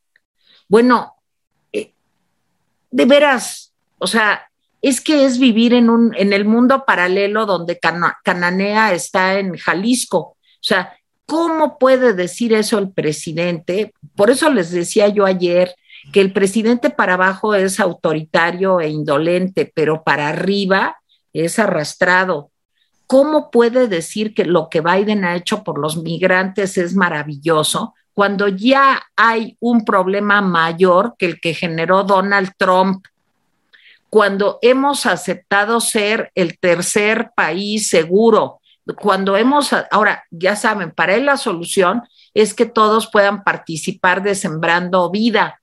Bueno, 0.68 1.16
eh, 1.74 1.96
de 2.92 3.06
veras, 3.06 3.74
o 3.98 4.06
sea, 4.06 4.51
es 4.82 5.00
que 5.02 5.26
es 5.26 5.38
vivir 5.38 5.74
en, 5.74 5.90
un, 5.90 6.14
en 6.16 6.34
el 6.34 6.46
mundo 6.46 6.84
paralelo 6.86 7.46
donde 7.46 7.80
Cananea 7.80 8.94
está 8.94 9.38
en 9.40 9.56
Jalisco. 9.56 10.18
O 10.20 10.38
sea, 10.60 10.96
¿cómo 11.26 11.78
puede 11.78 12.14
decir 12.14 12.54
eso 12.54 12.80
el 12.80 12.92
presidente? 12.92 13.94
Por 14.16 14.32
eso 14.32 14.50
les 14.50 14.72
decía 14.72 15.08
yo 15.08 15.26
ayer 15.26 15.76
que 16.12 16.22
el 16.22 16.34
presidente 16.34 16.90
para 16.90 17.14
abajo 17.14 17.54
es 17.54 17.80
autoritario 17.80 18.80
e 18.82 18.90
indolente, 18.90 19.72
pero 19.74 20.04
para 20.04 20.30
arriba 20.30 20.98
es 21.32 21.60
arrastrado. 21.60 22.50
¿Cómo 23.06 23.52
puede 23.52 23.88
decir 23.88 24.34
que 24.34 24.46
lo 24.46 24.70
que 24.70 24.82
Biden 24.82 25.26
ha 25.26 25.36
hecho 25.36 25.64
por 25.64 25.78
los 25.78 25.98
migrantes 25.98 26.78
es 26.78 26.96
maravilloso 26.96 27.94
cuando 28.14 28.48
ya 28.48 29.02
hay 29.16 29.58
un 29.60 29.86
problema 29.86 30.42
mayor 30.42 31.16
que 31.18 31.26
el 31.26 31.40
que 31.40 31.54
generó 31.54 32.04
Donald 32.04 32.52
Trump? 32.58 33.06
Cuando 34.12 34.60
hemos 34.62 35.08
aceptado 35.08 35.80
ser 35.80 36.32
el 36.36 36.60
tercer 36.60 37.32
país 37.36 37.88
seguro, 37.88 38.60
cuando 39.00 39.38
hemos, 39.38 39.74
ahora 39.90 40.26
ya 40.30 40.56
saben, 40.56 40.92
para 40.92 41.16
él 41.16 41.26
la 41.26 41.38
solución 41.38 42.04
es 42.36 42.54
que 42.54 42.68
todos 42.68 43.10
puedan 43.10 43.44
participar 43.44 44.22
de 44.22 44.36
Sembrando 44.36 45.10
Vida 45.10 45.62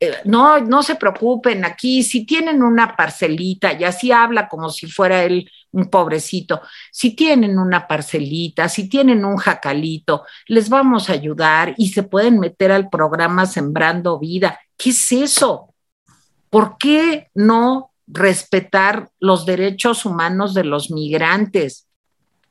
eh, 0.00 0.14
no, 0.24 0.60
no 0.60 0.84
se 0.84 0.94
preocupen 0.94 1.64
aquí, 1.64 2.04
si 2.04 2.24
tienen 2.24 2.62
una 2.62 2.94
parcelita, 2.94 3.72
y 3.72 3.82
así 3.82 4.12
habla 4.12 4.48
como 4.48 4.70
si 4.70 4.86
fuera 4.86 5.24
él 5.24 5.50
un 5.72 5.90
pobrecito, 5.90 6.62
si 6.92 7.16
tienen 7.16 7.58
una 7.58 7.88
parcelita, 7.88 8.68
si 8.68 8.88
tienen 8.88 9.24
un 9.24 9.36
jacalito, 9.38 10.24
les 10.46 10.68
vamos 10.68 11.10
a 11.10 11.14
ayudar 11.14 11.74
y 11.76 11.88
se 11.88 12.04
pueden 12.04 12.38
meter 12.38 12.70
al 12.70 12.88
programa 12.88 13.46
Sembrando 13.46 14.20
Vida. 14.20 14.60
¿Qué 14.76 14.90
es 14.90 15.10
eso? 15.12 15.74
¿Por 16.50 16.78
qué 16.78 17.30
no 17.34 17.90
respetar 18.06 19.10
los 19.20 19.46
derechos 19.46 20.04
humanos 20.04 20.54
de 20.54 20.64
los 20.64 20.90
migrantes? 20.90 21.86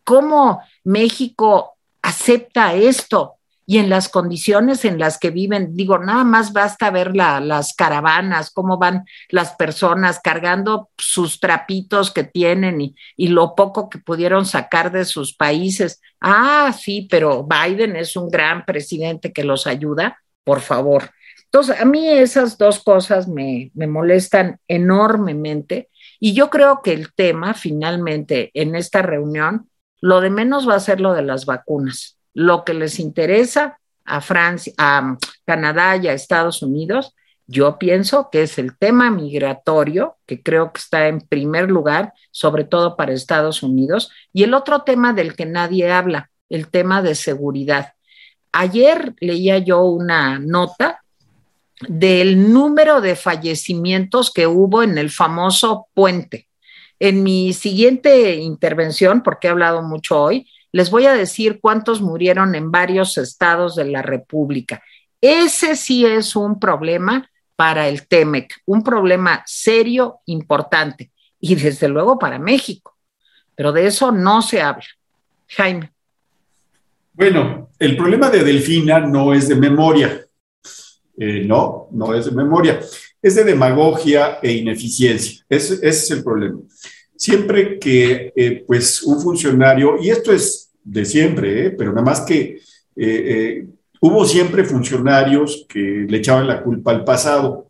¿Cómo 0.03 0.61
México 0.83 1.77
acepta 2.01 2.73
esto? 2.73 3.37
y 3.69 3.79
en 3.79 3.89
las 3.89 4.07
condiciones 4.07 4.85
en 4.85 4.97
las 4.97 5.19
que 5.19 5.29
viven. 5.29 5.75
Digo, 5.75 5.99
nada 5.99 6.23
más 6.23 6.53
basta 6.53 6.89
ver 6.89 7.15
las 7.15 7.73
caravanas, 7.73 8.49
cómo 8.49 8.77
van 8.77 9.05
las 9.29 9.53
personas 9.55 10.21
cargando 10.23 10.89
sus 10.97 11.41
trapitos 11.41 12.09
que 12.09 12.23
tienen 12.23 12.79
y, 12.79 12.95
y, 13.17 13.27
lo 13.27 13.55
poco 13.55 13.89
que 13.89 13.99
pudieron 13.99 14.45
sacar 14.45 14.91
de 14.93 15.03
sus 15.03 15.35
países. 15.35 16.01
Ah, 16.21 16.73
sí, 16.75 17.07
pero 17.11 17.45
Biden 17.45 17.97
es 17.97 18.15
un 18.15 18.29
gran 18.29 18.65
presidente 18.65 19.33
que 19.33 19.43
los 19.43 19.67
ayuda, 19.67 20.17
por 20.45 20.61
favor. 20.61 21.11
Entonces, 21.51 21.79
a 21.79 21.85
mí 21.85 22.07
esas 22.07 22.57
dos 22.57 22.83
cosas 22.83 23.27
me, 23.27 23.71
me 23.73 23.87
molestan 23.87 24.59
enormemente 24.67 25.89
y 26.19 26.33
yo 26.33 26.49
creo 26.49 26.81
que 26.83 26.93
el 26.93 27.13
tema 27.13 27.53
finalmente 27.53 28.51
en 28.53 28.75
esta 28.75 29.01
reunión, 29.01 29.69
lo 30.01 30.21
de 30.21 30.29
menos 30.29 30.67
va 30.67 30.75
a 30.75 30.79
ser 30.79 31.01
lo 31.01 31.13
de 31.13 31.23
las 31.23 31.45
vacunas 31.45 32.17
lo 32.37 32.63
que 32.63 32.75
les 32.75 32.99
interesa 32.99 33.79
a 34.05 34.21
Francia, 34.21 34.71
a 34.77 35.17
Canadá 35.43 35.97
y 35.97 36.07
a 36.07 36.13
Estados 36.13 36.61
Unidos, 36.61 37.15
yo 37.47 37.79
pienso 37.79 38.29
que 38.31 38.43
es 38.43 38.59
el 38.59 38.77
tema 38.77 39.09
migratorio, 39.09 40.17
que 40.27 40.43
creo 40.43 40.71
que 40.71 40.77
está 40.77 41.07
en 41.07 41.21
primer 41.21 41.71
lugar, 41.71 42.13
sobre 42.29 42.63
todo 42.63 42.95
para 42.95 43.11
Estados 43.11 43.63
Unidos, 43.63 44.11
y 44.33 44.43
el 44.43 44.53
otro 44.53 44.83
tema 44.83 45.13
del 45.13 45.35
que 45.35 45.47
nadie 45.47 45.91
habla, 45.91 46.29
el 46.47 46.67
tema 46.67 47.01
de 47.01 47.15
seguridad. 47.15 47.93
Ayer 48.51 49.15
leía 49.19 49.57
yo 49.57 49.81
una 49.85 50.37
nota 50.37 51.03
del 51.88 52.51
número 52.51 53.01
de 53.01 53.15
fallecimientos 53.15 54.32
que 54.32 54.47
hubo 54.47 54.84
en 54.84 54.97
el 54.97 55.09
famoso 55.09 55.88
puente. 55.93 56.47
En 56.99 57.23
mi 57.23 57.53
siguiente 57.53 58.36
intervención, 58.36 59.21
porque 59.21 59.47
he 59.47 59.51
hablado 59.51 59.84
mucho 59.84 60.19
hoy, 60.19 60.47
les 60.71 60.89
voy 60.89 61.05
a 61.05 61.13
decir 61.13 61.59
cuántos 61.61 62.01
murieron 62.01 62.55
en 62.55 62.71
varios 62.71 63.17
estados 63.17 63.75
de 63.75 63.86
la 63.86 64.01
República. 64.01 64.82
Ese 65.21 65.75
sí 65.75 66.05
es 66.05 66.36
un 66.36 66.59
problema 66.59 67.30
para 67.55 67.88
el 67.88 68.07
TEMEC, 68.07 68.61
un 68.65 68.84
problema 68.84 69.43
serio, 69.45 70.19
importante, 70.25 71.11
y 71.39 71.55
desde 71.55 71.88
luego 71.88 72.19
para 72.19 72.39
México. 72.39 72.95
Pero 73.55 73.71
de 73.71 73.88
eso 73.88 74.11
no 74.11 74.41
se 74.41 74.61
habla. 74.61 74.86
Jaime. 75.47 75.91
Bueno, 77.13 77.69
el 77.80 77.97
problema 77.97 78.30
de 78.30 78.43
Delfina 78.43 78.99
no 78.99 79.34
es 79.34 79.47
de 79.47 79.55
memoria. 79.55 80.26
Eh, 81.18 81.43
no, 81.45 81.88
no 81.91 82.13
es 82.13 82.26
de 82.26 82.32
memoria. 82.32 82.80
Es 83.22 83.36
de 83.36 83.43
demagogia 83.43 84.39
e 84.41 84.51
ineficiencia. 84.53 85.43
Ese, 85.49 85.86
es 85.88 86.11
el 86.11 86.24
problema. 86.24 86.59
Siempre 87.15 87.80
que 87.80 88.32
eh, 88.36 88.63
pues 88.65 89.01
un 89.01 89.20
funcionario, 89.20 89.95
y 90.01 90.09
esto 90.09 90.32
es 90.32 90.72
de 90.84 91.03
siempre, 91.03 91.65
¿eh? 91.65 91.70
pero 91.72 91.91
nada 91.91 92.05
más 92.05 92.22
que 92.22 92.59
hubo 93.99 94.26
siempre 94.26 94.63
funcionarios 94.63 95.65
que 95.68 96.05
le 96.07 96.18
echaban 96.18 96.47
la 96.47 96.63
culpa 96.63 96.91
al 96.91 97.03
pasado 97.03 97.68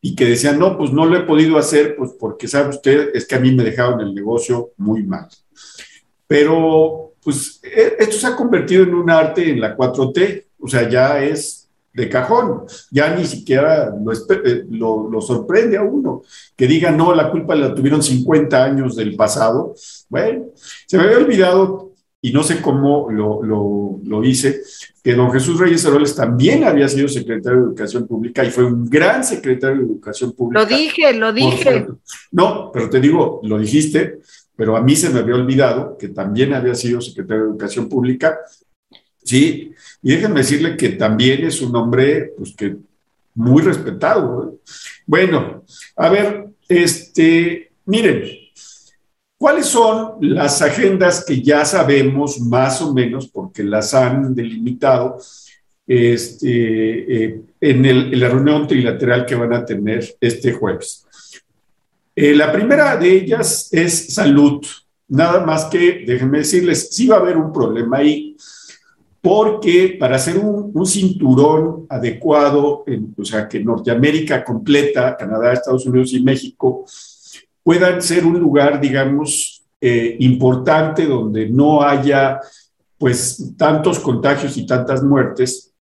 y 0.00 0.14
que 0.14 0.24
decían, 0.24 0.58
no, 0.58 0.78
pues 0.78 0.92
no 0.92 1.06
lo 1.06 1.16
he 1.16 1.22
podido 1.22 1.58
hacer, 1.58 1.96
pues 1.96 2.12
porque 2.18 2.46
sabe 2.46 2.70
usted, 2.70 3.10
es 3.14 3.26
que 3.26 3.34
a 3.34 3.40
mí 3.40 3.52
me 3.52 3.64
dejaron 3.64 4.00
el 4.00 4.14
negocio 4.14 4.70
muy 4.76 5.02
mal. 5.02 5.28
Pero, 6.26 7.14
pues, 7.22 7.60
esto 7.62 8.16
se 8.16 8.26
ha 8.26 8.36
convertido 8.36 8.84
en 8.84 8.94
un 8.94 9.10
arte 9.10 9.50
en 9.50 9.60
la 9.60 9.76
4T, 9.76 10.44
o 10.60 10.68
sea, 10.68 10.88
ya 10.88 11.22
es 11.22 11.67
de 11.92 12.08
cajón, 12.08 12.62
ya 12.90 13.14
ni 13.14 13.24
siquiera 13.26 13.92
lo, 14.70 15.10
lo, 15.10 15.20
sorprende 15.20 15.76
a 15.76 15.82
uno, 15.82 16.22
que 16.56 16.66
diga, 16.66 16.90
no, 16.90 17.14
la 17.14 17.30
culpa 17.30 17.54
la 17.54 17.74
tuvieron 17.74 18.02
50 18.02 18.64
años 18.64 18.94
del 18.94 19.16
pasado. 19.16 19.74
Bueno, 20.08 20.46
se 20.86 20.96
me 20.96 21.04
había 21.04 21.18
olvidado 21.18 21.88
y 22.20 22.32
no 22.32 22.42
sé 22.42 22.60
cómo 22.60 23.08
lo, 23.10 24.24
hice, 24.24 24.62
que 25.02 25.14
don 25.14 25.30
Jesús 25.30 25.58
Reyes 25.58 25.84
Heroles 25.84 26.14
también 26.14 26.64
había 26.64 26.88
sido 26.88 27.08
secretario 27.08 27.60
de 27.60 27.64
Educación 27.66 28.06
Pública 28.06 28.44
y 28.44 28.50
fue 28.50 28.64
un 28.64 28.86
gran 28.86 29.22
secretario 29.22 29.78
de 29.78 29.84
Educación 29.84 30.32
Pública. 30.32 30.60
Lo 30.60 30.66
dije, 30.66 31.12
lo 31.14 31.32
dije. 31.32 31.86
No, 32.32 32.70
pero 32.72 32.90
te 32.90 33.00
digo, 33.00 33.40
lo 33.44 33.58
dijiste, 33.58 34.18
pero 34.56 34.76
a 34.76 34.82
mí 34.82 34.96
se 34.96 35.10
me 35.10 35.20
había 35.20 35.36
olvidado 35.36 35.96
que 35.96 36.08
también 36.08 36.52
había 36.52 36.74
sido 36.74 37.00
secretario 37.00 37.44
de 37.44 37.50
Educación 37.50 37.88
Pública. 37.88 38.38
Sí, 39.28 39.72
y 40.02 40.12
déjenme 40.12 40.40
decirle 40.40 40.76
que 40.76 40.90
también 40.90 41.44
es 41.44 41.60
un 41.60 41.76
hombre, 41.76 42.32
pues 42.36 42.54
que 42.56 42.76
muy 43.34 43.62
respetado. 43.62 44.58
Bueno, 45.06 45.64
a 45.96 46.08
ver, 46.08 46.46
este, 46.66 47.72
miren, 47.84 48.22
¿Cuáles 49.38 49.66
son 49.66 50.14
las 50.20 50.60
agendas 50.62 51.24
que 51.24 51.40
ya 51.40 51.64
sabemos 51.64 52.40
más 52.40 52.82
o 52.82 52.92
menos, 52.92 53.28
porque 53.28 53.62
las 53.62 53.94
han 53.94 54.34
delimitado 54.34 55.16
este, 55.86 57.24
eh, 57.24 57.40
en, 57.60 58.20
la 58.20 58.28
reunión 58.28 58.66
trilateral 58.66 59.24
que 59.24 59.36
van 59.36 59.52
a 59.52 59.64
tener 59.64 60.04
este 60.20 60.52
jueves? 60.52 61.06
Eh, 62.16 62.34
la 62.34 62.50
primera 62.50 62.96
de 62.96 63.12
ellas 63.12 63.68
es 63.70 64.12
salud. 64.12 64.60
Nada 65.06 65.46
más 65.46 65.66
que, 65.66 66.02
déjenme 66.04 66.38
decirles, 66.38 66.88
sí 66.90 67.06
va 67.06 67.18
a 67.18 67.20
haber 67.20 67.36
un 67.36 67.52
problema 67.52 67.98
ahí, 67.98 68.36
porque 69.28 69.94
para 70.00 70.16
hacer 70.16 70.38
un, 70.38 70.86
cinturón 70.86 71.84
adecuado, 71.90 72.82
o 73.14 73.24
sea, 73.26 73.46
que 73.46 73.62
Norteamérica 73.62 74.42
completa, 74.42 75.18
Canadá, 75.18 75.52
Estados 75.52 75.84
Unidos 75.84 76.14
y 76.14 76.22
México, 76.22 76.86
puedan 77.62 78.00
ser 78.00 78.24
un 78.24 78.40
lugar, 78.40 78.80
digamos, 78.80 79.66
eh, 79.82 80.16
importante 80.20 81.04
donde 81.04 81.46
no 81.50 81.82
haya 81.82 82.40
pues 82.96 83.52
tantos 83.58 83.98
contagios 83.98 84.56
y 84.56 84.64
tantas 84.64 85.04
muertes, 85.04 85.74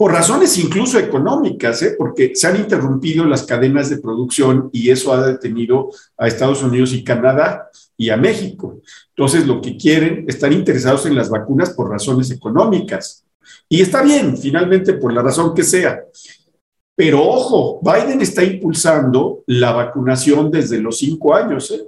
por 0.00 0.12
razones 0.12 0.56
incluso 0.56 0.98
económicas, 0.98 1.82
¿eh? 1.82 1.94
porque 1.98 2.34
se 2.34 2.46
han 2.46 2.56
interrumpido 2.56 3.26
las 3.26 3.42
cadenas 3.42 3.90
de 3.90 3.98
producción 3.98 4.70
y 4.72 4.88
eso 4.88 5.12
ha 5.12 5.26
detenido 5.26 5.90
a 6.16 6.26
Estados 6.26 6.62
Unidos 6.62 6.94
y 6.94 7.04
Canadá 7.04 7.68
y 7.98 8.08
a 8.08 8.16
México. 8.16 8.80
Entonces, 9.10 9.46
lo 9.46 9.60
que 9.60 9.76
quieren, 9.76 10.24
están 10.26 10.54
interesados 10.54 11.04
en 11.04 11.14
las 11.14 11.28
vacunas 11.28 11.74
por 11.74 11.90
razones 11.90 12.30
económicas. 12.30 13.26
Y 13.68 13.82
está 13.82 14.00
bien, 14.00 14.38
finalmente, 14.38 14.94
por 14.94 15.12
la 15.12 15.20
razón 15.20 15.52
que 15.52 15.64
sea. 15.64 16.02
Pero 16.96 17.22
ojo, 17.22 17.82
Biden 17.82 18.22
está 18.22 18.42
impulsando 18.42 19.44
la 19.48 19.72
vacunación 19.72 20.50
desde 20.50 20.80
los 20.80 20.96
cinco 20.96 21.34
años. 21.34 21.70
¿eh? 21.72 21.86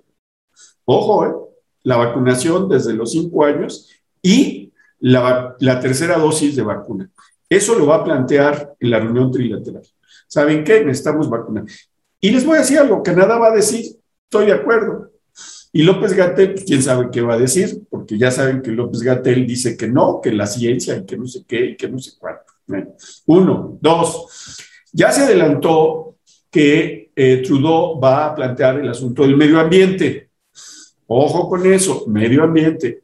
Ojo, 0.85 1.25
¿eh? 1.25 1.33
la 1.85 1.97
vacunación 1.97 2.69
desde 2.69 2.93
los 2.93 3.11
cinco 3.11 3.47
años 3.47 3.89
y 4.21 4.71
la, 5.01 5.57
la 5.61 5.81
tercera 5.81 6.19
dosis 6.19 6.55
de 6.55 6.63
vacuna. 6.63 7.11
Eso 7.53 7.79
lo 7.79 7.85
va 7.85 7.97
a 7.97 8.05
plantear 8.05 8.77
en 8.81 8.91
la 8.91 8.99
reunión 8.99 9.31
trilateral. 9.31 9.83
¿Saben 10.27 10.65
qué? 10.65 10.83
Necesitamos 10.83 11.29
vacunar. 11.29 11.65
Y 12.19 12.31
les 12.31 12.47
voy 12.47 12.57
a 12.57 12.61
decir 12.61 12.79
algo, 12.79 13.03
nada 13.15 13.37
va 13.37 13.49
a 13.49 13.55
decir, 13.55 13.95
estoy 14.25 14.47
de 14.47 14.53
acuerdo. 14.53 15.11
Y 15.71 15.83
López 15.83 16.15
Gatel, 16.15 16.53
pues, 16.53 16.65
quién 16.65 16.83
sabe 16.83 17.11
qué 17.13 17.21
va 17.21 17.35
a 17.35 17.39
decir, 17.39 17.83
porque 17.91 18.17
ya 18.17 18.31
saben 18.31 18.63
que 18.63 18.71
López 18.71 19.03
Gatel 19.03 19.47
dice 19.47 19.77
que 19.77 19.87
no, 19.87 20.21
que 20.23 20.33
la 20.33 20.47
ciencia 20.47 20.97
y 20.97 21.05
que 21.05 21.19
no 21.19 21.27
sé 21.27 21.45
qué 21.47 21.67
y 21.67 21.77
que 21.77 21.91
no 21.91 21.99
sé 21.99 22.13
cuánto. 22.19 22.55
Uno, 23.27 23.77
dos, 23.83 24.59
ya 24.91 25.13
se 25.13 25.23
adelantó 25.23 26.17
que 26.51 27.11
eh, 27.15 27.43
Trudeau 27.45 28.01
va 28.01 28.27
a 28.27 28.35
plantear 28.35 28.81
el 28.81 28.89
asunto 28.89 29.25
del 29.25 29.37
medio 29.37 29.61
ambiente. 29.61 30.31
Ojo 31.07 31.51
con 31.51 31.71
eso, 31.71 32.07
medio 32.07 32.45
ambiente. 32.45 33.03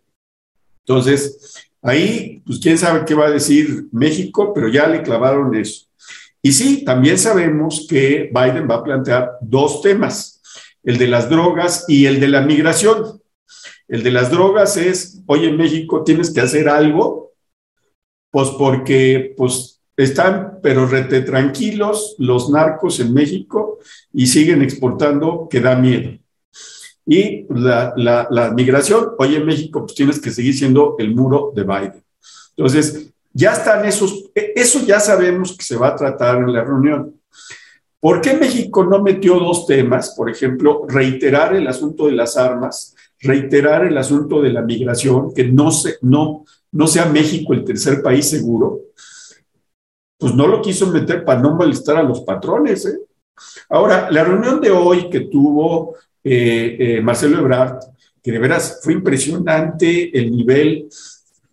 Entonces, 0.86 1.67
Ahí, 1.88 2.42
pues 2.44 2.58
quién 2.58 2.76
sabe 2.76 3.04
qué 3.06 3.14
va 3.14 3.26
a 3.26 3.30
decir 3.30 3.86
México, 3.92 4.52
pero 4.54 4.68
ya 4.68 4.86
le 4.86 5.02
clavaron 5.02 5.54
eso. 5.54 5.86
Y 6.42 6.52
sí, 6.52 6.84
también 6.84 7.18
sabemos 7.18 7.86
que 7.88 8.30
Biden 8.32 8.68
va 8.70 8.76
a 8.76 8.84
plantear 8.84 9.32
dos 9.40 9.80
temas, 9.80 10.42
el 10.82 10.98
de 10.98 11.08
las 11.08 11.28
drogas 11.28 11.86
y 11.88 12.06
el 12.06 12.20
de 12.20 12.28
la 12.28 12.42
migración. 12.42 13.20
El 13.88 14.02
de 14.02 14.10
las 14.10 14.30
drogas 14.30 14.76
es, 14.76 15.22
oye, 15.26 15.50
México, 15.50 16.04
tienes 16.04 16.30
que 16.30 16.42
hacer 16.42 16.68
algo, 16.68 17.32
pues 18.30 18.50
porque 18.58 19.34
pues 19.36 19.80
están, 19.96 20.60
pero 20.62 20.86
rete 20.86 21.24
los 22.18 22.50
narcos 22.50 23.00
en 23.00 23.14
México 23.14 23.78
y 24.12 24.26
siguen 24.26 24.62
exportando, 24.62 25.48
que 25.50 25.60
da 25.60 25.74
miedo. 25.74 26.18
Y 27.10 27.46
la, 27.48 27.94
la, 27.96 28.50
migración, 28.50 29.12
hoy 29.16 29.36
en 29.36 29.46
México, 29.46 29.80
pues 29.80 29.94
tienes 29.94 30.20
que 30.20 30.30
seguir 30.30 30.54
siendo 30.54 30.94
el 30.98 31.14
muro 31.14 31.52
de 31.56 31.62
Biden. 31.62 32.04
Entonces, 32.54 33.10
ya 33.32 33.52
están 33.52 33.86
esos, 33.86 34.26
e, 34.34 34.52
eso 34.54 34.80
ya 34.84 35.00
sabemos 35.00 35.56
que 35.56 35.64
se 35.64 35.76
va 35.76 35.88
a 35.88 35.96
tratar 35.96 36.36
en 36.36 36.52
la 36.52 36.62
reunión. 36.62 37.18
¿Por 37.98 38.20
qué 38.20 38.34
México 38.34 38.84
no 38.84 39.02
metió 39.02 39.36
dos 39.36 39.66
temas? 39.66 40.14
Por 40.14 40.28
ejemplo, 40.28 40.84
reiterar 40.86 41.56
el 41.56 41.66
asunto 41.66 42.08
de 42.08 42.12
las 42.12 42.36
armas, 42.36 42.94
reiterar 43.20 43.86
el 43.86 43.96
asunto 43.96 44.42
de 44.42 44.52
la 44.52 44.60
migración, 44.60 45.32
que 45.32 45.44
no, 45.44 45.70
se, 45.70 45.96
no, 46.02 46.44
no 46.72 46.86
sea 46.86 47.06
México 47.06 47.54
el 47.54 47.64
tercer 47.64 48.02
país 48.02 48.28
seguro. 48.28 48.80
Pues 50.18 50.34
no 50.34 50.46
lo 50.46 50.60
quiso 50.60 50.88
meter 50.88 51.24
para 51.24 51.40
no 51.40 51.54
molestar 51.54 51.96
a 51.96 52.02
los 52.02 52.20
patrones. 52.20 52.84
¿eh? 52.84 52.98
Ahora, 53.70 54.10
la 54.10 54.24
reunión 54.24 54.60
de 54.60 54.70
hoy 54.70 55.08
que 55.08 55.20
tuvo 55.20 55.94
eh, 56.30 56.76
eh, 56.78 57.00
Marcelo 57.00 57.38
Ebrard, 57.38 57.78
que 58.22 58.32
de 58.32 58.38
veras 58.38 58.80
fue 58.82 58.92
impresionante 58.92 60.16
el 60.18 60.30
nivel 60.30 60.88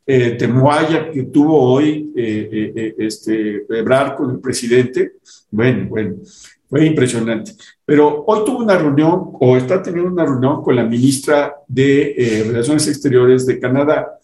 eh, 0.05 0.37
de 0.39 0.47
moalla 0.47 1.09
que 1.09 1.23
tuvo 1.23 1.59
hoy 1.59 2.11
este, 2.15 3.65
Ebrard 3.69 4.15
con 4.15 4.31
el 4.31 4.39
presidente. 4.39 5.13
Bueno, 5.49 5.87
bueno, 5.89 6.15
fue 6.69 6.85
impresionante. 6.85 7.53
Pero 7.85 8.23
hoy 8.27 8.43
tuvo 8.45 8.59
una 8.59 8.77
reunión, 8.77 9.31
o 9.39 9.57
está 9.57 9.81
teniendo 9.81 10.11
una 10.11 10.25
reunión 10.25 10.61
con 10.61 10.75
la 10.75 10.83
ministra 10.83 11.55
de 11.67 12.43
Relaciones 12.47 12.87
Exteriores 12.87 13.45
de 13.45 13.59
Canadá. 13.59 14.19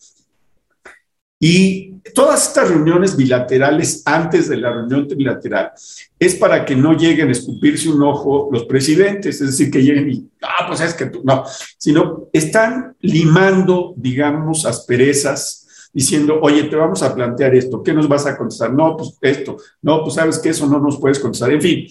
Y 1.39 1.90
todas 2.13 2.47
estas 2.47 2.69
reuniones 2.69 3.15
bilaterales 3.15 4.03
antes 4.05 4.49
de 4.49 4.57
la 4.57 4.71
reunión 4.71 5.07
trilateral 5.07 5.71
es 6.19 6.35
para 6.35 6.65
que 6.65 6.75
no 6.75 6.93
lleguen 6.93 7.29
a 7.29 7.31
escupirse 7.31 7.89
un 7.89 8.03
ojo 8.03 8.49
los 8.51 8.65
presidentes, 8.65 9.41
es 9.41 9.47
decir, 9.47 9.71
que 9.71 9.81
lleguen 9.81 10.09
y, 10.11 10.29
ah, 10.41 10.65
pues 10.67 10.81
es 10.81 10.93
que 10.93 11.07
tú, 11.07 11.21
no, 11.23 11.43
sino 11.77 12.27
están 12.31 12.95
limando, 13.01 13.93
digamos, 13.97 14.65
asperezas, 14.65 15.89
diciendo, 15.93 16.39
oye, 16.41 16.63
te 16.63 16.75
vamos 16.75 17.03
a 17.03 17.13
plantear 17.13 17.53
esto, 17.55 17.83
¿qué 17.83 17.93
nos 17.93 18.07
vas 18.07 18.25
a 18.25 18.37
contestar? 18.37 18.73
No, 18.73 18.95
pues 18.95 19.17
esto, 19.21 19.57
no, 19.81 20.03
pues 20.03 20.15
sabes 20.15 20.39
que 20.39 20.49
eso 20.49 20.67
no 20.67 20.79
nos 20.79 20.99
puedes 20.99 21.19
contestar, 21.19 21.51
en 21.51 21.61
fin. 21.61 21.87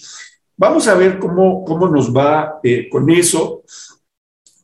Vamos 0.57 0.89
a 0.89 0.95
ver 0.95 1.19
cómo, 1.19 1.65
cómo 1.65 1.89
nos 1.89 2.15
va 2.15 2.61
eh, 2.63 2.87
con 2.91 3.09
eso. 3.09 3.63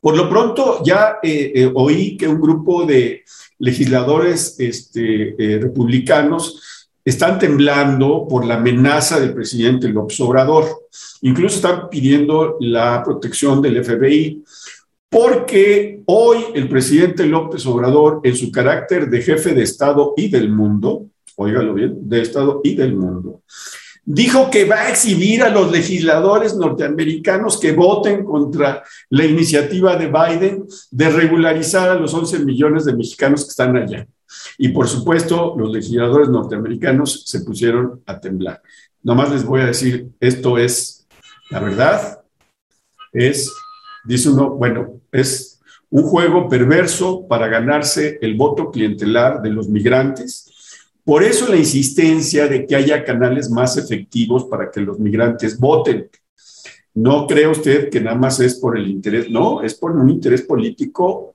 Por 0.07 0.15
lo 0.15 0.29
pronto, 0.29 0.81
ya 0.85 1.19
eh, 1.21 1.51
eh, 1.53 1.71
oí 1.75 2.15
que 2.15 2.29
un 2.29 2.39
grupo 2.39 2.85
de 2.85 3.25
legisladores 3.59 4.55
este, 4.57 5.35
eh, 5.37 5.59
republicanos 5.59 6.87
están 7.03 7.37
temblando 7.37 8.25
por 8.25 8.45
la 8.45 8.55
amenaza 8.55 9.19
del 9.19 9.33
presidente 9.33 9.89
López 9.89 10.17
Obrador. 10.21 10.63
Incluso 11.23 11.57
están 11.57 11.89
pidiendo 11.89 12.55
la 12.61 13.03
protección 13.03 13.61
del 13.61 13.83
FBI, 13.83 14.45
porque 15.09 16.01
hoy 16.05 16.37
el 16.55 16.69
presidente 16.69 17.25
López 17.25 17.65
Obrador, 17.65 18.21
en 18.23 18.37
su 18.37 18.49
carácter 18.49 19.09
de 19.09 19.21
jefe 19.21 19.53
de 19.53 19.63
Estado 19.63 20.13
y 20.15 20.29
del 20.29 20.49
mundo, 20.49 21.07
óigalo 21.35 21.73
bien, 21.73 21.97
de 22.07 22.21
Estado 22.21 22.61
y 22.63 22.75
del 22.75 22.95
mundo, 22.95 23.41
dijo 24.09 24.49
que 24.49 24.63
va 24.63 24.83
a 24.83 24.89
exhibir 24.89 25.43
a 25.43 25.49
los 25.49 25.69
legisladores 25.69 26.55
norteamericanos 26.55 27.59
que 27.59 27.73
voten 27.73 28.23
contra 28.23 28.81
la 29.09 29.25
iniciativa 29.25 29.97
de 29.97 30.07
Biden 30.07 30.65
de 30.91 31.09
regularizar 31.09 31.89
a 31.89 31.95
los 31.95 32.13
11 32.13 32.39
millones 32.39 32.85
de 32.85 32.95
mexicanos 32.95 33.43
que 33.43 33.49
están 33.49 33.75
allá. 33.75 34.07
Y 34.57 34.69
por 34.69 34.87
supuesto, 34.87 35.55
los 35.57 35.73
legisladores 35.73 36.29
norteamericanos 36.29 37.23
se 37.25 37.41
pusieron 37.41 38.01
a 38.05 38.17
temblar. 38.17 38.61
Nomás 39.03 39.29
les 39.29 39.43
voy 39.43 39.59
a 39.59 39.65
decir, 39.65 40.07
esto 40.21 40.57
es 40.57 41.05
la 41.49 41.59
verdad, 41.59 42.21
es, 43.11 43.53
dice 44.05 44.29
uno, 44.29 44.51
bueno, 44.51 45.01
es 45.11 45.59
un 45.89 46.03
juego 46.03 46.47
perverso 46.47 47.27
para 47.27 47.47
ganarse 47.49 48.19
el 48.21 48.35
voto 48.35 48.71
clientelar 48.71 49.41
de 49.41 49.49
los 49.49 49.67
migrantes 49.67 50.49
por 51.07 51.23
eso 51.23 51.47
la 51.47 51.55
insistencia 51.55 52.49
de 52.49 52.65
que 52.65 52.75
haya 52.75 53.05
canales 53.05 53.49
más 53.49 53.77
efectivos 53.77 54.43
para 54.43 54.69
que 54.69 54.81
los 54.81 54.99
migrantes 54.99 55.57
voten. 55.57 56.09
No 56.95 57.25
cree 57.25 57.47
usted 57.47 57.89
que 57.89 58.01
nada 58.01 58.17
más 58.17 58.41
es 58.41 58.55
por 58.55 58.77
el 58.77 58.89
interés, 58.89 59.29
no, 59.29 59.61
es 59.61 59.73
por 59.75 59.91
un 59.91 60.09
interés 60.09 60.41
político 60.41 61.33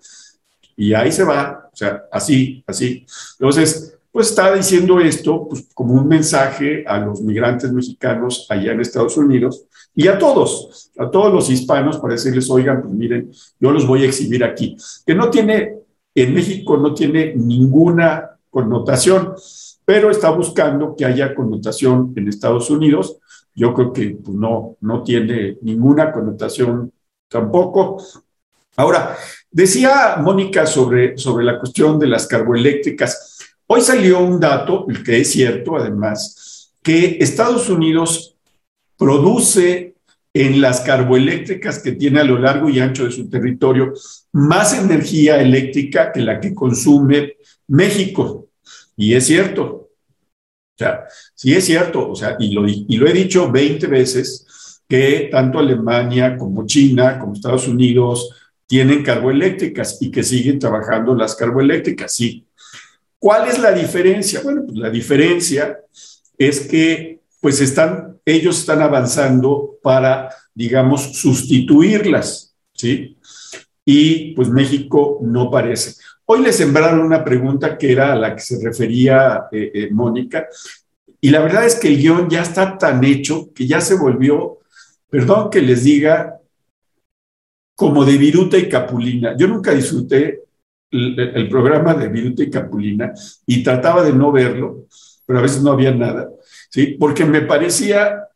y 0.77 0.93
ahí 0.93 1.11
se 1.11 1.25
va, 1.25 1.71
o 1.73 1.75
sea, 1.75 2.03
así, 2.13 2.63
así. 2.67 3.07
Entonces, 3.39 3.97
pues 4.11 4.29
está 4.29 4.55
diciendo 4.55 5.01
esto 5.01 5.49
pues, 5.49 5.67
como 5.73 5.95
un 5.95 6.07
mensaje 6.07 6.85
a 6.87 6.99
los 6.99 7.23
migrantes 7.23 7.73
mexicanos 7.73 8.47
allá 8.51 8.73
en 8.73 8.83
Estados 8.83 9.17
Unidos 9.17 9.65
y 9.95 10.07
a 10.07 10.19
todos, 10.19 10.91
a 10.99 11.11
todos 11.11 11.33
los 11.33 11.49
hispanos 11.49 11.97
para 11.97 12.13
decirles, 12.13 12.51
oigan, 12.51 12.83
pues 12.83 12.93
miren, 12.93 13.31
yo 13.59 13.71
los 13.71 13.87
voy 13.87 14.03
a 14.03 14.09
exhibir 14.09 14.45
aquí, 14.45 14.77
que 15.07 15.15
no 15.15 15.31
tiene, 15.31 15.77
en 16.15 16.35
México 16.35 16.77
no 16.77 16.93
tiene 16.93 17.33
ninguna 17.35 18.32
connotación, 18.53 19.35
pero 19.85 20.11
está 20.11 20.31
buscando 20.31 20.95
que 20.95 21.07
haya 21.07 21.35
connotación 21.35 22.13
en 22.15 22.29
Estados 22.29 22.71
Unidos. 22.71 23.17
Yo 23.55 23.73
creo 23.75 23.93
que 23.93 24.11
pues, 24.23 24.37
no, 24.37 24.77
no 24.81 25.03
tiene 25.03 25.57
ninguna 25.63 26.13
connotación 26.13 26.93
tampoco. 27.29 28.01
Ahora, 28.77 29.17
decía 29.51 30.19
Mónica 30.21 30.67
sobre, 30.67 31.17
sobre 31.17 31.45
la 31.45 31.59
cuestión 31.59 31.99
de 31.99 32.07
las 32.07 32.27
carboeléctricas. 32.27 33.39
Hoy 33.67 33.81
salió 33.81 34.21
un 34.21 34.39
dato, 34.39 34.87
el 34.89 35.03
que 35.03 35.21
es 35.21 35.33
cierto 35.33 35.77
además, 35.77 36.75
que 36.83 37.17
Estados 37.21 37.71
Unidos 37.71 38.37
produce 38.99 39.95
en 40.35 40.61
las 40.61 40.81
carboeléctricas 40.81 41.79
que 41.79 41.93
tiene 41.93 42.21
a 42.21 42.25
lo 42.25 42.39
largo 42.39 42.69
y 42.69 42.81
ancho 42.81 43.05
de 43.05 43.11
su 43.11 43.29
territorio 43.29 43.93
más 44.33 44.79
energía 44.79 45.41
eléctrica 45.41 46.13
que 46.13 46.21
la 46.21 46.41
que 46.41 46.55
consume 46.55 47.37
México. 47.69 48.42
Y 48.97 49.15
es 49.15 49.27
cierto. 49.27 49.91
O 50.75 50.79
sea, 50.79 51.05
sí 51.35 51.55
es 51.55 51.65
cierto, 51.67 52.11
o 52.11 52.17
sea, 52.17 52.37
y 52.39 52.53
lo, 52.53 52.67
y 52.67 52.97
lo 52.97 53.07
he 53.07 53.13
dicho 53.13 53.51
20 53.51 53.87
veces, 53.89 54.81
que 54.89 55.29
tanto 55.31 55.59
Alemania 55.59 56.37
como 56.37 56.67
China, 56.67 57.19
como 57.19 57.35
Estados 57.35 57.69
Unidos, 57.69 58.31
tienen 58.67 59.03
carboeléctricas 59.03 60.01
y 60.01 60.11
que 60.11 60.23
siguen 60.23 60.59
trabajando 60.59 61.15
las 61.15 61.37
carboeléctricas, 61.37 62.15
sí. 62.15 62.47
¿Cuál 63.19 63.49
es 63.49 63.59
la 63.59 63.73
diferencia? 63.73 64.41
Bueno, 64.43 64.63
pues 64.67 64.77
la 64.79 64.91
diferencia 64.91 65.79
es 66.39 66.61
que 66.61 67.21
pues 67.41 67.61
están, 67.61 68.19
ellos 68.25 68.59
están 68.61 68.83
avanzando 68.83 69.79
para, 69.83 70.31
digamos, 70.55 71.19
sustituirlas, 71.19 72.55
¿sí? 72.73 73.19
Y 73.85 74.33
pues 74.35 74.49
México 74.49 75.19
no 75.23 75.51
parece. 75.51 75.95
Hoy 76.35 76.41
le 76.41 76.53
sembraron 76.55 77.01
una 77.01 77.23
pregunta 77.23 77.77
que 77.77 77.93
era 77.93 78.15
a 78.15 78.17
la 78.17 78.35
que 78.35 78.41
se 78.41 78.59
refería 78.65 79.49
eh, 79.53 79.71
eh, 79.75 79.89
Mónica, 79.91 80.49
y 81.21 81.29
la 81.29 81.41
verdad 81.41 81.67
es 81.67 81.75
que 81.75 81.89
el 81.89 81.99
guion 81.99 82.31
ya 82.31 82.41
está 82.41 82.79
tan 82.79 83.05
hecho 83.05 83.53
que 83.53 83.67
ya 83.67 83.83
se 83.83 83.97
volvió, 83.97 84.61
perdón 85.11 85.51
que 85.51 85.61
les 85.61 85.85
diga, 85.85 86.41
como 87.77 88.07
de 88.07 88.17
Viruta 88.17 88.57
y 88.57 88.67
Capulina. 88.67 89.37
Yo 89.37 89.47
nunca 89.47 89.73
disfruté 89.73 90.45
el, 90.91 91.51
programa 91.51 91.93
de 91.93 92.09
Viruta 92.09 92.43
y 92.43 92.49
Capulina 92.49 93.13
y 93.45 93.63
trataba 93.63 94.03
de 94.03 94.15
no 94.15 94.33
verlo, 94.33 94.87
pero 95.27 95.39
a 95.39 95.43
veces 95.43 95.63
no 95.63 95.73
había 95.73 95.93
nada, 95.93 96.31
¿sí? 96.71 96.97
Porque 96.99 97.27
me 97.27 97.43
parecía 97.43 98.27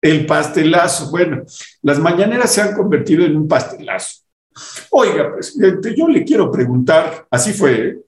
el 0.00 0.24
pastelazo. 0.24 1.10
Bueno, 1.10 1.42
las 1.82 1.98
mañaneras 1.98 2.50
se 2.50 2.62
han 2.62 2.74
convertido 2.74 3.26
en 3.26 3.36
un 3.36 3.46
pastelazo. 3.46 4.21
Oiga, 4.90 5.32
presidente, 5.32 5.94
yo 5.96 6.08
le 6.08 6.24
quiero 6.24 6.50
preguntar, 6.50 7.26
así 7.30 7.52
fue. 7.52 7.98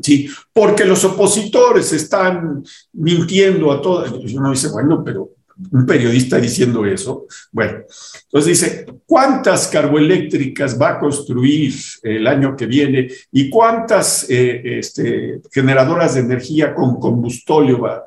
Sí, 0.00 0.28
porque 0.52 0.84
los 0.84 1.04
opositores 1.04 1.92
están 1.92 2.64
mintiendo 2.92 3.70
a 3.70 3.80
todas. 3.80 4.10
Uno 4.12 4.50
dice, 4.50 4.68
bueno, 4.70 5.02
pero 5.04 5.32
un 5.70 5.86
periodista 5.86 6.38
diciendo 6.38 6.84
eso. 6.86 7.26
Bueno, 7.50 7.84
entonces 8.24 8.46
dice, 8.46 8.86
¿cuántas 9.06 9.68
carboeléctricas 9.68 10.80
va 10.80 10.90
a 10.90 10.98
construir 10.98 11.74
el 12.02 12.26
año 12.26 12.56
que 12.56 12.66
viene 12.66 13.08
y 13.30 13.50
cuántas 13.50 14.28
eh, 14.30 14.78
este, 14.78 15.40
generadoras 15.50 16.14
de 16.14 16.20
energía 16.20 16.74
con 16.74 16.98
combustóleo 16.98 17.80
va, 17.80 18.04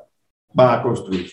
va 0.58 0.74
a 0.74 0.82
construir? 0.82 1.30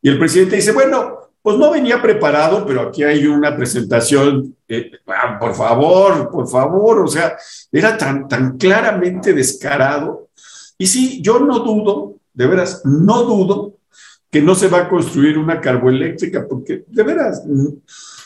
Y 0.00 0.08
el 0.08 0.18
presidente 0.18 0.56
dice, 0.56 0.72
bueno, 0.72 1.17
pues 1.48 1.58
no 1.58 1.70
venía 1.70 2.02
preparado, 2.02 2.66
pero 2.66 2.82
aquí 2.82 3.02
hay 3.02 3.26
una 3.26 3.56
presentación, 3.56 4.54
eh, 4.68 4.90
ah, 5.06 5.38
por 5.40 5.54
favor, 5.54 6.30
por 6.30 6.46
favor, 6.46 6.98
o 6.98 7.08
sea, 7.08 7.38
era 7.72 7.96
tan, 7.96 8.28
tan 8.28 8.58
claramente 8.58 9.32
descarado. 9.32 10.28
Y 10.76 10.86
sí, 10.86 11.22
yo 11.22 11.40
no 11.40 11.60
dudo, 11.60 12.16
de 12.34 12.46
veras, 12.46 12.82
no 12.84 13.22
dudo 13.22 13.78
que 14.30 14.42
no 14.42 14.54
se 14.54 14.68
va 14.68 14.80
a 14.80 14.88
construir 14.90 15.38
una 15.38 15.58
carboeléctrica, 15.58 16.46
porque 16.46 16.84
de 16.86 17.02
veras, 17.02 17.42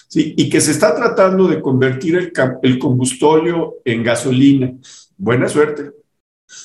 sí, 0.08 0.34
y 0.36 0.50
que 0.50 0.60
se 0.60 0.72
está 0.72 0.92
tratando 0.92 1.46
de 1.46 1.60
convertir 1.60 2.32
el, 2.60 2.78
combustóleo 2.80 3.76
en 3.84 4.02
gasolina. 4.02 4.74
Buena 5.16 5.48
suerte. 5.48 5.92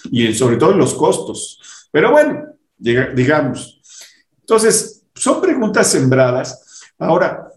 Y 0.06 0.34
sobre 0.34 0.58
todo 0.58 0.72
en 0.72 0.80
los 0.80 0.96
costos. 0.96 1.88
Pero 1.92 2.10
bueno, 2.10 2.46
digamos. 2.80 3.80
Entonces, 4.40 4.97
son 5.18 5.42
preguntas 5.42 5.92
sembradas. 5.92 6.84
Ahora, 6.98 7.50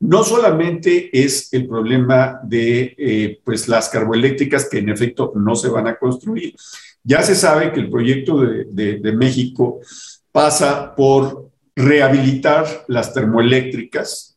no 0.00 0.22
solamente 0.24 1.10
es 1.12 1.52
el 1.52 1.66
problema 1.66 2.40
de 2.42 2.94
eh, 2.98 3.40
pues 3.44 3.66
las 3.68 3.88
carboeléctricas 3.88 4.68
que 4.68 4.78
en 4.78 4.90
efecto 4.90 5.32
no 5.34 5.54
se 5.56 5.68
van 5.68 5.86
a 5.86 5.96
construir. 5.96 6.54
Ya 7.02 7.22
se 7.22 7.34
sabe 7.34 7.72
que 7.72 7.80
el 7.80 7.90
proyecto 7.90 8.40
de, 8.40 8.64
de 8.98 9.12
México 9.12 9.80
pasa 10.32 10.94
por 10.94 11.50
rehabilitar 11.74 12.84
las 12.88 13.14
termoeléctricas, 13.14 14.36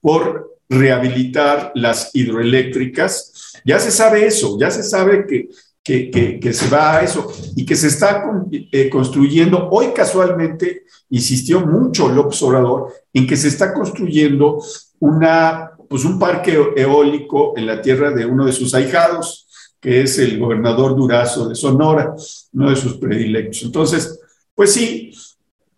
por 0.00 0.58
rehabilitar 0.68 1.72
las 1.74 2.10
hidroeléctricas. 2.14 3.60
Ya 3.64 3.78
se 3.78 3.90
sabe 3.90 4.26
eso, 4.26 4.58
ya 4.58 4.70
se 4.70 4.82
sabe 4.82 5.26
que, 5.26 5.48
que, 5.84 6.52
se 6.54 6.70
va 6.70 6.96
a 6.96 7.02
eso 7.02 7.30
y 7.54 7.66
que 7.66 7.76
se 7.76 7.88
está 7.88 8.24
eh, 8.50 8.88
construyendo. 8.88 9.68
Hoy 9.70 9.88
casualmente 9.94 10.84
insistió 11.10 11.60
mucho 11.60 12.08
López 12.08 12.42
Obrador 12.42 12.92
en 13.12 13.26
que 13.26 13.36
se 13.36 13.48
está 13.48 13.74
construyendo 13.74 14.58
una, 15.00 15.72
pues 15.88 16.04
un 16.06 16.18
parque 16.18 16.58
eólico 16.74 17.52
en 17.56 17.66
la 17.66 17.82
tierra 17.82 18.10
de 18.10 18.24
uno 18.24 18.46
de 18.46 18.52
sus 18.52 18.74
ahijados, 18.74 19.46
que 19.78 20.00
es 20.00 20.18
el 20.18 20.38
gobernador 20.38 20.96
Durazo 20.96 21.46
de 21.48 21.54
Sonora, 21.54 22.14
uno 22.54 22.70
de 22.70 22.76
sus 22.76 22.96
predilectos. 22.96 23.62
Entonces, 23.64 24.18
pues 24.54 24.72
sí, 24.72 25.12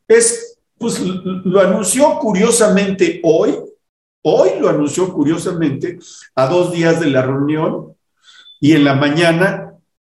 es, 0.06 0.58
pues 0.78 1.00
lo 1.00 1.60
anunció 1.60 2.16
curiosamente 2.20 3.20
hoy, 3.24 3.56
hoy 4.22 4.50
lo 4.60 4.68
anunció 4.68 5.12
curiosamente 5.12 5.98
a 6.36 6.46
dos 6.46 6.70
días 6.70 7.00
de 7.00 7.10
la 7.10 7.22
reunión 7.22 7.96
y 8.60 8.72
en 8.72 8.84
la 8.84 8.94
mañana, 8.94 9.65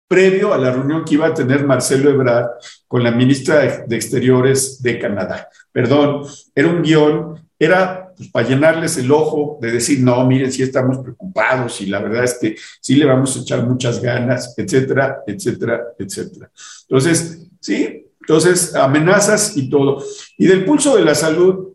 previo 0.07 0.53
a 0.53 0.57
la 0.57 0.71
reunión 0.71 1.03
que 1.03 1.15
iba 1.15 1.27
a 1.27 1.33
tener 1.33 1.65
Marcelo 1.65 2.09
Ebrard 2.09 2.47
con 2.87 3.03
la 3.03 3.11
ministra 3.11 3.85
de 3.85 3.95
Exteriores 3.95 4.81
de 4.81 4.99
Canadá. 4.99 5.49
Perdón, 5.71 6.25
era 6.55 6.67
un 6.69 6.81
guion, 6.81 7.47
era 7.59 8.13
pues, 8.15 8.29
para 8.29 8.47
llenarles 8.47 8.97
el 8.97 9.11
ojo 9.11 9.59
de 9.61 9.71
decir, 9.71 9.99
no, 9.99 10.25
miren, 10.25 10.51
sí 10.51 10.63
estamos 10.63 10.99
preocupados 10.99 11.81
y 11.81 11.87
la 11.87 11.99
verdad 11.99 12.23
es 12.23 12.37
que 12.39 12.55
sí 12.79 12.95
le 12.95 13.05
vamos 13.05 13.35
a 13.35 13.41
echar 13.41 13.67
muchas 13.67 14.01
ganas, 14.01 14.53
etcétera, 14.57 15.19
etcétera, 15.27 15.83
etcétera. 15.99 16.51
Entonces, 16.87 17.47
sí, 17.59 18.05
entonces, 18.21 18.75
amenazas 18.75 19.55
y 19.55 19.69
todo. 19.69 20.03
Y 20.37 20.47
del 20.47 20.65
pulso 20.65 20.95
de 20.97 21.05
la 21.05 21.15
salud, 21.15 21.73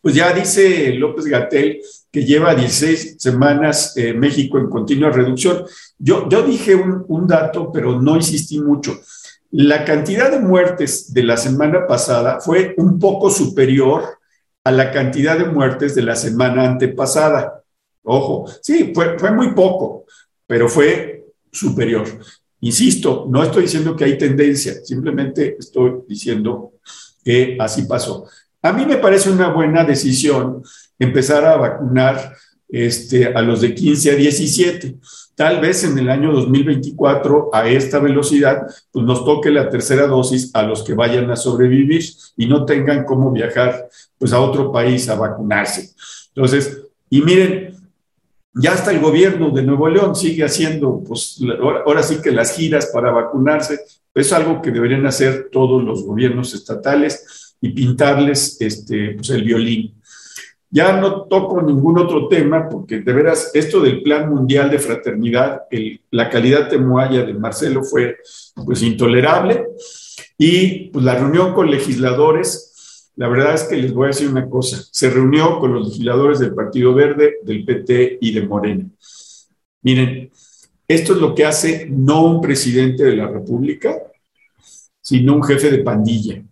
pues 0.00 0.14
ya 0.14 0.32
dice 0.32 0.92
López 0.94 1.26
Gatel 1.26 1.80
que 2.14 2.24
lleva 2.24 2.54
16 2.54 3.16
semanas 3.18 3.96
eh, 3.96 4.14
México 4.14 4.56
en 4.56 4.70
continua 4.70 5.10
reducción. 5.10 5.64
Yo, 5.98 6.28
yo 6.28 6.42
dije 6.42 6.76
un, 6.76 7.04
un 7.08 7.26
dato, 7.26 7.72
pero 7.72 8.00
no 8.00 8.14
insistí 8.14 8.60
mucho. 8.60 9.00
La 9.50 9.84
cantidad 9.84 10.30
de 10.30 10.38
muertes 10.38 11.12
de 11.12 11.24
la 11.24 11.36
semana 11.36 11.88
pasada 11.88 12.38
fue 12.40 12.76
un 12.78 13.00
poco 13.00 13.30
superior 13.30 14.04
a 14.62 14.70
la 14.70 14.92
cantidad 14.92 15.36
de 15.36 15.46
muertes 15.46 15.96
de 15.96 16.02
la 16.02 16.14
semana 16.14 16.62
antepasada. 16.62 17.64
Ojo, 18.04 18.48
sí, 18.62 18.92
fue, 18.94 19.18
fue 19.18 19.32
muy 19.32 19.52
poco, 19.52 20.04
pero 20.46 20.68
fue 20.68 21.26
superior. 21.50 22.06
Insisto, 22.60 23.26
no 23.28 23.42
estoy 23.42 23.62
diciendo 23.62 23.96
que 23.96 24.04
hay 24.04 24.16
tendencia, 24.16 24.74
simplemente 24.84 25.56
estoy 25.58 25.94
diciendo 26.06 26.74
que 27.24 27.56
así 27.58 27.82
pasó. 27.82 28.28
A 28.64 28.72
mí 28.72 28.86
me 28.86 28.96
parece 28.96 29.28
una 29.28 29.50
buena 29.50 29.84
decisión 29.84 30.62
empezar 30.98 31.44
a 31.44 31.56
vacunar 31.56 32.34
este, 32.66 33.26
a 33.26 33.42
los 33.42 33.60
de 33.60 33.74
15 33.74 34.12
a 34.12 34.14
17. 34.14 34.96
Tal 35.34 35.60
vez 35.60 35.84
en 35.84 35.98
el 35.98 36.08
año 36.08 36.32
2024, 36.32 37.50
a 37.52 37.68
esta 37.68 37.98
velocidad, 37.98 38.62
pues 38.90 39.04
nos 39.04 39.22
toque 39.22 39.50
la 39.50 39.68
tercera 39.68 40.06
dosis 40.06 40.50
a 40.54 40.62
los 40.62 40.82
que 40.82 40.94
vayan 40.94 41.30
a 41.30 41.36
sobrevivir 41.36 42.04
y 42.38 42.46
no 42.46 42.64
tengan 42.64 43.04
cómo 43.04 43.30
viajar 43.30 43.86
pues, 44.16 44.32
a 44.32 44.40
otro 44.40 44.72
país 44.72 45.10
a 45.10 45.14
vacunarse. 45.16 45.90
Entonces, 46.34 46.86
y 47.10 47.20
miren, 47.20 47.76
ya 48.54 48.72
hasta 48.72 48.92
el 48.92 49.00
gobierno 49.00 49.50
de 49.50 49.62
Nuevo 49.62 49.90
León 49.90 50.16
sigue 50.16 50.42
haciendo, 50.42 51.04
pues 51.06 51.38
ahora, 51.60 52.02
sí 52.02 52.22
que 52.22 52.32
las 52.32 52.56
giras 52.56 52.86
para 52.94 53.10
vacunarse, 53.10 53.78
es 54.14 54.32
algo 54.32 54.62
que 54.62 54.70
deberían 54.70 55.04
hacer 55.04 55.50
todos 55.52 55.84
los 55.84 56.02
gobiernos 56.02 56.54
estatales 56.54 57.43
y 57.60 57.70
pintarles 57.70 58.60
este, 58.60 59.12
pues, 59.12 59.30
el 59.30 59.44
violín. 59.44 59.94
Ya 60.70 61.00
no 61.00 61.22
toco 61.22 61.62
ningún 61.62 61.98
otro 61.98 62.26
tema 62.26 62.68
porque 62.68 63.00
de 63.00 63.12
veras 63.12 63.52
esto 63.54 63.80
del 63.80 64.02
Plan 64.02 64.28
Mundial 64.28 64.70
de 64.70 64.80
Fraternidad, 64.80 65.62
la 66.10 66.28
calidad 66.28 66.68
de 66.68 66.78
Moaya 66.78 67.22
de 67.22 67.34
Marcelo 67.34 67.84
fue 67.84 68.16
pues 68.64 68.82
intolerable 68.82 69.68
y 70.36 70.90
pues 70.90 71.04
la 71.04 71.14
reunión 71.14 71.54
con 71.54 71.70
legisladores 71.70 72.72
la 73.16 73.28
verdad 73.28 73.54
es 73.54 73.64
que 73.64 73.76
les 73.76 73.92
voy 73.92 74.06
a 74.06 74.08
decir 74.08 74.28
una 74.28 74.48
cosa. 74.48 74.82
Se 74.90 75.08
reunió 75.08 75.58
con 75.60 75.72
los 75.72 75.88
legisladores 75.88 76.40
del 76.40 76.54
Partido 76.54 76.94
Verde, 76.94 77.36
del 77.42 77.64
PT 77.64 78.18
y 78.20 78.32
de 78.32 78.42
Morena. 78.42 78.86
Miren, 79.82 80.30
esto 80.88 81.12
es 81.14 81.20
lo 81.20 81.34
que 81.34 81.44
hace 81.44 81.86
no 81.88 82.24
un 82.24 82.40
presidente 82.40 83.04
de 83.04 83.16
la 83.16 83.28
República, 83.28 83.96
sino 85.00 85.36
un 85.36 85.44
jefe 85.44 85.70
de 85.70 85.78
pandilla. 85.78 86.42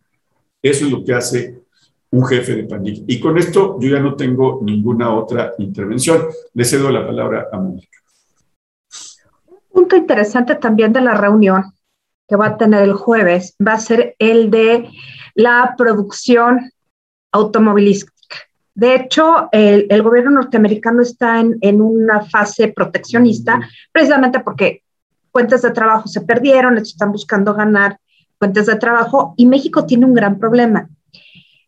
Eso 0.63 0.87
es 0.87 0.93
lo 0.93 1.05
que 1.05 1.15
hace 1.15 1.63
un 2.11 2.25
jefe 2.27 2.55
de 2.55 2.65
pandilla. 2.65 3.03
Y 3.07 3.19
con 3.19 3.37
esto 3.37 3.79
yo 3.81 3.91
ya 3.91 4.01
no 4.01 4.15
tengo 4.15 4.61
ninguna 4.63 5.13
otra 5.15 5.53
intervención. 5.59 6.27
Le 6.55 6.65
cedo 6.65 6.91
la 6.91 7.07
palabra 7.07 7.49
a 7.53 7.59
Mónica. 7.59 7.99
Un 9.49 9.59
punto 9.73 9.97
interesante 9.97 10.55
también 10.55 10.93
de 10.93 11.01
la 11.01 11.15
reunión 11.15 11.65
que 12.29 12.37
va 12.37 12.47
a 12.47 12.57
tener 12.57 12.83
el 12.83 12.93
jueves 12.93 13.57
va 13.67 13.75
a 13.75 13.81
ser 13.81 14.15
el 14.19 14.51
de 14.51 14.89
la 15.35 15.75
producción 15.77 16.71
automovilística. 17.33 18.13
De 18.75 18.95
hecho, 18.95 19.49
el, 19.53 20.03
gobierno 20.03 20.31
norteamericano 20.31 21.03
está 21.03 21.41
en, 21.41 21.81
una 21.83 22.23
fase 22.23 22.69
proteccionista 22.69 23.61
precisamente 23.91 24.41
porque 24.41 24.83
fuentes 25.31 25.63
de 25.63 25.71
trabajo 25.73 26.09
se 26.09 26.23
perdieron, 26.23 26.79
están 26.79 27.13
buscando 27.13 27.55
ganar 27.55 27.99
fuentes 28.43 28.67
de 28.67 28.75
trabajo 28.75 29.35
y 29.37 29.47
México 29.47 29.87
tiene 29.87 30.05
un 30.05 30.15
gran 30.15 30.37
problema. 30.41 30.89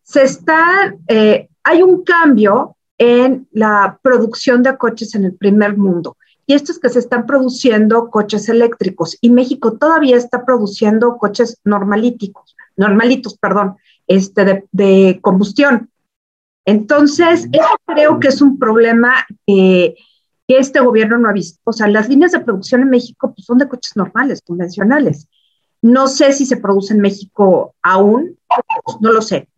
Se 0.03 0.25
está, 0.25 0.93
eh, 1.07 1.49
hay 1.63 1.83
un 1.83 2.03
cambio 2.03 2.77
en 2.99 3.47
la 3.53 4.01
producción 4.03 4.65
de 4.65 4.77
coches 4.77 5.15
en 5.15 5.25
el 5.25 5.35
primer 5.37 5.77
mundo. 5.77 6.17
y 6.47 6.55
esto 6.55 6.73
es 6.73 6.81
que 6.81 6.91
se 6.91 6.99
están 6.99 7.27
produciendo 7.27 8.11
coches 8.11 8.49
eléctricos 8.49 9.17
y 9.21 9.31
México 9.31 9.79
todavía 9.79 10.17
está 10.17 10.45
produciendo 10.45 11.17
coches 11.17 11.59
normalíticos, 11.65 12.57
normalitos, 12.77 13.39
perdón, 13.39 13.77
este, 14.09 14.65
de, 14.73 15.21
combustión. 15.23 15.91
Entonces, 16.67 17.49
eso 17.53 17.77
creo 17.87 18.19
que 18.19 18.29
es 18.29 18.43
un 18.43 18.59
problema 18.59 19.25
que, 19.47 19.95
que, 20.49 20.59
este 20.59 20.81
gobierno 20.81 21.19
no 21.19 21.29
ha 21.29 21.33
visto. 21.33 21.61
O 21.65 21.73
sea, 21.73 21.87
las 21.87 22.09
líneas 22.09 22.33
de 22.33 22.41
producción 22.41 22.83
en 22.83 22.91
México 22.91 23.33
pues, 23.33 23.47
son 23.47 23.59
de 23.59 23.69
coches 23.69 23.97
normales, 23.97 24.43
convencionales. 24.45 25.29
No 25.85 26.09
sé 26.09 26.33
si 26.33 26.47
se 26.47 26.57
produce 26.57 26.95
en 26.95 27.03
México 27.03 27.75
aún, 27.83 28.39
no 29.03 29.13
lo 29.13 29.21
sé, 29.21 29.49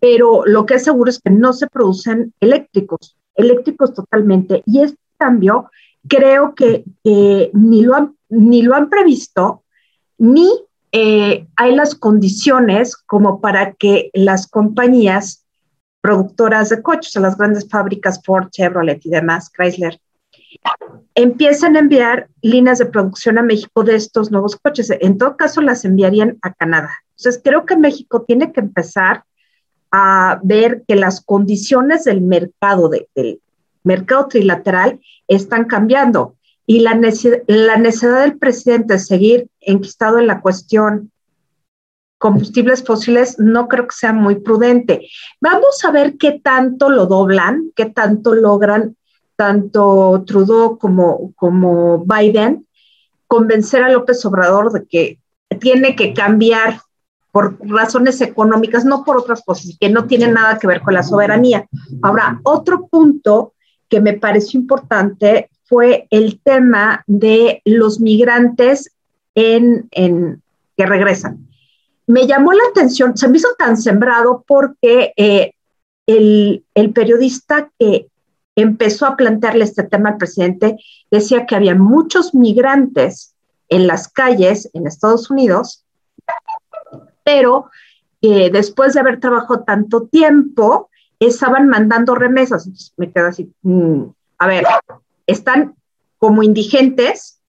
pero 0.00 0.46
lo 0.46 0.64
que 0.64 0.76
es 0.76 0.84
seguro 0.84 1.10
es 1.10 1.18
que 1.18 1.28
no 1.28 1.52
se 1.52 1.66
producen 1.66 2.32
eléctricos, 2.40 3.18
eléctricos 3.34 3.92
totalmente. 3.92 4.62
Y 4.64 4.80
este 4.80 4.96
cambio 5.18 5.70
creo 6.08 6.54
que 6.54 6.84
ni, 7.52 7.82
lo 7.82 7.96
han, 7.96 8.16
ni 8.30 8.62
lo 8.62 8.74
han 8.74 8.88
previsto, 8.88 9.62
ni 10.16 10.48
eh, 10.90 11.46
hay 11.54 11.74
las 11.74 11.94
condiciones 11.94 12.96
como 12.96 13.42
para 13.42 13.74
que 13.74 14.08
las 14.14 14.46
compañías 14.46 15.44
productoras 16.00 16.70
de 16.70 16.80
coches, 16.80 17.14
las 17.16 17.36
grandes 17.36 17.68
fábricas 17.68 18.22
Ford, 18.24 18.48
Chevrolet 18.48 19.04
y 19.04 19.10
demás, 19.10 19.50
Chrysler, 19.54 20.00
empiezan 21.14 21.76
a 21.76 21.80
enviar 21.80 22.28
líneas 22.42 22.78
de 22.78 22.86
producción 22.86 23.38
a 23.38 23.42
México 23.42 23.84
de 23.84 23.96
estos 23.96 24.30
nuevos 24.30 24.56
coches. 24.56 24.92
En 25.00 25.18
todo 25.18 25.36
caso, 25.36 25.60
las 25.60 25.84
enviarían 25.84 26.38
a 26.42 26.52
Canadá. 26.52 26.90
Entonces, 27.16 27.40
creo 27.42 27.64
que 27.64 27.76
México 27.76 28.22
tiene 28.22 28.52
que 28.52 28.60
empezar 28.60 29.24
a 29.90 30.40
ver 30.42 30.82
que 30.88 30.96
las 30.96 31.20
condiciones 31.20 32.04
del 32.04 32.20
mercado, 32.20 32.88
del 32.88 33.40
mercado 33.84 34.26
trilateral, 34.28 35.00
están 35.28 35.66
cambiando. 35.66 36.36
Y 36.66 36.80
la, 36.80 36.98
la 37.46 37.76
necesidad 37.76 38.22
del 38.22 38.38
presidente 38.38 38.94
de 38.94 38.98
seguir 38.98 39.48
enquistado 39.60 40.18
en 40.18 40.26
la 40.26 40.40
cuestión 40.40 41.12
combustibles 42.18 42.82
fósiles 42.82 43.38
no 43.38 43.68
creo 43.68 43.86
que 43.86 43.94
sea 43.94 44.14
muy 44.14 44.36
prudente. 44.36 45.08
Vamos 45.40 45.84
a 45.84 45.90
ver 45.90 46.16
qué 46.16 46.40
tanto 46.42 46.88
lo 46.88 47.04
doblan, 47.06 47.70
qué 47.76 47.84
tanto 47.86 48.34
logran 48.34 48.96
tanto 49.36 50.24
Trudeau 50.26 50.78
como, 50.78 51.32
como 51.34 52.04
Biden 52.04 52.66
convencer 53.26 53.82
a 53.82 53.90
López 53.90 54.24
Obrador 54.24 54.72
de 54.72 54.86
que 54.86 55.18
tiene 55.60 55.96
que 55.96 56.12
cambiar 56.14 56.80
por 57.32 57.58
razones 57.66 58.20
económicas, 58.20 58.84
no 58.84 59.02
por 59.02 59.16
otras 59.16 59.42
cosas, 59.44 59.76
que 59.80 59.88
no 59.90 60.06
tienen 60.06 60.34
nada 60.34 60.58
que 60.58 60.68
ver 60.68 60.82
con 60.82 60.94
la 60.94 61.02
soberanía. 61.02 61.66
Ahora, 62.00 62.40
otro 62.44 62.86
punto 62.86 63.54
que 63.88 64.00
me 64.00 64.12
pareció 64.12 64.60
importante 64.60 65.50
fue 65.64 66.06
el 66.10 66.40
tema 66.40 67.02
de 67.08 67.60
los 67.64 67.98
migrantes 67.98 68.94
en, 69.34 69.88
en 69.90 70.42
que 70.76 70.86
regresan. 70.86 71.48
Me 72.06 72.26
llamó 72.26 72.52
la 72.52 72.62
atención, 72.70 73.16
se 73.16 73.26
me 73.28 73.38
hizo 73.38 73.48
tan 73.58 73.76
sembrado 73.76 74.44
porque 74.46 75.12
eh, 75.16 75.54
el, 76.06 76.64
el 76.74 76.92
periodista 76.92 77.70
que 77.78 78.06
empezó 78.56 79.06
a 79.06 79.16
plantearle 79.16 79.64
este 79.64 79.82
tema 79.82 80.10
al 80.10 80.16
presidente, 80.16 80.78
decía 81.10 81.46
que 81.46 81.56
había 81.56 81.74
muchos 81.74 82.34
migrantes 82.34 83.34
en 83.68 83.86
las 83.86 84.08
calles 84.08 84.70
en 84.74 84.86
Estados 84.86 85.30
Unidos, 85.30 85.84
pero 87.24 87.70
después 88.20 88.94
de 88.94 89.00
haber 89.00 89.20
trabajado 89.20 89.64
tanto 89.64 90.06
tiempo, 90.06 90.88
estaban 91.18 91.68
mandando 91.68 92.14
remesas. 92.14 92.66
Entonces 92.66 92.94
me 92.96 93.10
quedo 93.12 93.26
así, 93.28 93.52
mm, 93.62 94.04
a 94.38 94.46
ver, 94.46 94.64
están 95.26 95.74
como 96.18 96.42
indigentes, 96.42 97.40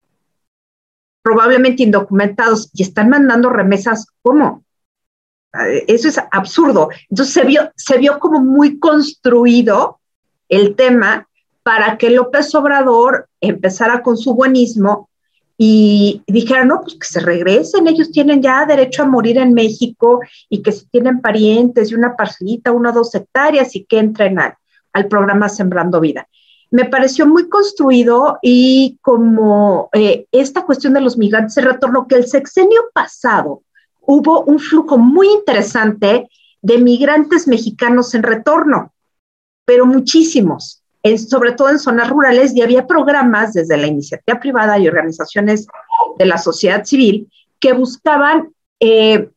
probablemente 1.22 1.84
indocumentados, 1.84 2.70
y 2.74 2.84
están 2.84 3.10
mandando 3.10 3.50
remesas, 3.50 4.08
¿cómo? 4.22 4.64
Eso 5.88 6.10
es 6.10 6.20
absurdo. 6.32 6.90
Entonces 7.10 7.34
se 7.34 7.46
vio, 7.46 7.72
se 7.78 7.98
vio 7.98 8.20
como 8.20 8.42
muy 8.42 8.78
construido 8.78 10.00
el 10.50 10.76
tema 10.76 11.28
para 11.64 11.98
que 11.98 12.12
López 12.12 12.54
Obrador 12.54 13.28
empezara 13.42 14.04
con 14.04 14.18
su 14.18 14.36
buenismo 14.36 15.10
y 15.58 16.22
dijera, 16.28 16.66
no, 16.66 16.82
pues 16.82 16.96
que 16.96 17.08
se 17.08 17.20
regresen, 17.22 17.88
ellos 17.88 18.12
tienen 18.12 18.42
ya 18.42 18.66
derecho 18.66 19.04
a 19.04 19.08
morir 19.08 19.38
en 19.38 19.54
México 19.54 20.20
y 20.50 20.62
que 20.62 20.72
si 20.72 20.86
tienen 20.88 21.22
parientes 21.22 21.92
y 21.92 21.96
una 21.96 22.16
parcelita, 22.16 22.72
una 22.72 22.90
o 22.90 22.94
dos 22.94 23.16
hectáreas 23.16 23.76
y 23.76 23.86
que 23.86 24.00
entren 24.00 24.38
al, 24.38 24.56
al 24.94 25.08
programa 25.08 25.50
Sembrando 25.50 26.00
Vida. 26.02 26.28
Me 26.72 26.86
pareció 26.86 27.26
muy 27.26 27.48
construido 27.48 28.38
y 28.42 28.98
como 29.02 29.90
eh, 29.94 30.26
esta 30.32 30.66
cuestión 30.66 30.94
de 30.94 31.02
los 31.02 31.18
migrantes 31.18 31.54
se 31.54 31.62
retorno, 31.62 32.08
que 32.08 32.16
el 32.16 32.28
sexenio 32.28 32.82
pasado 32.94 33.62
hubo 34.02 34.42
un 34.42 34.60
flujo 34.60 34.98
muy 34.98 35.30
interesante 35.32 36.28
de 36.62 36.78
migrantes 36.80 37.48
mexicanos 37.48 38.14
en 38.14 38.24
retorno 38.24 38.92
pero 39.66 39.86
muchísimos, 39.86 40.82
sobre 41.30 41.54
todo 41.54 41.70
en 41.70 41.80
zonas 41.80 42.10
rurales, 42.10 42.56
y 42.56 42.62
había 42.62 42.88
programas 42.88 43.54
desde 43.54 43.78
la 43.78 43.88
iniciativa 43.88 44.40
privada 44.40 44.80
y 44.80 44.88
organizaciones 44.88 45.68
de 46.18 46.26
la 46.26 46.38
sociedad 46.38 46.84
civil 46.86 47.30
que 47.60 47.74
buscaban 47.74 48.54
eh, 48.80 49.30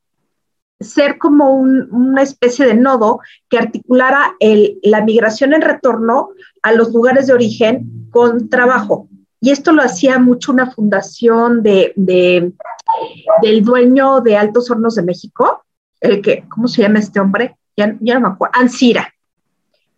ser 0.81 1.19
como 1.19 1.55
una 1.55 2.23
especie 2.23 2.67
de 2.67 2.75
nodo 2.75 3.21
que 3.49 3.59
articulara 3.59 4.35
la 4.83 5.03
migración 5.03 5.53
en 5.53 5.63
retorno 5.63 6.31
a 6.63 6.73
los 6.73 6.93
lugares 6.93 7.27
de 7.27 7.33
origen 7.33 8.09
con 8.11 8.49
trabajo. 8.49 9.09
Y 9.41 9.51
esto 9.51 9.73
lo 9.73 9.83
hacía 9.83 10.19
mucho 10.19 10.53
una 10.53 10.71
fundación 10.71 11.63
de, 11.63 11.93
del 11.97 13.65
dueño 13.65 14.21
de 14.21 14.37
Altos 14.37 14.71
Hornos 14.71 14.95
de 14.97 15.03
México, 15.03 15.65
el 16.01 16.23
que, 16.23 16.45
¿cómo 16.49 16.69
se 16.69 16.83
llama 16.83 16.99
este 17.01 17.21
hombre? 17.21 17.57
Ya, 17.77 17.97
ya 18.01 18.15
no 18.15 18.21
me 18.21 18.35
acuerdo, 18.35 18.59
Ansira. 18.59 19.13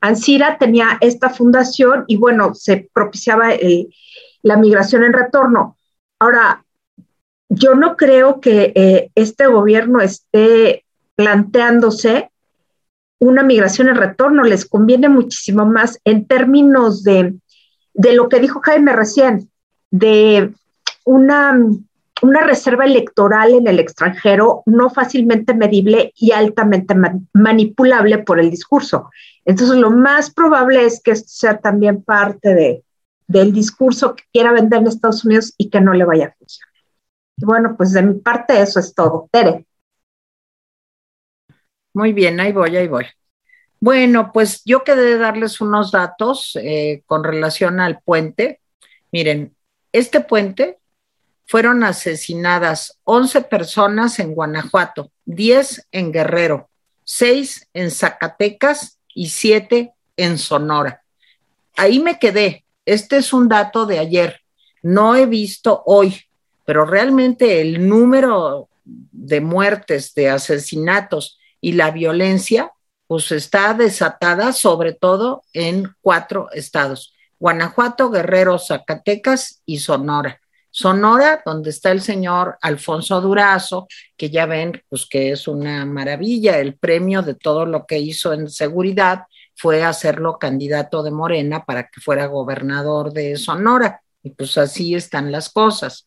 Ansira 0.01 0.59
tenía 0.59 0.99
esta 1.01 1.31
fundación 1.31 2.05
y 2.07 2.17
bueno, 2.17 2.55
se 2.55 2.89
propiciaba 2.93 3.51
la 4.43 4.57
migración 4.57 5.05
en 5.05 5.13
retorno. 5.13 5.77
Ahora, 6.19 6.65
yo 7.49 7.75
no 7.75 7.97
creo 7.97 8.41
que 8.41 8.73
eh, 8.75 9.11
este 9.15 9.47
gobierno 9.47 10.01
esté 10.01 10.85
planteándose 11.17 12.31
una 13.19 13.43
migración 13.43 13.89
en 13.89 13.97
retorno, 13.97 14.45
les 14.45 14.65
conviene 14.65 15.09
muchísimo 15.09 15.67
más 15.67 16.01
en 16.05 16.27
términos 16.27 17.03
de, 17.03 17.35
de 17.93 18.15
lo 18.15 18.29
que 18.31 18.41
dijo 18.41 18.61
Jaime 18.61 18.95
recién, 18.95 19.51
de 19.91 20.55
una 21.05 21.59
una 22.23 22.43
reserva 22.43 22.85
electoral 22.85 23.55
en 23.55 23.67
el 23.67 23.79
extranjero 23.79 24.63
no 24.67 24.91
fácilmente 24.91 25.55
medible 25.55 26.13
y 26.17 26.33
altamente 26.33 26.95
manipulable 27.33 28.19
por 28.19 28.41
el 28.41 28.51
discurso. 28.51 29.11
Entonces, 29.45 29.77
lo 29.77 29.91
más 29.91 30.33
probable 30.33 30.85
es 30.85 31.03
que 31.03 31.13
esto 31.13 31.29
sea 31.29 31.59
también 31.59 32.03
parte 32.03 32.55
de, 32.55 32.85
del 33.27 33.53
discurso 33.53 34.17
que 34.17 34.25
quiera 34.33 34.53
vender 34.53 34.81
en 34.81 34.89
Estados 34.89 35.25
Unidos 35.25 35.55
y 35.57 35.71
que 35.71 35.81
no 35.81 35.93
le 35.93 36.05
vaya 36.05 36.27
a 36.27 36.35
funcionar. 36.37 36.75
Y 37.37 37.45
bueno, 37.45 37.75
pues 37.77 37.93
de 37.93 38.03
mi 38.03 38.15
parte 38.15 38.61
eso 38.61 38.81
es 38.81 38.93
todo. 38.95 39.29
Tere. 39.31 39.67
Muy 41.95 42.13
bien, 42.13 42.39
ahí 42.41 42.53
voy, 42.53 42.77
ahí 42.77 42.89
voy. 42.89 43.07
Bueno, 43.79 44.31
pues 44.33 44.63
yo 44.65 44.85
quedé 44.85 45.03
de 45.03 45.19
darles 45.19 45.61
unos 45.61 45.93
datos 45.93 46.59
eh, 46.61 47.03
con 47.07 47.25
relación 47.25 47.81
al 47.81 48.01
puente. 48.01 48.61
Miren, 49.13 49.55
este 49.93 50.21
puente 50.21 50.80
fueron 51.51 51.83
asesinadas 51.83 53.01
11 53.03 53.43
personas 53.43 54.21
en 54.21 54.37
Guanajuato, 54.37 55.11
10 55.25 55.89
en 55.91 56.13
Guerrero, 56.13 56.71
6 57.03 57.71
en 57.75 57.91
Zacatecas 57.91 59.01
y 59.13 59.31
7 59.31 59.93
en 60.17 60.39
Sonora. 60.39 61.03
Ahí 61.77 61.99
me 61.99 62.21
quedé. 62.21 62.65
Este 62.85 63.17
es 63.17 63.33
un 63.33 63.49
dato 63.49 63.85
de 63.85 63.99
ayer. 63.99 64.43
No 64.85 65.17
he 65.17 65.27
visto 65.27 65.83
hoy, 65.87 66.23
pero 66.65 66.85
realmente 66.85 67.61
el 67.61 67.89
número 67.89 68.69
de 68.85 69.41
muertes, 69.41 70.15
de 70.15 70.31
asesinatos 70.31 71.41
y 71.61 71.73
la 71.73 71.91
violencia, 71.91 72.71
pues 73.09 73.33
está 73.33 73.75
desatada 73.75 74.53
sobre 74.53 74.93
todo 74.93 75.43
en 75.53 75.97
cuatro 76.01 76.49
estados, 76.53 77.13
Guanajuato, 77.41 78.09
Guerrero, 78.09 78.57
Zacatecas 78.61 79.63
y 79.67 79.81
Sonora. 79.81 80.41
Sonora, 80.71 81.43
donde 81.45 81.71
está 81.71 81.91
el 81.91 82.01
señor 82.01 82.57
Alfonso 82.61 83.21
Durazo, 83.21 83.89
que 84.17 84.31
ya 84.31 84.47
ven, 84.47 84.83
pues 84.89 85.07
que 85.07 85.33
es 85.33 85.49
una 85.49 85.85
maravilla, 85.85 86.59
el 86.59 86.77
premio 86.77 87.23
de 87.23 87.35
todo 87.35 87.67
lo 87.67 87.87
que 87.87 87.99
hizo 87.99 88.33
en 88.33 88.49
seguridad 88.49 89.25
fue 89.57 89.83
hacerlo 89.85 90.39
candidato 90.39 91.03
de 91.03 91.11
Morena 91.11 91.65
para 91.65 91.89
que 91.89 92.01
fuera 92.01 92.27
gobernador 92.27 93.13
de 93.13 93.37
Sonora. 93.37 94.03
Y 94.23 94.31
pues 94.31 94.57
así 94.59 94.95
están 94.95 95.33
las 95.33 95.51
cosas. 95.51 96.07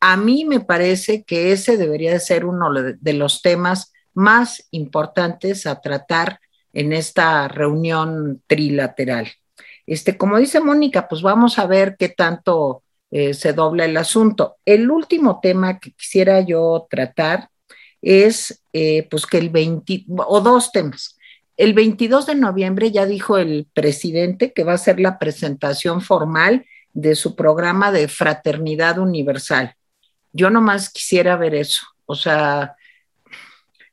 A 0.00 0.16
mí 0.16 0.44
me 0.44 0.60
parece 0.60 1.24
que 1.24 1.52
ese 1.52 1.76
debería 1.76 2.12
de 2.12 2.20
ser 2.20 2.44
uno 2.44 2.72
de 2.72 3.12
los 3.12 3.42
temas 3.42 3.92
más 4.14 4.68
importantes 4.70 5.66
a 5.66 5.80
tratar 5.80 6.40
en 6.72 6.92
esta 6.92 7.48
reunión 7.48 8.42
trilateral. 8.46 9.28
Este, 9.86 10.16
como 10.16 10.38
dice 10.38 10.60
Mónica, 10.60 11.08
pues 11.08 11.20
vamos 11.20 11.58
a 11.58 11.66
ver 11.66 11.96
qué 11.98 12.08
tanto 12.08 12.83
eh, 13.10 13.34
se 13.34 13.52
dobla 13.52 13.84
el 13.84 13.96
asunto. 13.96 14.56
El 14.64 14.90
último 14.90 15.40
tema 15.40 15.78
que 15.78 15.92
quisiera 15.92 16.40
yo 16.40 16.86
tratar 16.90 17.48
es 18.02 18.62
eh, 18.72 19.06
pues 19.10 19.26
que 19.26 19.38
el 19.38 19.50
20, 19.50 20.06
o 20.08 20.40
dos 20.40 20.72
temas. 20.72 21.16
El 21.56 21.72
22 21.72 22.26
de 22.26 22.34
noviembre 22.34 22.90
ya 22.90 23.06
dijo 23.06 23.38
el 23.38 23.68
presidente 23.72 24.52
que 24.52 24.64
va 24.64 24.72
a 24.74 24.78
ser 24.78 24.98
la 24.98 25.18
presentación 25.18 26.00
formal 26.00 26.66
de 26.92 27.14
su 27.14 27.36
programa 27.36 27.92
de 27.92 28.08
fraternidad 28.08 28.98
universal. 28.98 29.74
Yo 30.32 30.50
nomás 30.50 30.90
quisiera 30.90 31.36
ver 31.36 31.54
eso. 31.54 31.86
O 32.06 32.14
sea, 32.14 32.74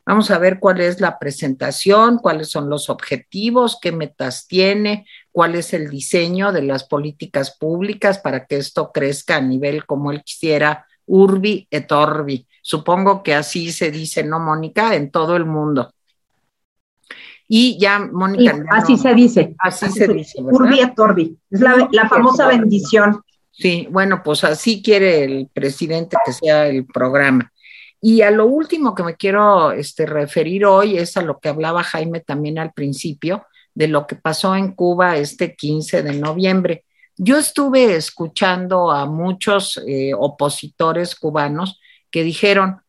vamos 0.05 0.31
a 0.31 0.39
ver 0.39 0.59
cuál 0.59 0.81
es 0.81 0.99
la 0.99 1.19
presentación, 1.19 2.17
cuáles 2.17 2.49
son 2.49 2.69
los 2.69 2.89
objetivos, 2.89 3.77
qué 3.81 3.91
metas 3.91 4.47
tiene, 4.47 5.05
cuál 5.31 5.55
es 5.55 5.73
el 5.73 5.89
diseño 5.89 6.51
de 6.51 6.63
las 6.63 6.83
políticas 6.83 7.57
públicas 7.57 8.19
para 8.19 8.45
que 8.45 8.57
esto 8.57 8.91
crezca 8.91 9.37
a 9.37 9.41
nivel 9.41 9.85
como 9.85 10.11
él 10.11 10.23
quisiera, 10.23 10.85
urbi 11.05 11.67
et 11.71 11.91
orbi. 11.91 12.47
Supongo 12.61 13.23
que 13.23 13.33
así 13.33 13.71
se 13.71 13.91
dice, 13.91 14.23
¿no, 14.23 14.39
Mónica? 14.39 14.95
En 14.95 15.11
todo 15.11 15.35
el 15.35 15.45
mundo. 15.45 15.93
Y 17.47 17.77
ya, 17.79 17.99
Mónica. 17.99 18.63
así 18.69 18.97
se 18.97 19.13
dice. 19.13 19.55
Así, 19.59 19.89
se, 19.89 20.07
dice. 20.07 20.41
Urbi 20.41 20.79
et 20.79 20.97
orbi. 20.97 21.37
Es 21.49 21.59
la, 21.59 21.89
la 21.91 22.07
famosa 22.07 22.47
bendición. 22.47 23.21
Sí, 23.51 23.87
bueno, 23.91 24.21
pues 24.23 24.43
así 24.43 24.81
quiere 24.81 25.23
el 25.25 25.49
presidente 25.53 26.17
que 26.25 26.31
sea 26.31 26.67
el 26.67 26.85
programa. 26.85 27.51
Y 27.99 28.21
a 28.21 28.31
lo 28.31 28.47
último 28.47 28.95
que 28.95 29.03
me 29.03 29.15
quiero 29.15 29.71
este, 29.71 30.07
referir 30.07 30.65
hoy 30.65 30.97
es 30.97 31.17
a 31.17 31.21
lo 31.21 31.39
que 31.39 31.49
hablaba 31.49 31.83
Jaime 31.83 32.21
también 32.21 32.57
al 32.57 32.73
principio, 32.73 33.45
de 33.73 33.87
lo 33.87 34.07
que 34.07 34.15
pasó 34.15 34.55
en 34.55 34.73
Cuba 34.73 35.17
este 35.17 35.55
15 35.55 36.03
de 36.03 36.13
noviembre. 36.13 36.85
Yo 37.17 37.37
estuve 37.37 37.95
escuchando 37.95 38.91
a 38.91 39.05
muchos 39.05 39.79
eh, 39.87 40.11
opositores 40.17 41.15
cubanos 41.15 41.79
que 42.09 42.23
dijeron, 42.23 42.81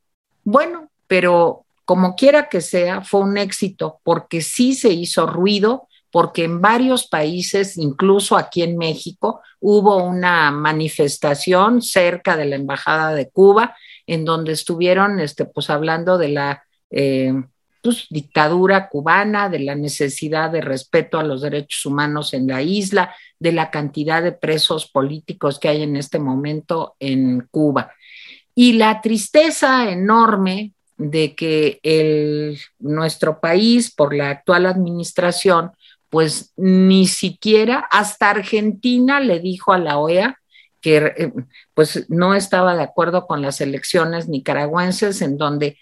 bueno, 0.44 0.90
pero 1.06 1.64
como 1.84 2.14
quiera 2.16 2.48
que 2.48 2.60
sea, 2.60 3.02
fue 3.02 3.20
un 3.20 3.36
éxito 3.36 4.00
porque 4.02 4.40
sí 4.40 4.74
se 4.74 4.92
hizo 4.92 5.26
ruido, 5.26 5.88
porque 6.10 6.44
en 6.44 6.60
varios 6.60 7.06
países, 7.06 7.76
incluso 7.76 8.36
aquí 8.36 8.62
en 8.62 8.76
México, 8.76 9.40
hubo 9.60 9.96
una 9.96 10.50
manifestación 10.50 11.82
cerca 11.82 12.36
de 12.36 12.46
la 12.46 12.56
Embajada 12.56 13.14
de 13.14 13.30
Cuba, 13.30 13.76
en 14.06 14.24
donde 14.24 14.52
estuvieron 14.52 15.20
este, 15.20 15.44
pues, 15.44 15.70
hablando 15.70 16.18
de 16.18 16.28
la 16.28 16.64
eh, 16.90 17.34
pues, 17.82 18.06
dictadura 18.10 18.88
cubana, 18.88 19.48
de 19.48 19.58
la 19.58 19.74
necesidad 19.74 20.50
de 20.50 20.60
respeto 20.60 21.18
a 21.18 21.24
los 21.24 21.42
derechos 21.42 21.84
humanos 21.84 22.32
en 22.32 22.46
la 22.46 22.62
isla, 22.62 23.14
de 23.38 23.52
la 23.52 23.70
cantidad 23.70 24.22
de 24.22 24.32
presos 24.32 24.88
políticos 24.88 25.58
que 25.58 25.68
hay 25.68 25.82
en 25.82 25.96
este 25.96 26.18
momento 26.18 26.94
en 27.00 27.48
Cuba. 27.50 27.92
Y 28.54 28.74
la 28.74 29.00
tristeza 29.00 29.90
enorme 29.90 30.72
de 30.96 31.34
que 31.34 31.80
el, 31.82 32.58
nuestro 32.78 33.40
país, 33.40 33.92
por 33.92 34.14
la 34.14 34.30
actual 34.30 34.66
administración, 34.66 35.72
pues 36.10 36.52
ni 36.56 37.06
siquiera 37.06 37.88
hasta 37.90 38.30
Argentina 38.30 39.18
le 39.18 39.40
dijo 39.40 39.72
a 39.72 39.78
la 39.78 39.98
OEA 39.98 40.38
que 40.82 40.96
eh, 40.96 41.32
pues 41.74 42.10
no 42.10 42.34
estaba 42.34 42.76
de 42.76 42.82
acuerdo 42.82 43.26
con 43.26 43.40
las 43.40 43.60
elecciones 43.60 44.28
nicaragüenses, 44.28 45.22
en 45.22 45.38
donde, 45.38 45.78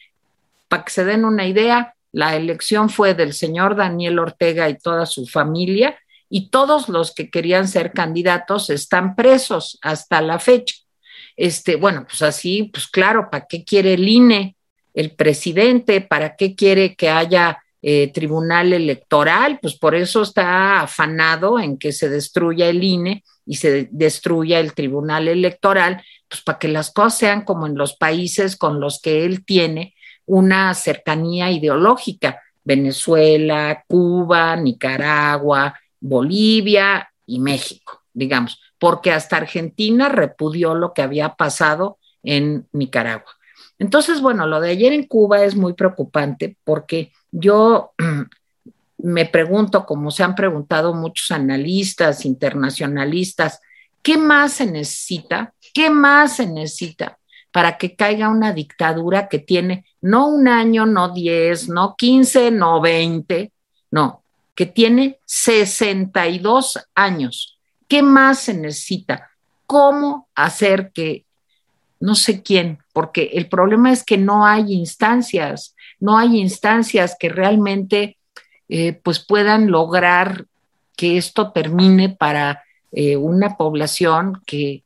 para 0.70 0.84
que 0.84 0.92
se 0.92 1.04
den 1.04 1.24
una 1.24 1.48
idea, 1.48 1.94
la 2.12 2.36
elección 2.36 2.90
fue 2.90 3.14
del 3.14 3.32
señor 3.32 3.74
Daniel 3.74 4.20
Ortega 4.20 4.70
y 4.70 4.78
toda 4.78 5.04
su 5.04 5.26
familia, 5.26 5.98
y 6.28 6.50
todos 6.50 6.88
los 6.88 7.12
que 7.12 7.28
querían 7.28 7.66
ser 7.66 7.92
candidatos 7.92 8.70
están 8.70 9.16
presos 9.16 9.78
hasta 9.82 10.22
la 10.22 10.38
fecha. 10.38 10.76
Este, 11.36 11.74
bueno, 11.74 12.06
pues 12.06 12.22
así, 12.22 12.70
pues 12.72 12.86
claro, 12.86 13.30
¿para 13.30 13.46
qué 13.46 13.64
quiere 13.64 13.94
el 13.94 14.08
INE, 14.08 14.56
el 14.94 15.10
presidente? 15.16 16.00
¿Para 16.00 16.36
qué 16.36 16.54
quiere 16.54 16.94
que 16.94 17.10
haya 17.10 17.58
eh, 17.82 18.12
tribunal 18.12 18.74
electoral, 18.74 19.58
pues 19.62 19.74
por 19.74 19.94
eso 19.94 20.20
está 20.20 20.82
afanado 20.82 21.58
en 21.58 21.78
que 21.78 21.92
se 21.92 22.10
destruya 22.10 22.68
el 22.68 22.84
INE 22.84 23.24
y 23.46 23.56
se 23.56 23.88
destruya 23.90 24.60
el 24.60 24.74
tribunal 24.74 25.28
electoral, 25.28 26.04
pues 26.28 26.42
para 26.42 26.58
que 26.58 26.68
las 26.68 26.92
cosas 26.92 27.16
sean 27.16 27.42
como 27.42 27.66
en 27.66 27.78
los 27.78 27.96
países 27.96 28.56
con 28.56 28.80
los 28.80 29.00
que 29.00 29.24
él 29.24 29.46
tiene 29.46 29.94
una 30.30 30.72
cercanía 30.74 31.50
ideológica, 31.50 32.40
Venezuela, 32.62 33.84
Cuba, 33.88 34.54
Nicaragua, 34.54 35.74
Bolivia 35.98 37.10
y 37.26 37.40
México, 37.40 38.02
digamos, 38.14 38.60
porque 38.78 39.10
hasta 39.10 39.38
Argentina 39.38 40.08
repudió 40.08 40.76
lo 40.76 40.94
que 40.94 41.02
había 41.02 41.34
pasado 41.34 41.98
en 42.22 42.68
Nicaragua. 42.72 43.32
Entonces, 43.80 44.20
bueno, 44.20 44.46
lo 44.46 44.60
de 44.60 44.70
ayer 44.70 44.92
en 44.92 45.08
Cuba 45.08 45.42
es 45.42 45.56
muy 45.56 45.72
preocupante 45.72 46.56
porque 46.62 47.10
yo 47.32 47.90
me 48.98 49.26
pregunto, 49.26 49.84
como 49.84 50.12
se 50.12 50.22
han 50.22 50.36
preguntado 50.36 50.94
muchos 50.94 51.32
analistas, 51.32 52.24
internacionalistas, 52.24 53.60
¿qué 54.00 54.16
más 54.16 54.52
se 54.52 54.66
necesita? 54.66 55.54
¿Qué 55.74 55.90
más 55.90 56.36
se 56.36 56.46
necesita 56.46 57.18
para 57.52 57.78
que 57.78 57.96
caiga 57.96 58.28
una 58.28 58.52
dictadura 58.52 59.28
que 59.28 59.38
tiene 59.38 59.84
no 60.00 60.28
un 60.28 60.48
año, 60.48 60.86
no 60.86 61.12
diez, 61.12 61.68
no 61.68 61.96
quince, 61.96 62.50
no 62.50 62.80
veinte, 62.80 63.52
no, 63.90 64.22
que 64.54 64.66
tiene 64.66 65.18
62 65.24 66.78
años? 66.94 67.58
¿Qué 67.88 68.02
más 68.02 68.40
se 68.40 68.54
necesita? 68.54 69.30
¿Cómo 69.66 70.28
hacer 70.34 70.92
que 70.92 71.24
no 72.00 72.14
sé 72.14 72.42
quién, 72.42 72.78
porque 72.94 73.30
el 73.34 73.48
problema 73.48 73.92
es 73.92 74.02
que 74.02 74.16
no 74.16 74.46
hay 74.46 74.72
instancias, 74.72 75.76
no 76.00 76.16
hay 76.16 76.40
instancias 76.40 77.14
que 77.18 77.28
realmente 77.28 78.16
eh, 78.70 78.94
pues 78.94 79.18
puedan 79.20 79.70
lograr 79.70 80.46
que 80.96 81.18
esto 81.18 81.52
termine 81.52 82.08
para 82.08 82.64
eh, 82.92 83.16
una 83.16 83.56
población 83.56 84.40
que, 84.46 84.82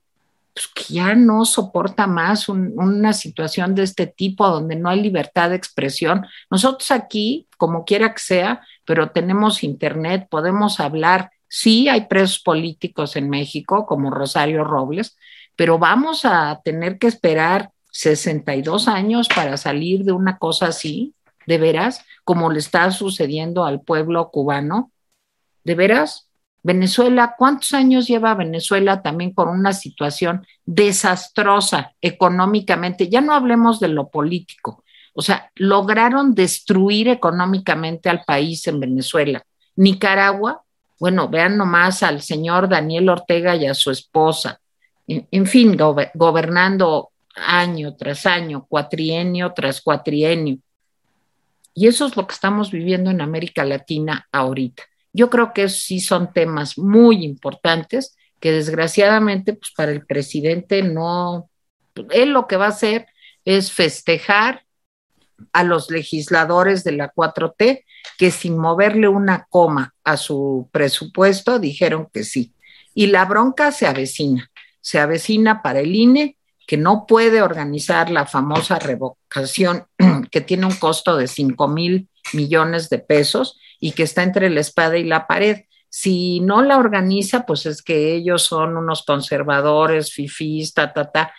pues, 0.55 0.68
que, 0.68 0.94
ya 0.94 1.14
no 1.14 1.44
soporta 1.44 2.07
más 2.07 2.48
una 2.48 3.12
situación 3.12 3.74
de 3.74 3.82
este 3.82 4.07
tipo 4.07 4.48
donde 4.48 4.76
no 4.76 4.88
hay 4.88 5.00
libertad 5.00 5.50
de 5.50 5.57
expresión. 5.57 6.26
Nosotros 6.50 6.90
aquí, 6.92 7.48
como 7.59 7.84
quiera 7.84 8.14
que 8.14 8.20
sea, 8.20 8.62
pero 8.84 9.11
tenemos 9.11 9.64
internet, 9.64 10.28
podemos 10.30 10.78
hablar. 10.80 11.30
Sí, 11.48 11.88
hay 11.88 12.07
presos 12.07 12.38
políticos 12.38 13.16
en 13.16 13.28
México, 13.28 13.84
como 13.86 14.11
Rosario 14.11 14.64
Robles, 14.64 15.16
pero 15.57 15.78
vamos 15.78 16.24
a 16.24 16.61
tener 16.64 16.98
que 16.98 17.09
esperar 17.09 17.70
62 17.90 18.88
años 18.88 19.28
para 19.28 19.57
salir 19.57 20.05
de 20.05 20.12
una 20.12 20.38
cosa 20.38 20.66
así, 20.66 21.14
de 21.46 21.59
veras, 21.59 22.05
como 22.24 22.50
le 22.50 22.59
está 22.59 22.90
sucediendo 22.90 23.64
al 23.64 23.80
pueblo 23.82 24.30
cubano, 24.30 24.90
de 25.64 25.74
veras. 25.74 26.24
Venezuela, 26.65 27.37
¿cuántos 27.39 27.73
años 27.75 28.09
lleva 28.09 28.35
Venezuela 28.35 29.03
también 29.03 29.33
con 29.33 29.49
una 29.49 29.73
situación 29.73 30.45
desastrosa 30.65 31.93
económicamente? 32.01 33.09
Ya 33.09 33.21
no 33.21 33.35
hablemos 33.35 33.79
de 33.79 33.89
lo 33.89 34.09
político. 34.09 34.83
O 35.12 35.23
sea, 35.23 35.53
lograron 35.55 36.35
destruir 36.35 37.09
económicamente 37.09 38.09
al 38.09 38.25
país 38.25 38.67
en 38.67 38.81
Venezuela. 38.81 39.45
Nicaragua, 39.77 40.62
bueno, 40.99 41.29
vean 41.29 41.57
nomás 41.57 42.03
al 42.03 42.23
señor 42.23 42.69
Daniel 42.69 43.11
Ortega 43.11 43.55
y 43.55 43.67
a 43.67 43.75
su 43.75 43.93
esposa 43.93 44.59
en, 45.07 45.47
fin, 45.47 45.77
gobernando 46.15 47.11
año 47.35 47.95
tras 47.95 48.27
año, 48.27 48.65
cuatrienio 48.67 49.53
tras 49.55 49.81
cuatrienio. 49.81 50.59
Y 51.75 51.89
eso 51.89 52.07
es 52.07 52.17
lo 52.17 52.27
que 52.27 52.35
estamos 52.35 52.71
viviendo 52.71 53.11
en 53.11 53.21
América 53.21 53.65
Latina 53.65 54.27
ahorita. 54.33 54.85
Yo 55.15 55.31
creo 55.31 55.55
que 55.55 55.71
sí 55.71 56.01
son 56.01 56.31
temas 56.35 56.77
muy 56.77 57.25
importantes 57.25 58.15
que 58.41 58.53
desgraciadamente, 58.53 59.55
pues 59.55 59.73
para 59.75 59.93
el 59.93 60.05
presidente 60.05 60.83
no, 60.83 61.49
él 62.11 62.31
lo 62.31 62.47
que 62.47 62.59
va 62.59 62.67
a 62.67 62.69
hacer 62.69 63.07
es 63.47 63.73
festejar 63.73 64.67
a 65.55 65.65
los 65.65 65.91
legisladores 65.91 66.85
de 66.85 66.93
la 66.93 67.11
4T 67.11 67.85
que 68.19 68.31
sin 68.31 68.59
moverle 68.59 69.09
una 69.09 69.47
coma 69.49 69.95
a 70.05 70.19
su 70.19 70.69
presupuesto 70.71 71.59
dijeron 71.59 72.09
que 72.12 72.25
sí. 72.25 72.53
Y 72.93 73.07
la 73.07 73.25
bronca 73.25 73.73
se 73.73 73.87
avecina 73.87 74.51
se 74.85 75.01
avecina 75.01 75.62
para 75.62 75.81
el 75.81 75.97
INE, 75.97 76.37
que 76.67 76.77
no 76.77 77.07
puede 77.07 77.41
organizar 77.41 78.11
la 78.11 78.27
famosa 78.27 78.79
revocación 78.79 79.87
que 80.31 80.43
tiene 80.43 80.67
un 80.67 80.75
costo 80.75 81.17
de 81.17 81.27
5 81.27 81.69
mil 81.69 82.09
millones 82.35 82.91
de 82.91 82.99
pesos 82.99 83.59
y 83.85 83.93
que 83.93 84.05
está 84.05 84.22
entre 84.22 84.49
la 84.49 84.61
espada 84.61 84.97
y 84.97 85.05
la 85.05 85.26
pared. 85.26 85.66
Si 85.91 86.41
no 86.41 86.62
la 86.62 86.78
organiza, 86.78 87.45
pues 87.45 87.66
es 87.66 87.82
que 87.82 88.14
ellos 88.14 88.43
son 88.43 88.78
unos 88.78 89.05
conservadores, 89.05 90.11
fifís, 90.11 90.72
ta, 90.72 90.95
ta, 90.95 91.11
ta. 91.11 91.35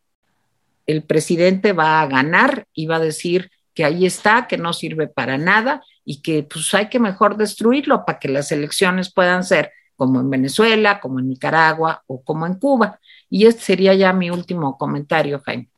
el 0.87 1.03
presidente 1.03 1.73
va 1.73 2.01
a 2.01 2.07
ganar 2.07 2.65
y 2.73 2.85
va 2.85 2.97
a 2.97 2.99
decir 2.99 3.51
que 3.73 3.85
ahí 3.85 4.05
está, 4.05 4.47
que 4.47 4.57
no 4.57 4.73
sirve 4.73 5.07
para 5.07 5.37
nada 5.37 5.81
y 6.03 6.21
que 6.21 6.43
pues 6.43 6.73
hay 6.73 6.89
que 6.89 6.99
mejor 6.99 7.37
destruirlo 7.37 8.05
para 8.05 8.19
que 8.19 8.27
las 8.27 8.51
elecciones 8.51 9.13
puedan 9.13 9.43
ser 9.43 9.71
como 9.95 10.19
en 10.19 10.29
Venezuela, 10.29 10.99
como 10.99 11.19
en 11.19 11.29
Nicaragua 11.29 12.03
o 12.07 12.23
como 12.23 12.45
en 12.45 12.55
Cuba. 12.55 12.99
Y 13.29 13.45
este 13.45 13.61
sería 13.61 13.93
ya 13.93 14.11
mi 14.11 14.29
último 14.29 14.77
comentario, 14.77 15.39
Jaime. 15.45 15.69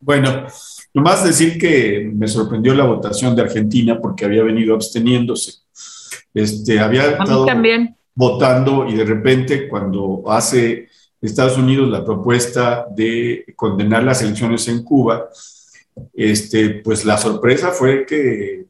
Bueno, 0.00 0.46
nomás 0.94 1.24
decir 1.24 1.58
que 1.58 2.10
me 2.12 2.26
sorprendió 2.26 2.74
la 2.74 2.84
votación 2.86 3.36
de 3.36 3.42
Argentina 3.42 4.00
porque 4.00 4.24
había 4.24 4.42
venido 4.42 4.74
absteniéndose. 4.74 5.60
Este, 6.32 6.80
había 6.80 7.10
estado 7.10 7.46
votando 8.14 8.86
y 8.86 8.94
de 8.94 9.04
repente 9.04 9.68
cuando 9.68 10.24
hace 10.26 10.88
Estados 11.20 11.58
Unidos 11.58 11.88
la 11.88 12.04
propuesta 12.04 12.86
de 12.90 13.44
condenar 13.56 14.02
las 14.04 14.22
elecciones 14.22 14.66
en 14.68 14.82
Cuba, 14.82 15.28
este, 16.14 16.80
pues 16.82 17.04
la 17.04 17.18
sorpresa 17.18 17.70
fue 17.70 18.06
que 18.06 18.66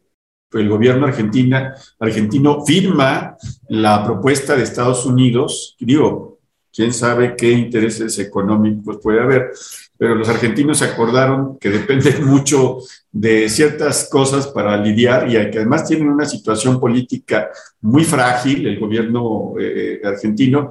el 0.53 0.69
gobierno 0.69 1.07
argentina, 1.07 1.75
argentino 2.01 2.65
firma 2.65 3.37
la 3.69 4.05
propuesta 4.05 4.57
de 4.57 4.65
Estados 4.65 5.07
Unidos, 5.07 5.77
digo, 5.79 6.41
quién 6.73 6.93
sabe 6.93 7.37
qué 7.37 7.53
intereses 7.53 8.19
económicos 8.19 8.99
puede 9.01 9.21
haber, 9.21 9.53
pero 10.01 10.15
los 10.15 10.31
argentinos 10.31 10.79
se 10.79 10.87
acordaron 10.87 11.59
que 11.59 11.69
dependen 11.69 12.25
mucho 12.27 12.79
de 13.13 13.51
ciertas 13.51 14.09
cosas 14.09 14.47
para 14.47 14.75
lidiar 14.79 15.29
y 15.29 15.33
que 15.51 15.59
además 15.59 15.87
tienen 15.87 16.09
una 16.09 16.25
situación 16.25 16.81
política 16.81 17.51
muy 17.83 18.05
frágil, 18.05 18.67
el 18.67 18.81
gobierno 18.81 19.53
eh, 19.61 20.01
argentino, 20.03 20.71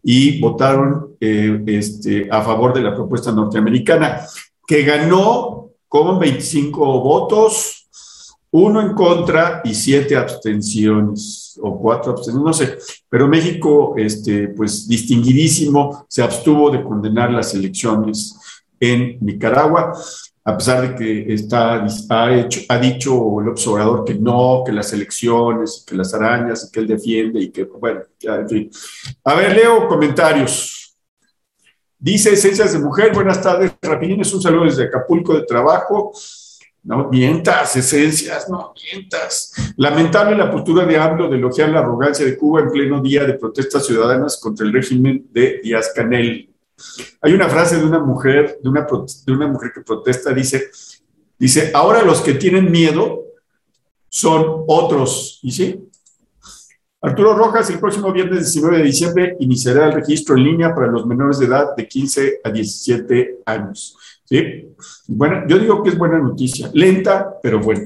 y 0.00 0.40
votaron 0.40 1.16
eh, 1.20 1.60
este, 1.66 2.28
a 2.30 2.40
favor 2.40 2.72
de 2.72 2.82
la 2.82 2.94
propuesta 2.94 3.32
norteamericana, 3.32 4.20
que 4.64 4.84
ganó 4.84 5.70
con 5.88 6.20
25 6.20 7.00
votos, 7.00 7.88
uno 8.52 8.80
en 8.80 8.94
contra 8.94 9.60
y 9.64 9.74
siete 9.74 10.14
abstenciones 10.14 11.58
o 11.60 11.76
cuatro 11.76 12.12
abstenciones, 12.12 12.46
no 12.46 12.52
sé. 12.52 12.78
Pero 13.08 13.26
México, 13.26 13.94
este, 13.96 14.48
pues 14.48 14.86
distinguidísimo, 14.86 16.06
se 16.08 16.22
abstuvo 16.22 16.70
de 16.70 16.84
condenar 16.84 17.32
las 17.32 17.52
elecciones 17.54 18.36
en 18.80 19.18
Nicaragua, 19.20 19.92
a 20.44 20.56
pesar 20.56 20.80
de 20.80 20.94
que 20.94 21.34
está, 21.34 21.84
ha, 22.08 22.34
hecho, 22.34 22.60
ha 22.68 22.78
dicho 22.78 23.40
el 23.40 23.48
observador 23.48 24.04
que 24.04 24.14
no, 24.14 24.62
que 24.64 24.72
las 24.72 24.92
elecciones, 24.92 25.84
que 25.86 25.94
las 25.94 26.14
arañas, 26.14 26.70
que 26.72 26.80
él 26.80 26.86
defiende 26.86 27.40
y 27.40 27.50
que, 27.50 27.64
bueno, 27.64 28.00
ya, 28.18 28.36
en 28.36 28.48
fin. 28.48 28.70
A 29.24 29.34
ver, 29.34 29.54
leo 29.54 29.86
comentarios. 29.86 30.96
Dice 31.98 32.32
Esencias 32.32 32.72
de 32.72 32.78
Mujer, 32.78 33.12
buenas 33.12 33.42
tardes, 33.42 33.72
Rapidines, 33.82 34.32
un 34.32 34.40
saludo 34.40 34.64
desde 34.64 34.84
Acapulco 34.84 35.34
de 35.34 35.42
Trabajo. 35.42 36.12
No 36.84 37.10
mientas, 37.10 37.76
esencias, 37.76 38.48
no 38.48 38.72
mientas. 38.90 39.52
Lamentable 39.76 40.34
la 40.36 40.50
postura 40.50 40.86
de 40.86 40.96
AMLO 40.96 41.28
de 41.28 41.36
elogiar 41.36 41.68
la 41.68 41.80
arrogancia 41.80 42.24
de 42.24 42.36
Cuba 42.36 42.60
en 42.60 42.70
pleno 42.70 43.02
día 43.02 43.24
de 43.24 43.34
protestas 43.34 43.84
ciudadanas 43.84 44.38
contra 44.40 44.64
el 44.64 44.72
régimen 44.72 45.26
de 45.30 45.60
Díaz 45.62 45.92
Canel. 45.94 46.47
Hay 47.20 47.32
una 47.32 47.48
frase 47.48 47.78
de 47.78 47.84
una 47.84 47.98
mujer, 47.98 48.58
de 48.62 48.68
una, 48.68 48.86
de 49.26 49.32
una 49.32 49.46
mujer 49.48 49.72
que 49.74 49.80
protesta, 49.80 50.32
dice, 50.32 50.70
dice, 51.38 51.70
ahora 51.74 52.02
los 52.02 52.20
que 52.20 52.34
tienen 52.34 52.70
miedo 52.70 53.24
son 54.08 54.64
otros. 54.66 55.40
¿Y 55.42 55.52
sí? 55.52 55.88
Arturo 57.00 57.34
Rojas, 57.34 57.70
el 57.70 57.78
próximo 57.78 58.12
viernes 58.12 58.40
19 58.40 58.78
de 58.78 58.82
diciembre 58.82 59.36
iniciará 59.38 59.86
el 59.86 59.92
registro 59.92 60.36
en 60.36 60.44
línea 60.44 60.74
para 60.74 60.88
los 60.88 61.06
menores 61.06 61.38
de 61.38 61.46
edad 61.46 61.76
de 61.76 61.86
15 61.86 62.40
a 62.42 62.50
17 62.50 63.38
años. 63.46 63.96
¿sí? 64.24 64.74
Bueno, 65.06 65.44
yo 65.46 65.58
digo 65.58 65.82
que 65.82 65.90
es 65.90 65.98
buena 65.98 66.18
noticia, 66.18 66.70
lenta, 66.74 67.38
pero 67.40 67.60
bueno. 67.60 67.82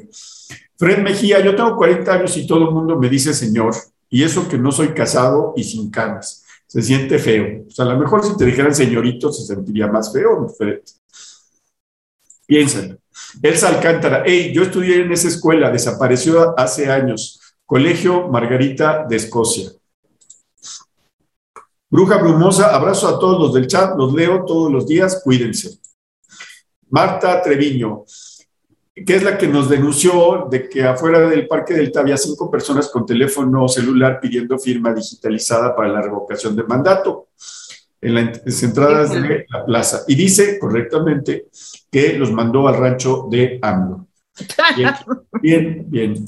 Fred 0.78 1.02
Mejía, 1.02 1.40
yo 1.40 1.54
tengo 1.54 1.76
40 1.76 2.12
años 2.12 2.36
y 2.36 2.46
todo 2.46 2.68
el 2.68 2.74
mundo 2.74 2.98
me 2.98 3.08
dice 3.08 3.34
señor, 3.34 3.74
y 4.08 4.22
eso 4.22 4.48
que 4.48 4.58
no 4.58 4.72
soy 4.72 4.88
casado 4.88 5.52
y 5.56 5.64
sin 5.64 5.90
canas. 5.90 6.41
Se 6.72 6.80
siente 6.80 7.18
feo. 7.18 7.66
O 7.68 7.70
sea, 7.70 7.84
a 7.84 7.88
lo 7.88 7.98
mejor 7.98 8.24
si 8.24 8.34
te 8.34 8.46
dijeran 8.46 8.74
señorito 8.74 9.30
se 9.30 9.44
sentiría 9.44 9.88
más 9.88 10.10
feo. 10.10 10.46
Piénsalo. 12.46 12.96
Elsa 13.42 13.68
Alcántara, 13.68 14.22
hey, 14.24 14.52
yo 14.54 14.62
estudié 14.62 15.02
en 15.02 15.12
esa 15.12 15.28
escuela, 15.28 15.70
desapareció 15.70 16.58
hace 16.58 16.90
años. 16.90 17.40
Colegio 17.66 18.26
Margarita 18.28 19.04
de 19.06 19.16
Escocia. 19.16 19.70
Bruja 21.90 22.16
Brumosa, 22.16 22.74
abrazo 22.74 23.06
a 23.06 23.18
todos 23.18 23.38
los 23.38 23.52
del 23.52 23.66
chat, 23.66 23.94
los 23.98 24.14
leo 24.14 24.46
todos 24.46 24.72
los 24.72 24.86
días, 24.86 25.20
cuídense. 25.22 25.78
Marta 26.88 27.42
Treviño, 27.42 28.04
que 28.94 29.16
es 29.16 29.22
la 29.22 29.38
que 29.38 29.48
nos 29.48 29.70
denunció 29.70 30.48
de 30.50 30.68
que 30.68 30.84
afuera 30.84 31.20
del 31.28 31.48
Parque 31.48 31.74
Delta 31.74 32.00
había 32.00 32.16
cinco 32.16 32.50
personas 32.50 32.90
con 32.90 33.06
teléfono 33.06 33.66
celular 33.66 34.20
pidiendo 34.20 34.58
firma 34.58 34.92
digitalizada 34.92 35.74
para 35.74 35.88
la 35.88 36.02
revocación 36.02 36.54
de 36.54 36.64
mandato 36.64 37.28
en 38.00 38.14
las 38.14 38.62
entradas 38.62 39.10
de 39.10 39.46
la 39.48 39.64
plaza. 39.64 40.02
Y 40.08 40.14
dice 40.14 40.58
correctamente 40.58 41.46
que 41.90 42.14
los 42.14 42.32
mandó 42.32 42.68
al 42.68 42.76
rancho 42.76 43.28
de 43.30 43.58
AMLO. 43.62 44.06
Bien, 44.76 44.94
bien, 45.40 45.86
bien. 45.88 46.24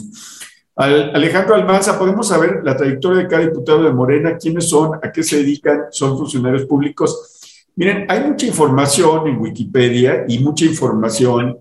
Alejandro 0.77 1.55
Almanza, 1.55 1.99
¿podemos 1.99 2.29
saber 2.29 2.61
la 2.65 2.77
trayectoria 2.77 3.23
de 3.23 3.29
cada 3.29 3.43
diputado 3.43 3.83
de 3.83 3.93
Morena? 3.93 4.37
¿Quiénes 4.39 4.69
son? 4.69 4.99
¿A 5.03 5.13
qué 5.13 5.23
se 5.23 5.37
dedican? 5.37 5.85
¿Son 5.91 6.17
funcionarios 6.17 6.65
públicos? 6.65 7.41
Miren, 7.77 8.07
hay 8.09 8.21
mucha 8.25 8.47
información 8.47 9.27
en 9.27 9.39
Wikipedia 9.39 10.25
y 10.29 10.39
mucha 10.39 10.65
información 10.65 11.59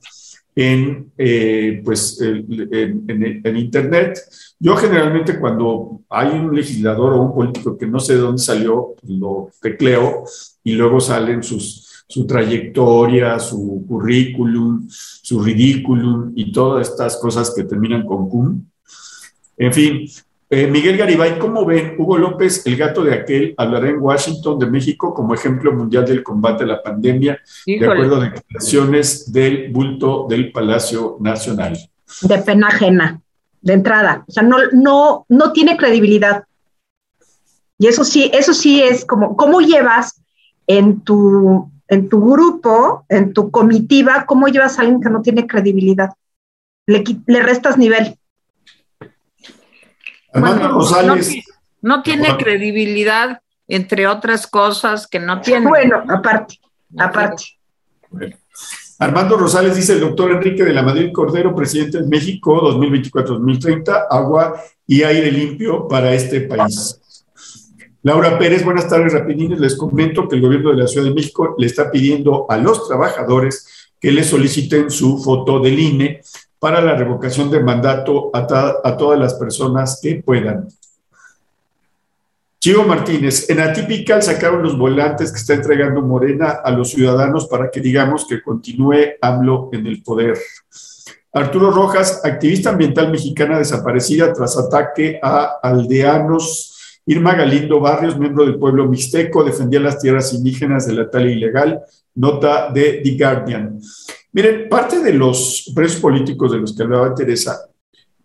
en, 0.55 1.11
eh, 1.17 1.81
pues, 1.83 2.19
en, 2.21 3.57
Internet. 3.57 4.19
Yo 4.59 4.75
generalmente 4.75 5.39
cuando 5.39 6.01
hay 6.09 6.29
un 6.29 6.55
legislador 6.55 7.13
o 7.13 7.21
un 7.21 7.33
político 7.33 7.77
que 7.77 7.87
no 7.87 7.99
sé 7.99 8.15
de 8.15 8.21
dónde 8.21 8.41
salió, 8.41 8.95
pues, 8.99 9.11
lo 9.11 9.49
tecleo 9.61 10.23
y 10.63 10.73
luego 10.73 10.99
salen 10.99 11.43
sus, 11.43 12.03
su 12.07 12.27
trayectoria, 12.27 13.39
su 13.39 13.85
currículum, 13.87 14.87
su 14.89 15.41
ridículum 15.41 16.31
y 16.35 16.51
todas 16.51 16.89
estas 16.89 17.17
cosas 17.17 17.53
que 17.55 17.63
terminan 17.63 18.05
con 18.05 18.29
cum. 18.29 18.65
En 19.57 19.73
fin, 19.73 20.07
eh, 20.53 20.67
Miguel 20.67 20.97
Garibay, 20.97 21.39
¿cómo 21.39 21.65
ven? 21.65 21.95
Hugo 21.97 22.15
López, 22.15 22.63
el 22.67 22.77
gato 22.77 23.03
de 23.03 23.15
aquel, 23.15 23.55
hablará 23.57 23.89
en 23.89 23.97
Washington 23.99 24.59
de 24.59 24.67
México 24.67 25.11
como 25.11 25.33
ejemplo 25.33 25.73
mundial 25.73 26.05
del 26.05 26.21
combate 26.21 26.63
a 26.63 26.67
la 26.67 26.83
pandemia, 26.83 27.41
de 27.65 27.83
acuerdo 27.83 28.17
a 28.17 28.25
declaraciones 28.25 29.33
del 29.33 29.71
bulto 29.71 30.27
del 30.29 30.51
Palacio 30.51 31.17
Nacional. 31.19 31.75
De 32.21 32.37
pena 32.37 32.67
ajena, 32.67 33.19
de 33.61 33.73
entrada. 33.73 34.23
O 34.27 34.31
sea, 34.31 34.43
no, 34.43 34.57
no, 34.73 35.25
no 35.27 35.51
tiene 35.53 35.75
credibilidad. 35.75 36.43
Y 37.79 37.87
eso 37.87 38.03
sí, 38.03 38.29
eso 38.31 38.53
sí 38.53 38.79
es 38.79 39.05
como, 39.05 39.35
¿cómo 39.35 39.59
llevas 39.59 40.21
en 40.67 41.01
tu, 41.01 41.71
en 41.87 42.09
tu 42.09 42.29
grupo, 42.29 43.05
en 43.09 43.33
tu 43.33 43.49
comitiva, 43.49 44.25
cómo 44.27 44.47
llevas 44.49 44.77
a 44.77 44.83
alguien 44.83 45.01
que 45.01 45.09
no 45.09 45.23
tiene 45.23 45.47
credibilidad? 45.47 46.11
Le, 46.85 47.03
le 47.25 47.41
restas 47.41 47.79
nivel. 47.79 48.19
Armando 50.33 50.67
Rosales. 50.69 51.35
No, 51.81 52.01
tiene 52.01 52.35
credibilidad, 52.37 53.41
entre 53.67 54.07
otras 54.07 54.47
cosas 54.47 55.07
que 55.07 55.19
no 55.19 55.41
tiene. 55.41 55.67
Bueno, 55.67 56.03
aparte, 56.09 56.59
aparte. 56.97 57.43
Armando 58.99 59.37
Rosales 59.37 59.75
dice 59.75 59.93
el 59.93 59.99
doctor 59.99 60.31
Enrique 60.31 60.63
de 60.63 60.73
la 60.73 60.81
Madrid 60.81 61.11
Cordero, 61.11 61.53
presidente 61.53 61.99
de 61.99 62.07
México 62.07 62.61
2024-2030, 62.79 64.05
agua 64.09 64.61
y 64.87 65.03
aire 65.03 65.31
limpio 65.31 65.87
para 65.87 66.13
este 66.13 66.41
país. 66.41 66.99
Laura 68.03 68.37
Pérez, 68.37 68.63
buenas 68.63 68.87
tardes, 68.87 69.13
rapidines. 69.13 69.59
Les 69.59 69.75
comento 69.75 70.27
que 70.27 70.35
el 70.35 70.41
gobierno 70.41 70.71
de 70.71 70.77
la 70.77 70.87
Ciudad 70.87 71.07
de 71.07 71.13
México 71.13 71.55
le 71.57 71.67
está 71.67 71.89
pidiendo 71.89 72.45
a 72.49 72.57
los 72.57 72.87
trabajadores 72.87 73.67
que 73.99 74.11
le 74.11 74.23
soliciten 74.23 74.91
su 74.91 75.17
foto 75.23 75.59
del 75.59 75.79
INE 75.79 76.21
para 76.63 76.79
la 76.79 76.95
revocación 76.95 77.51
de 77.51 77.61
mandato 77.61 78.31
a, 78.33 78.47
todas 78.95 79.19
las 79.19 79.33
personas 79.33 79.99
que 80.01 80.23
puedan. 80.25 80.69
Chivo 82.57 82.83
Martínez, 82.83 83.49
en 83.49 83.59
Atípical 83.59 84.23
sacaron 84.23 84.63
los 84.63 84.77
volantes 84.77 85.33
que 85.33 85.39
está 85.39 85.55
entregando 85.55 86.01
Morena 86.01 86.61
a 86.63 86.71
los 86.71 86.91
ciudadanos 86.91 87.47
para 87.47 87.69
que 87.69 87.81
digamos 87.81 88.25
que 88.25 88.41
continúe 88.41 88.95
AMLO 89.19 89.71
en 89.73 89.87
el 89.87 90.01
poder. 90.03 90.37
Arturo 91.33 91.69
Rojas, 91.69 92.21
activista 92.23 92.69
ambiental 92.69 93.11
mexicana 93.11 93.57
desaparecida 93.57 94.31
tras 94.31 94.57
ataque 94.57 95.19
a 95.21 95.57
aldeanos. 95.61 97.01
Irma 97.05 97.35
Galindo 97.35 97.81
Barrios, 97.81 98.17
miembro 98.17 98.45
del 98.45 98.57
pueblo 98.57 98.87
mixteco, 98.87 99.43
defendía 99.43 99.81
las 99.81 99.99
tierras 99.99 100.31
indígenas 100.31 100.87
de 100.87 100.93
la 100.93 101.09
tala 101.09 101.29
ilegal. 101.29 101.81
Nota 102.15 102.71
de 102.71 103.01
The 103.03 103.17
Guardian. 103.17 103.81
Miren, 104.33 104.67
parte 104.67 104.99
de 104.99 105.13
los 105.13 105.71
presos 105.75 106.01
políticos 106.01 106.51
de 106.51 106.57
los 106.57 106.75
que 106.75 106.83
hablaba 106.83 107.13
Teresa, 107.13 107.69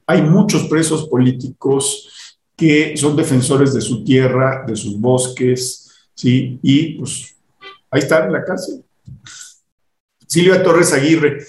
hay 0.06 0.22
muchos 0.22 0.64
presos 0.64 1.06
políticos 1.06 2.08
que 2.56 2.96
son 2.96 3.14
defensores 3.14 3.74
de 3.74 3.82
su 3.82 4.02
tierra, 4.02 4.64
de 4.66 4.74
sus 4.74 4.98
bosques, 4.98 6.08
¿sí? 6.14 6.58
Y 6.62 6.98
pues 6.98 7.36
ahí 7.90 8.00
están 8.00 8.26
en 8.26 8.32
la 8.32 8.42
cárcel. 8.42 8.82
Silvia 10.26 10.62
Torres 10.62 10.92
Aguirre, 10.94 11.44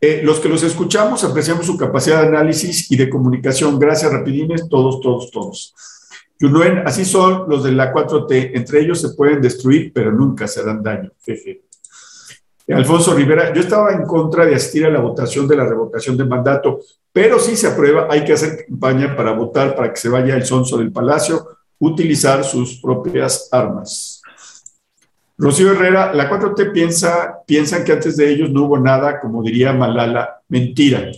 eh, 0.00 0.20
los 0.24 0.40
que 0.40 0.48
los 0.48 0.64
escuchamos 0.64 1.22
apreciamos 1.22 1.64
su 1.64 1.76
capacidad 1.76 2.22
de 2.22 2.28
análisis 2.28 2.90
y 2.90 2.96
de 2.96 3.08
comunicación. 3.08 3.78
Gracias, 3.78 4.12
Rapidines, 4.12 4.68
todos, 4.68 5.00
todos, 5.00 5.30
todos. 5.30 5.74
Yunuen, 6.40 6.78
así 6.84 7.04
son 7.04 7.48
los 7.48 7.62
de 7.62 7.70
la 7.70 7.92
4T. 7.92 8.50
Entre 8.54 8.80
ellos 8.80 9.00
se 9.00 9.10
pueden 9.10 9.40
destruir, 9.40 9.92
pero 9.92 10.10
nunca 10.10 10.48
se 10.48 10.64
dan 10.64 10.82
daño. 10.82 11.12
Jeje. 11.24 11.62
Alfonso 12.68 13.14
Rivera, 13.14 13.52
yo 13.52 13.60
estaba 13.60 13.92
en 13.92 14.02
contra 14.02 14.46
de 14.46 14.54
asistir 14.54 14.86
a 14.86 14.90
la 14.90 15.00
votación 15.00 15.48
de 15.48 15.56
la 15.56 15.64
revocación 15.64 16.16
de 16.16 16.24
mandato, 16.24 16.80
pero 17.12 17.38
si 17.38 17.56
se 17.56 17.66
aprueba, 17.66 18.06
hay 18.08 18.24
que 18.24 18.32
hacer 18.32 18.64
campaña 18.66 19.16
para 19.16 19.32
votar 19.32 19.74
para 19.74 19.92
que 19.92 20.00
se 20.00 20.08
vaya 20.08 20.36
el 20.36 20.44
sonso 20.44 20.78
del 20.78 20.92
palacio, 20.92 21.46
utilizar 21.78 22.44
sus 22.44 22.80
propias 22.80 23.48
armas. 23.50 24.22
Rocío 25.36 25.72
Herrera, 25.72 26.14
la 26.14 26.30
4T 26.30 26.72
piensa, 26.72 27.38
piensan 27.46 27.84
que 27.84 27.92
antes 27.92 28.16
de 28.16 28.30
ellos 28.30 28.50
no 28.50 28.64
hubo 28.64 28.78
nada, 28.78 29.18
como 29.18 29.42
diría 29.42 29.72
Malala, 29.72 30.42
mentira. 30.48 31.10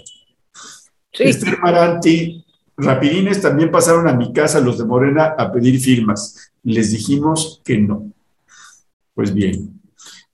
Sí. 1.13 1.25
Esther 1.25 1.59
Maranti, 1.61 2.45
rapidines 2.77 3.43
también 3.43 3.71
pasaron 3.71 4.09
a 4.09 4.15
mi 4.15 4.33
casa 4.33 4.61
los 4.61 4.79
de 4.79 4.85
Morena 4.85 5.35
a 5.37 5.53
pedir 5.53 5.79
firmas. 5.79 6.53
Les 6.63 6.91
dijimos 6.93 7.61
que 7.65 7.77
no. 7.77 8.11
Pues 9.15 9.33
bien, 9.35 9.74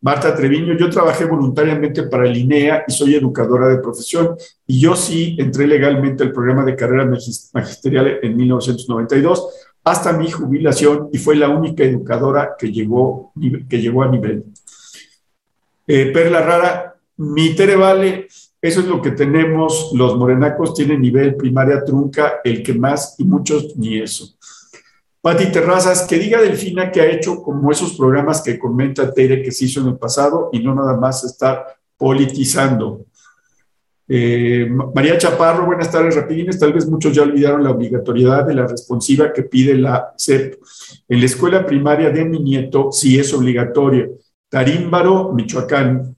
Marta 0.02 0.34
Treviño, 0.34 0.76
yo 0.78 0.88
trabajé 0.88 1.26
voluntariamente 1.26 2.04
para 2.04 2.26
el 2.26 2.36
INEA 2.36 2.84
y 2.88 2.92
soy 2.92 3.16
educadora 3.16 3.68
de 3.68 3.78
profesión 3.78 4.34
y 4.66 4.80
yo 4.80 4.96
sí 4.96 5.36
entré 5.38 5.66
legalmente 5.66 6.22
al 6.22 6.32
programa 6.32 6.64
de 6.64 6.74
carrera 6.74 7.10
magisterial 7.52 8.18
en 8.22 8.36
1992 8.36 9.48
hasta 9.84 10.12
mi 10.12 10.30
jubilación 10.30 11.08
y 11.12 11.18
fue 11.18 11.36
la 11.36 11.48
única 11.48 11.84
educadora 11.84 12.54
que 12.58 12.72
llegó, 12.72 13.32
que 13.68 13.80
llegó 13.80 14.02
a 14.02 14.08
nivel. 14.08 14.44
Eh, 15.86 16.10
Perla 16.12 16.40
Rara, 16.40 16.96
mi 17.16 17.54
Tere 17.54 17.76
Vale, 17.76 18.28
eso 18.62 18.80
es 18.80 18.86
lo 18.86 19.02
que 19.02 19.10
tenemos, 19.10 19.90
los 19.94 20.16
morenacos 20.16 20.74
tienen 20.74 21.00
nivel 21.00 21.34
primaria 21.34 21.84
trunca, 21.84 22.40
el 22.44 22.62
que 22.62 22.74
más 22.74 23.16
y 23.18 23.24
muchos 23.24 23.76
ni 23.76 23.98
eso. 23.98 24.34
Pati 25.22 25.52
Terrazas, 25.52 26.06
que 26.06 26.18
diga 26.18 26.40
Delfina 26.40 26.90
que 26.90 27.02
ha 27.02 27.10
hecho 27.10 27.42
como 27.42 27.70
esos 27.70 27.94
programas 27.94 28.40
que 28.40 28.58
comenta 28.58 29.12
Tere 29.12 29.42
que 29.42 29.52
se 29.52 29.66
hizo 29.66 29.80
en 29.80 29.88
el 29.88 29.98
pasado 29.98 30.48
y 30.52 30.60
no 30.60 30.74
nada 30.74 30.96
más 30.96 31.24
estar 31.24 31.66
politizando. 31.98 33.04
Eh, 34.08 34.68
María 34.94 35.18
Chaparro, 35.18 35.66
buenas 35.66 35.90
tardes, 35.92 36.16
rapidines. 36.16 36.58
Tal 36.58 36.72
vez 36.72 36.86
muchos 36.88 37.14
ya 37.14 37.22
olvidaron 37.22 37.62
la 37.62 37.70
obligatoriedad 37.70 38.46
de 38.46 38.54
la 38.54 38.66
responsiva 38.66 39.32
que 39.32 39.42
pide 39.42 39.74
la 39.74 40.14
CEP. 40.18 40.58
En 41.08 41.20
la 41.20 41.26
escuela 41.26 41.66
primaria 41.66 42.10
de 42.10 42.24
mi 42.24 42.40
nieto 42.40 42.90
sí 42.90 43.18
es 43.18 43.32
obligatoria. 43.34 44.08
Tarímbaro, 44.48 45.32
Michoacán. 45.32 46.16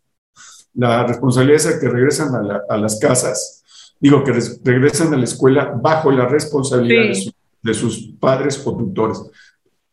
La 0.75 1.05
responsabilidad 1.07 1.67
es 1.67 1.79
que 1.81 1.89
regresan 1.89 2.35
a, 2.67 2.77
las 2.79 2.99
casas, 2.99 3.63
digo 4.01 4.25
que 4.25 4.33
regresan 4.65 5.13
a 5.13 5.19
la 5.19 5.25
escuela 5.25 5.79
bajo 5.79 6.11
la 6.11 6.27
responsabilidad 6.27 7.09
de 7.09 7.15
su 7.15 7.33
de 7.63 7.75
sus 7.75 8.09
padres 8.19 8.61
o 8.67 8.77
tutores. 8.77 9.23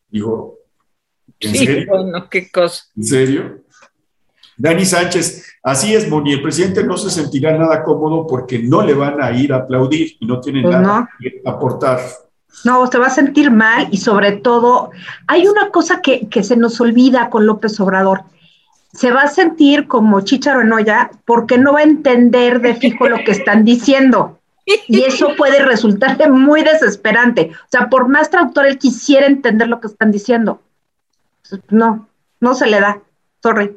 Digo, 0.08 0.58
¿en 1.38 1.54
serio? 1.54 1.86
Bueno, 1.88 2.28
qué 2.28 2.50
cosa. 2.50 2.84
¿En 2.96 3.04
serio? 3.04 3.64
Dani 4.56 4.84
Sánchez, 4.84 5.58
así 5.62 5.94
es, 5.94 6.06
Moni, 6.10 6.34
el 6.34 6.42
presidente 6.42 6.84
no 6.84 6.98
se 6.98 7.08
sentirá 7.08 7.56
nada 7.56 7.82
cómodo 7.82 8.26
porque 8.26 8.58
no 8.58 8.82
le 8.82 8.92
van 8.92 9.22
a 9.22 9.30
ir 9.32 9.54
a 9.54 9.58
aplaudir 9.58 10.16
y 10.20 10.26
no 10.26 10.38
tiene 10.38 10.62
pues 10.62 10.74
nada 10.74 11.08
que 11.18 11.40
aportar. 11.46 11.98
No, 12.64 12.86
se 12.86 12.98
va 12.98 13.06
a 13.06 13.10
sentir 13.10 13.50
mal 13.50 13.88
y 13.90 13.96
sobre 13.96 14.32
todo, 14.32 14.90
hay 15.26 15.46
una 15.46 15.70
cosa 15.70 16.02
que, 16.02 16.28
que 16.28 16.42
se 16.42 16.56
nos 16.56 16.78
olvida 16.78 17.30
con 17.30 17.46
López 17.46 17.80
Obrador. 17.80 18.24
Se 18.92 19.12
va 19.12 19.22
a 19.22 19.28
sentir 19.28 19.86
como 19.86 20.20
chícharo 20.20 20.60
en 20.60 20.72
olla 20.72 21.10
porque 21.24 21.56
no 21.56 21.72
va 21.72 21.78
a 21.78 21.84
entender 21.84 22.60
de 22.60 22.74
fijo 22.74 23.08
lo 23.08 23.18
que 23.24 23.30
están 23.30 23.64
diciendo. 23.64 24.39
Y 24.64 25.02
eso 25.02 25.34
puede 25.36 25.64
resultarle 25.64 26.28
muy 26.30 26.62
desesperante. 26.62 27.50
O 27.52 27.68
sea, 27.70 27.88
por 27.88 28.08
más 28.08 28.30
traductor 28.30 28.66
él 28.66 28.78
quisiera 28.78 29.26
entender 29.26 29.68
lo 29.68 29.80
que 29.80 29.88
están 29.88 30.12
diciendo. 30.12 30.62
No, 31.68 32.08
no 32.40 32.54
se 32.54 32.66
le 32.66 32.80
da. 32.80 33.02
Sorry. 33.42 33.76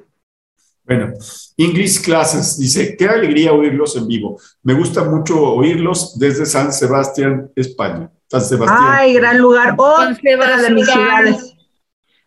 Bueno, 0.85 1.13
English 1.57 2.03
Classes 2.03 2.59
dice, 2.59 2.97
qué 2.97 3.07
alegría 3.07 3.53
oírlos 3.53 3.95
en 3.95 4.07
vivo. 4.07 4.39
Me 4.63 4.73
gusta 4.73 5.03
mucho 5.05 5.41
oírlos 5.41 6.19
desde 6.19 6.45
San 6.45 6.73
Sebastián, 6.73 7.49
España. 7.55 8.11
San 8.27 8.41
Sebastián. 8.41 8.81
Ay, 8.83 9.13
gran 9.13 9.37
lugar. 9.37 9.75
Otra 9.77 10.61
de 10.61 10.69
mis 10.71 10.85
ciudades. 10.85 11.55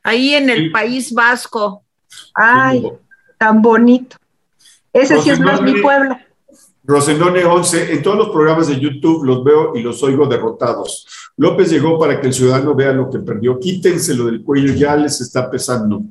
Ahí 0.02 0.34
en 0.34 0.48
el 0.48 0.72
País 0.72 1.12
Vasco. 1.12 1.84
Ay, 2.34 2.90
tan 3.38 3.60
bonito. 3.60 4.16
Ese 4.92 5.20
sí 5.20 5.30
es 5.30 5.40
más 5.40 5.60
mi 5.60 5.80
pueblo. 5.82 6.16
Rosenone 6.86 7.44
11, 7.44 7.94
en 7.94 8.02
todos 8.02 8.16
los 8.16 8.28
programas 8.28 8.68
de 8.68 8.78
YouTube 8.78 9.24
los 9.24 9.42
veo 9.42 9.74
y 9.74 9.82
los 9.82 10.00
oigo 10.04 10.26
derrotados. 10.26 11.06
López 11.36 11.70
llegó 11.70 11.98
para 11.98 12.20
que 12.20 12.28
el 12.28 12.32
ciudadano 12.32 12.74
vea 12.74 12.92
lo 12.92 13.10
que 13.10 13.18
perdió. 13.18 13.58
Quítenselo 13.58 14.26
del 14.26 14.44
cuello, 14.44 14.72
ya 14.72 14.94
les 14.94 15.20
está 15.20 15.50
pesando. 15.50 16.02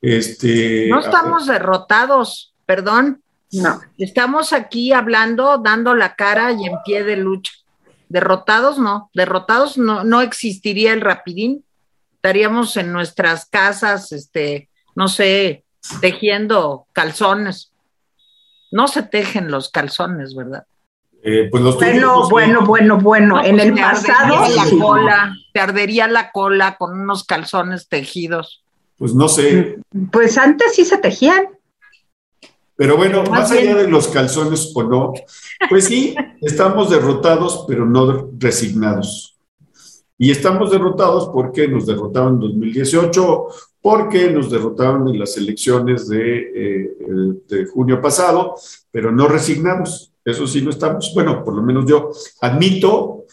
Este, 0.00 0.88
no 0.88 1.00
estamos 1.00 1.46
derrotados, 1.46 2.52
perdón. 2.66 3.22
No. 3.52 3.80
Estamos 3.96 4.52
aquí 4.52 4.92
hablando, 4.92 5.58
dando 5.58 5.94
la 5.94 6.14
cara 6.14 6.52
y 6.52 6.66
en 6.66 6.74
pie 6.84 7.04
de 7.04 7.16
lucha. 7.16 7.52
Derrotados 8.08 8.78
no, 8.78 9.10
derrotados 9.14 9.78
no, 9.78 10.02
no 10.02 10.20
existiría 10.20 10.92
el 10.92 11.00
rapidín. 11.00 11.64
Estaríamos 12.16 12.76
en 12.76 12.92
nuestras 12.92 13.46
casas, 13.46 14.10
este, 14.10 14.68
no 14.96 15.06
sé, 15.06 15.64
tejiendo 16.00 16.86
calzones. 16.92 17.69
No 18.70 18.88
se 18.88 19.02
tejen 19.02 19.50
los 19.50 19.70
calzones, 19.70 20.34
¿verdad? 20.34 20.64
Eh, 21.22 21.48
pues 21.50 21.62
los 21.62 21.76
bueno, 21.76 22.28
bueno, 22.30 22.64
bueno, 22.64 22.98
bueno, 22.98 23.44
en 23.44 23.60
el 23.60 23.74
pasado. 23.74 24.46
La 24.54 24.78
cola, 24.78 25.36
te 25.52 25.60
ardería 25.60 26.08
la 26.08 26.32
cola 26.32 26.76
con 26.78 26.98
unos 26.98 27.24
calzones 27.24 27.88
tejidos. 27.88 28.64
Pues 28.96 29.14
no 29.14 29.28
sé. 29.28 29.78
Pues 30.10 30.38
antes 30.38 30.74
sí 30.74 30.84
se 30.84 30.98
tejían. 30.98 31.48
Pero 32.76 32.96
bueno, 32.96 33.22
más, 33.24 33.50
allá 33.50 33.74
de 33.74 33.88
los 33.88 34.08
calzones 34.08 34.72
o 34.74 34.82
no, 34.82 35.12
pues 35.68 35.84
sí, 35.84 36.14
estamos 36.40 36.88
derrotados, 36.88 37.66
pero 37.68 37.84
no 37.84 38.30
resignados. 38.38 39.36
Y 40.16 40.30
estamos 40.30 40.70
derrotados 40.70 41.28
porque 41.32 41.68
nos 41.68 41.86
derrotaron 41.86 42.34
en 42.34 42.40
2018, 42.40 43.46
porque 43.82 44.30
nos 44.30 44.50
derrotaron 44.50 45.08
en 45.08 45.18
las 45.18 45.36
elecciones 45.36 46.08
de, 46.08 46.52
eh, 46.54 47.66
junio 47.72 48.00
pasado, 48.00 48.54
pero 48.90 49.10
no 49.10 49.26
resignamos. 49.26 50.12
Eso 50.24 50.46
sí 50.46 50.60
no 50.60 50.70
estamos. 50.70 51.12
Bueno, 51.14 51.42
por 51.42 51.54
lo 51.54 51.62
menos 51.62 51.86
yo 51.86 52.10
admito 52.42 53.24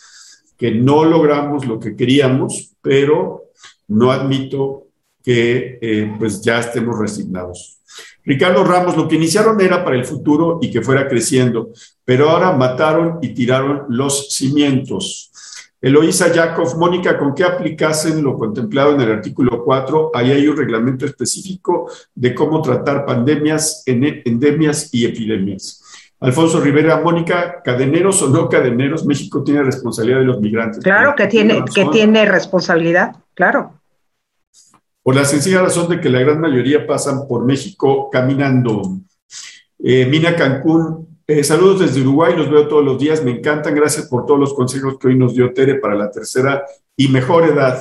que 0.57 0.71
no 0.71 1.05
logramos 1.05 1.65
lo 1.65 1.79
que 1.79 1.95
queríamos, 1.95 2.71
pero 2.81 3.51
no 3.89 4.11
admito 4.11 4.87
que 5.23 5.77
eh, 5.81 6.15
pues 6.17 6.41
ya 6.41 6.59
estemos 6.59 6.97
resignados. 6.97 7.79
Ricardo 8.23 8.63
Ramos, 8.63 8.97
lo 8.97 9.07
que 9.07 9.15
iniciaron 9.15 9.59
era 9.61 9.83
para 9.83 9.95
el 9.95 10.05
futuro 10.05 10.59
y 10.61 10.71
que 10.71 10.81
fuera 10.81 11.07
creciendo, 11.07 11.71
pero 12.03 12.29
ahora 12.29 12.51
mataron 12.53 13.19
y 13.21 13.33
tiraron 13.33 13.83
los 13.89 14.29
cimientos. 14.33 15.31
Eloísa 15.87 16.33
Yakov, 16.33 16.77
Mónica, 16.77 17.17
¿con 17.17 17.33
qué 17.33 17.45
aplicasen 17.45 18.21
lo 18.21 18.37
contemplado 18.37 18.93
en 18.93 18.99
el 18.99 19.09
artículo 19.09 19.63
4? 19.63 20.11
Ahí 20.13 20.31
hay 20.31 20.45
un 20.45 20.57
reglamento 20.57 21.05
específico 21.05 21.89
de 22.13 22.35
cómo 22.35 22.61
tratar 22.61 23.05
pandemias, 23.05 23.83
endemias 23.85 24.93
y 24.93 25.05
epidemias. 25.05 25.81
Alfonso 26.19 26.59
Rivera, 26.59 26.99
Mónica, 26.99 27.61
cadeneros 27.63 28.21
o 28.21 28.27
no 28.27 28.49
cadeneros, 28.49 29.05
México 29.05 29.45
tiene 29.45 29.63
responsabilidad 29.63 30.19
de 30.19 30.25
los 30.25 30.41
migrantes. 30.41 30.83
Claro 30.83 31.15
que 31.15 31.27
tiene, 31.27 31.63
que 31.73 31.85
tiene 31.85 32.25
responsabilidad, 32.25 33.15
claro. 33.33 33.79
Por 35.01 35.15
la 35.15 35.23
sencilla 35.23 35.61
razón 35.61 35.87
de 35.87 36.01
que 36.01 36.09
la 36.09 36.19
gran 36.19 36.41
mayoría 36.41 36.85
pasan 36.85 37.29
por 37.29 37.45
México 37.45 38.09
caminando. 38.11 38.97
Eh, 39.79 40.05
Mina 40.07 40.35
Cancún, 40.35 41.06
eh, 41.27 41.43
saludos 41.43 41.81
desde 41.81 42.01
Uruguay, 42.01 42.35
los 42.35 42.49
veo 42.49 42.67
todos 42.67 42.85
los 42.85 42.97
días, 42.97 43.23
me 43.23 43.31
encantan, 43.31 43.75
gracias 43.75 44.07
por 44.07 44.25
todos 44.25 44.39
los 44.39 44.53
consejos 44.53 44.97
que 44.97 45.07
hoy 45.09 45.17
nos 45.17 45.35
dio 45.35 45.53
Tere 45.53 45.75
para 45.75 45.95
la 45.95 46.09
tercera 46.09 46.63
y 46.95 47.09
mejor 47.09 47.43
edad. 47.43 47.77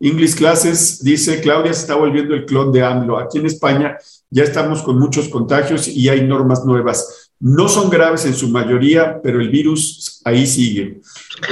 English 0.00 0.36
Classes 0.36 1.02
dice, 1.02 1.40
Claudia 1.40 1.72
se 1.72 1.80
está 1.80 1.94
volviendo 1.94 2.34
el 2.34 2.44
clon 2.44 2.72
de 2.72 2.82
AMLO. 2.82 3.18
Aquí 3.18 3.38
en 3.38 3.46
España 3.46 3.96
ya 4.28 4.42
estamos 4.42 4.82
con 4.82 4.98
muchos 4.98 5.28
contagios 5.28 5.88
y 5.88 6.08
hay 6.08 6.26
normas 6.26 6.64
nuevas. 6.64 7.30
No 7.40 7.68
son 7.68 7.88
graves 7.88 8.26
en 8.26 8.34
su 8.34 8.48
mayoría, 8.48 9.20
pero 9.22 9.40
el 9.40 9.48
virus 9.48 10.20
ahí 10.24 10.46
sigue. 10.46 11.00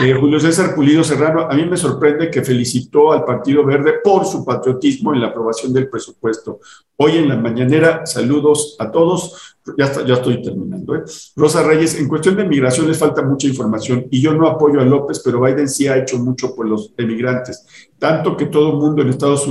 Eh, 0.03 0.15
Julio 0.15 0.41
César 0.41 0.75
Pulido 0.75 1.05
Serrano, 1.05 1.43
a 1.51 1.55
mí 1.55 1.65
me 1.65 1.77
sorprende 1.77 2.31
que 2.31 2.43
felicitó 2.43 3.13
al 3.13 3.25
Partido 3.25 3.65
Verde 3.65 3.95
por 4.03 4.27
su 4.27 4.45
patriotismo 4.45 5.15
en 5.15 5.21
la 5.21 5.29
aprobación 5.29 5.73
del 5.73 5.89
presupuesto. 5.89 6.61
Hoy 6.97 7.19
en 7.19 7.29
la 7.29 7.37
mañanera, 7.37 8.05
saludos 8.07 8.77
a 8.79 8.91
todos. 8.91 9.52
Ya, 9.79 10.05
ya 10.05 10.15
estoy 10.15 10.43
terminando. 10.43 10.97
¿eh? 10.97 11.03
Rosa 11.37 11.63
Reyes, 11.63 11.99
en 11.99 12.09
cuestión 12.09 12.37
de 12.37 12.45
migración 12.45 12.89
les 12.89 12.99
falta 12.99 13.23
mucha 13.23 13.47
información 13.47 14.07
y 14.11 14.21
yo 14.21 14.35
no 14.35 14.49
apoyo 14.49 14.81
a 14.81 14.85
López, 14.85 15.21
pero 15.25 15.41
Biden 15.41 15.69
sí 15.69 15.87
ha 15.87 15.97
hecho 15.97 16.19
mucho 16.19 16.55
por 16.55 16.69
los 16.69 16.93
emigrantes. 16.97 17.65
Tanto 17.99 18.37
que 18.37 18.47
todo 18.47 18.73
el 18.73 18.77
mundo 18.79 19.03
en 19.03 19.11
Estados 19.11 19.49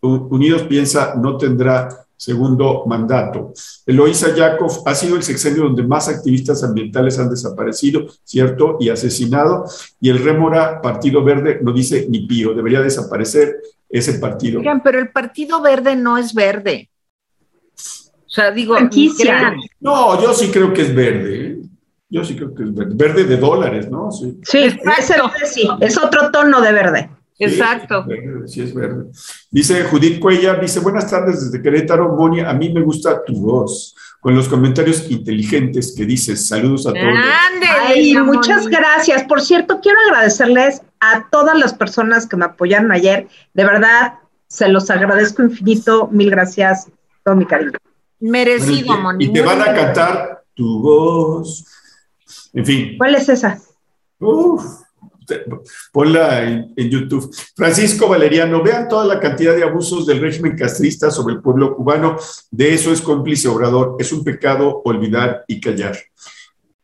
Unidos 0.00 0.62
piensa 0.62 1.14
no 1.14 1.36
tendrá 1.36 2.04
segundo 2.16 2.84
mandato. 2.86 3.52
Eloisa 3.86 4.34
Yakov 4.34 4.82
ha 4.86 4.94
sido 4.94 5.16
el 5.16 5.22
sexenio 5.22 5.64
donde 5.64 5.82
más 5.82 6.08
activistas 6.08 6.62
ambientales 6.64 7.18
han 7.18 7.28
desaparecido, 7.28 8.06
¿cierto? 8.24 8.76
Y 8.80 8.88
asesinado. 8.88 9.64
Y 10.00 10.10
el 10.10 10.22
Rémora, 10.22 10.80
Partido 10.80 11.22
Verde, 11.22 11.60
no 11.62 11.72
dice 11.72 12.06
ni 12.08 12.26
pío, 12.26 12.54
debería 12.54 12.80
desaparecer 12.80 13.60
ese 13.88 14.14
partido. 14.14 14.60
Oigan, 14.60 14.82
pero 14.82 14.98
el 14.98 15.10
Partido 15.10 15.60
Verde 15.60 15.96
no 15.96 16.18
es 16.18 16.34
verde. 16.34 16.90
O 18.34 18.36
sea, 18.36 18.50
digo, 18.50 18.76
no, 19.78 20.20
yo 20.20 20.34
sí 20.34 20.50
creo 20.50 20.72
que 20.72 20.82
es 20.82 20.92
verde. 20.92 21.46
¿eh? 21.46 21.58
Yo 22.10 22.24
sí 22.24 22.34
creo 22.34 22.52
que 22.52 22.64
es 22.64 22.74
verde. 22.74 22.92
Verde 22.96 23.24
de 23.26 23.36
dólares, 23.36 23.88
¿no? 23.88 24.10
Sí, 24.10 24.40
sí, 24.42 24.70
sí 25.44 25.68
es 25.80 25.96
otro 25.96 26.32
tono 26.32 26.60
de 26.60 26.72
verde. 26.72 27.10
Exacto. 27.38 28.04
Sí, 28.46 28.62
es 28.62 28.74
verde. 28.74 29.04
Dice 29.52 29.84
Judith 29.84 30.18
Cuellar, 30.18 30.60
dice, 30.60 30.80
buenas 30.80 31.08
tardes 31.08 31.44
desde 31.44 31.62
Querétaro, 31.62 32.08
Moni, 32.16 32.40
a 32.40 32.52
mí 32.54 32.72
me 32.72 32.80
gusta 32.80 33.24
tu 33.24 33.34
voz, 33.34 33.94
con 34.18 34.34
los 34.34 34.48
comentarios 34.48 35.08
inteligentes 35.08 35.94
que 35.96 36.04
dices. 36.04 36.48
Saludos 36.48 36.88
a 36.88 36.92
todos. 36.92 37.14
Ay, 37.86 38.16
muchas 38.16 38.66
gracias. 38.66 39.22
Por 39.22 39.42
cierto, 39.42 39.78
quiero 39.80 39.98
agradecerles 40.08 40.82
a 40.98 41.28
todas 41.30 41.56
las 41.56 41.72
personas 41.72 42.26
que 42.26 42.36
me 42.36 42.46
apoyaron 42.46 42.90
ayer. 42.90 43.28
De 43.52 43.64
verdad, 43.64 44.14
se 44.48 44.68
los 44.68 44.90
agradezco 44.90 45.44
infinito. 45.44 46.08
Mil 46.10 46.32
gracias. 46.32 46.88
Todo 47.22 47.36
mi 47.36 47.46
cariño. 47.46 47.78
Merecido, 48.20 48.96
Moni. 48.98 49.26
Y 49.26 49.32
te 49.32 49.42
van 49.42 49.60
a 49.60 49.74
cantar 49.74 50.44
tu 50.54 50.80
voz. 50.80 51.66
En 52.52 52.64
fin. 52.64 52.94
¿Cuál 52.98 53.16
es 53.16 53.28
esa? 53.28 53.60
Uf 54.18 54.84
ponla 55.92 56.42
en, 56.42 56.90
YouTube. 56.90 57.34
Francisco 57.56 58.08
Valeriano, 58.08 58.62
vean 58.62 58.88
toda 58.88 59.04
la 59.04 59.20
cantidad 59.20 59.54
de 59.54 59.64
abusos 59.64 60.06
del 60.06 60.20
régimen 60.20 60.56
castrista 60.56 61.10
sobre 61.10 61.34
el 61.34 61.42
pueblo 61.42 61.74
cubano. 61.74 62.16
De 62.50 62.74
eso 62.74 62.92
es 62.92 63.00
cómplice 63.00 63.48
Obrador. 63.48 63.96
Es 63.98 64.12
un 64.12 64.24
pecado 64.24 64.82
olvidar 64.84 65.44
y 65.48 65.60
callar. 65.60 65.96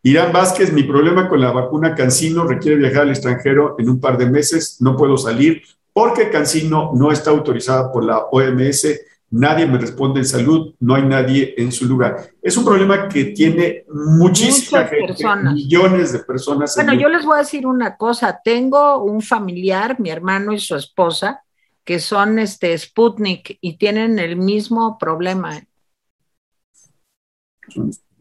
Irán 0.03 0.33
Vázquez, 0.33 0.73
mi 0.73 0.85
problema 0.85 1.29
con 1.29 1.41
la 1.41 1.53
vacuna 1.53 1.95
Cancino 1.95 2.45
requiere 2.45 2.79
viajar 2.79 3.03
al 3.03 3.11
extranjero 3.11 3.77
en 3.79 3.91
un 3.91 4.01
par 4.01 4.17
de 4.17 4.27
meses. 4.31 4.79
No 4.81 4.97
puedo 4.97 5.17
salir 5.17 5.63
porque 5.93 6.31
Cancino 6.31 6.93
no 6.95 7.13
está 7.13 7.31
autorizada 7.31 7.93
por 7.93 8.05
la 8.05 8.19
OMS 8.19 8.87
nadie 9.31 9.67
me 9.67 9.79
responde 9.79 10.21
en 10.21 10.27
salud, 10.27 10.75
no 10.81 10.95
hay 10.95 11.03
nadie 11.05 11.55
en 11.57 11.71
su 11.71 11.87
lugar. 11.87 12.31
Es 12.43 12.57
un 12.57 12.65
problema 12.65 13.09
que 13.09 13.27
tiene 13.27 13.85
muchísimas 13.89 14.91
personas. 14.91 15.55
millones 15.55 16.13
de 16.13 16.19
personas. 16.21 16.75
Bueno, 16.75 16.95
yo 16.95 17.09
les 17.09 17.25
voy 17.25 17.37
a 17.37 17.41
decir 17.41 17.67
una 17.67 17.97
cosa, 17.97 18.41
tengo 18.43 19.03
un 19.03 19.23
familiar, 19.23 20.01
mi 20.01 20.11
hermano 20.11 20.53
y 20.53 20.59
su 20.59 20.75
esposa, 20.75 21.43
que 21.85 21.99
son 22.01 22.39
este 22.39 22.77
Sputnik 22.77 23.59
y 23.61 23.77
tienen 23.77 24.19
el 24.19 24.37
mismo 24.37 24.99
problema. 24.99 25.61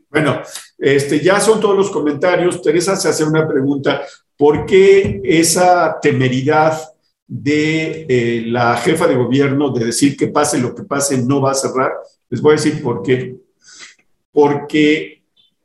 Bueno, 0.09 0.41
este, 0.77 1.19
ya 1.19 1.39
son 1.39 1.59
todos 1.59 1.77
los 1.77 1.89
comentarios. 1.89 2.61
Teresa 2.61 2.95
se 2.95 3.09
hace 3.09 3.23
una 3.23 3.47
pregunta, 3.47 4.01
¿por 4.37 4.65
qué 4.65 5.21
esa 5.23 5.99
temeridad 6.01 6.79
de 7.31 8.07
eh, 8.09 8.43
la 8.47 8.75
jefa 8.77 9.07
de 9.07 9.15
gobierno 9.15 9.69
de 9.69 9.85
decir 9.85 10.17
que 10.17 10.29
pase 10.29 10.57
lo 10.57 10.73
que 10.73 10.81
pase, 10.81 11.23
no 11.23 11.39
va 11.39 11.51
a 11.51 11.53
cerrar. 11.53 11.91
Les 12.27 12.41
voy 12.41 12.53
a 12.53 12.55
decir 12.55 12.81
por 12.81 13.03
qué. 13.03 13.37
Porque 14.31 15.21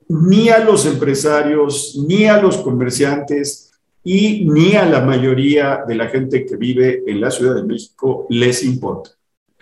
ni 0.09 0.51
a 0.51 0.59
los 0.59 0.85
empresarios, 0.85 1.99
ni 2.07 2.27
a 2.27 2.41
los 2.41 2.59
comerciantes 2.59 3.73
y 4.05 4.45
ni 4.45 4.75
a 4.75 4.85
la 4.85 5.01
mayoría 5.01 5.85
de 5.89 5.95
la 5.95 6.09
gente 6.09 6.45
que 6.45 6.57
vive 6.57 7.03
en 7.07 7.23
la 7.23 7.31
Ciudad 7.31 7.55
de 7.55 7.65
México 7.65 8.27
les 8.29 8.63
importa. 8.63 9.11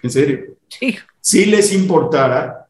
¿En 0.03 0.11
serio? 0.11 0.57
Sí. 0.69 0.97
Si 1.21 1.45
les 1.45 1.73
importara, 1.73 2.67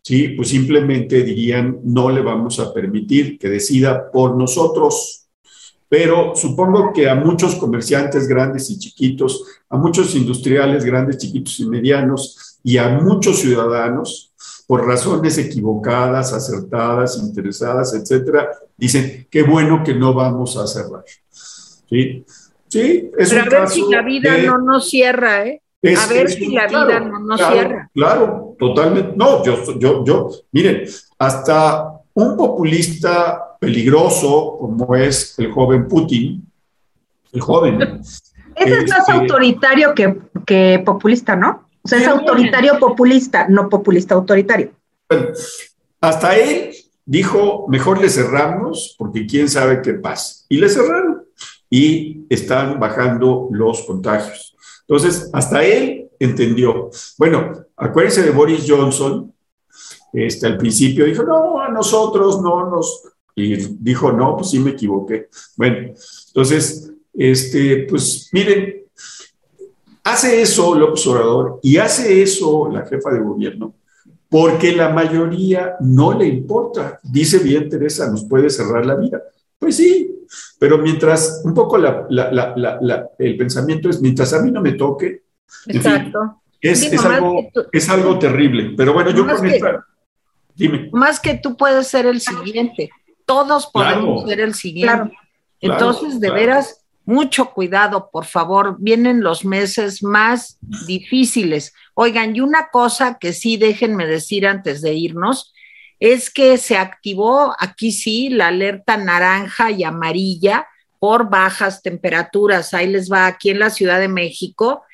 sí, 0.00 0.28
pues 0.28 0.48
simplemente 0.48 1.24
dirían, 1.24 1.80
no 1.82 2.08
le 2.08 2.22
vamos 2.22 2.60
a 2.60 2.72
permitir 2.72 3.36
que 3.36 3.48
decida 3.48 4.12
por 4.12 4.36
nosotros 4.36 5.23
pero 5.96 6.34
supongo 6.34 6.92
que 6.92 7.08
a 7.08 7.14
muchos 7.14 7.54
comerciantes 7.54 8.26
grandes 8.26 8.68
y 8.68 8.80
chiquitos, 8.80 9.44
a 9.70 9.76
muchos 9.76 10.12
industriales 10.16 10.84
grandes, 10.84 11.18
chiquitos 11.18 11.60
y 11.60 11.66
medianos, 11.68 12.58
y 12.64 12.78
a 12.78 12.88
muchos 12.88 13.38
ciudadanos, 13.38 14.32
por 14.66 14.84
razones 14.84 15.38
equivocadas, 15.38 16.32
acertadas, 16.32 17.16
interesadas, 17.22 17.94
etcétera, 17.94 18.48
dicen, 18.76 19.28
qué 19.30 19.44
bueno 19.44 19.84
que 19.84 19.94
no 19.94 20.12
vamos 20.12 20.56
a 20.56 20.66
cerrar. 20.66 21.04
Sí, 21.30 22.24
sí, 22.66 23.12
es 23.16 23.30
Pero 23.30 23.58
a 23.58 23.60
ver 23.60 23.68
si 23.68 23.84
la 23.88 24.02
vida 24.02 24.36
no 24.38 24.58
nos 24.58 24.90
cierra, 24.90 25.46
¿eh? 25.46 25.62
a 25.96 26.06
ver 26.08 26.28
si 26.28 26.52
la 26.52 26.66
vida 26.66 26.98
no 26.98 27.20
nos 27.20 27.38
cierra. 27.38 27.88
Claro, 27.94 28.56
totalmente. 28.58 29.12
No, 29.14 29.44
yo, 29.44 29.78
yo, 29.78 30.04
yo, 30.04 30.28
miren, 30.50 30.88
hasta 31.20 32.00
un 32.14 32.36
populista 32.36 33.53
peligroso 33.64 34.56
como 34.58 34.94
es 34.94 35.38
el 35.38 35.50
joven 35.52 35.88
Putin, 35.88 36.46
el 37.32 37.40
joven. 37.40 38.00
Ese 38.56 38.78
es 38.78 38.88
más 38.88 39.00
este, 39.00 39.12
autoritario 39.12 39.94
que, 39.94 40.82
populista, 40.84 41.34
¿no? 41.34 41.68
O 41.82 41.88
sea, 41.88 41.98
es 41.98 42.06
autoritario 42.06 42.78
populista, 42.78 43.46
no 43.48 43.68
populista 43.68 44.14
autoritario. 44.14 44.70
hasta 46.00 46.36
él 46.36 46.70
dijo, 47.04 47.66
mejor 47.68 48.00
le 48.00 48.08
cerramos 48.08 48.94
porque 48.98 49.26
quién 49.26 49.48
sabe 49.48 49.82
qué 49.82 49.94
pasa. 49.94 50.44
Y 50.48 50.58
le 50.58 50.68
cerraron 50.68 51.24
y 51.68 52.24
están 52.30 52.78
bajando 52.78 53.48
los 53.50 53.82
contagios. 53.82 54.56
Entonces, 54.86 55.30
hasta 55.32 55.64
él 55.64 56.08
entendió. 56.18 56.90
Bueno, 57.18 57.52
acuérdense 57.76 58.22
de 58.22 58.30
Boris 58.30 58.64
Johnson, 58.66 59.32
este, 60.12 60.46
al 60.46 60.56
principio 60.56 61.06
dijo, 61.06 61.24
no, 61.24 61.60
a 61.60 61.68
nosotros 61.68 62.40
no 62.40 62.70
nos, 62.70 63.02
y 63.34 63.56
dijo, 63.80 64.12
no, 64.12 64.36
pues 64.36 64.50
sí 64.50 64.58
me 64.58 64.70
equivoqué. 64.70 65.28
Bueno, 65.56 65.94
entonces, 66.28 66.92
este, 67.12 67.86
pues 67.88 68.28
miren, 68.32 68.84
hace 70.04 70.42
eso 70.42 70.74
López 70.74 71.06
Obrador 71.06 71.60
y 71.62 71.78
hace 71.78 72.22
eso 72.22 72.68
la 72.70 72.86
jefa 72.86 73.10
de 73.10 73.20
gobierno 73.20 73.74
porque 74.34 74.72
la 74.72 74.88
mayoría 74.88 75.76
no 75.78 76.12
le 76.12 76.26
importa. 76.26 76.98
Dice 77.04 77.38
bien 77.38 77.68
Teresa, 77.68 78.10
nos 78.10 78.24
puede 78.24 78.50
cerrar 78.50 78.84
la 78.84 78.96
vida. 78.96 79.22
Pues 79.56 79.76
sí, 79.76 80.10
pero 80.58 80.78
mientras, 80.78 81.42
un 81.44 81.54
poco 81.54 81.76
el 81.76 83.36
pensamiento 83.36 83.88
es, 83.88 84.00
mientras 84.00 84.32
a 84.32 84.42
mí 84.42 84.50
no 84.50 84.60
me 84.60 84.72
toque, 84.72 85.22
Exacto. 85.66 86.42
es, 86.60 87.04
algo, 87.04 87.48
es 87.70 87.88
algo 87.88 88.18
terrible. 88.18 88.74
Pero 88.76 88.92
bueno, 88.92 89.10
yo 89.12 89.24
con 89.24 89.46
esta, 89.46 89.86
dime. 90.56 90.90
Más 90.92 91.20
que 91.20 91.34
tú 91.34 91.56
puedes 91.56 91.86
ser 91.86 92.06
el 92.06 92.20
siguiente 92.20 92.90
todos 93.26 93.66
podemos 93.66 94.28
ser 94.28 94.40
el 94.40 94.54
siguiente. 94.54 95.16
Entonces, 95.60 96.20
de 96.20 96.30
veras, 96.30 96.84
mucho 97.04 97.50
cuidado, 97.50 98.10
por 98.10 98.24
favor. 98.24 98.76
Vienen 98.78 99.22
los 99.22 99.44
meses 99.44 100.02
más 100.02 100.58
difíciles. 100.86 101.74
Oigan, 101.94 102.34
y 102.34 102.40
una 102.40 102.68
cosa 102.68 103.18
que 103.18 103.32
sí 103.32 103.56
déjenme 103.56 104.06
decir 104.06 104.46
antes 104.46 104.82
de 104.82 104.94
irnos, 104.94 105.54
es 106.00 106.30
que 106.30 106.58
se 106.58 106.76
activó 106.76 107.54
aquí 107.58 107.92
sí 107.92 108.28
la 108.28 108.48
alerta 108.48 108.96
naranja 108.96 109.70
y 109.70 109.84
amarilla 109.84 110.66
por 110.98 111.30
bajas 111.30 111.82
temperaturas. 111.82 112.74
Ahí 112.74 112.88
les 112.88 113.10
va 113.10 113.26
aquí 113.26 113.50
en 113.50 113.58
la 113.58 113.70
Ciudad 113.70 114.00
de 114.00 114.08
México. 114.08 114.84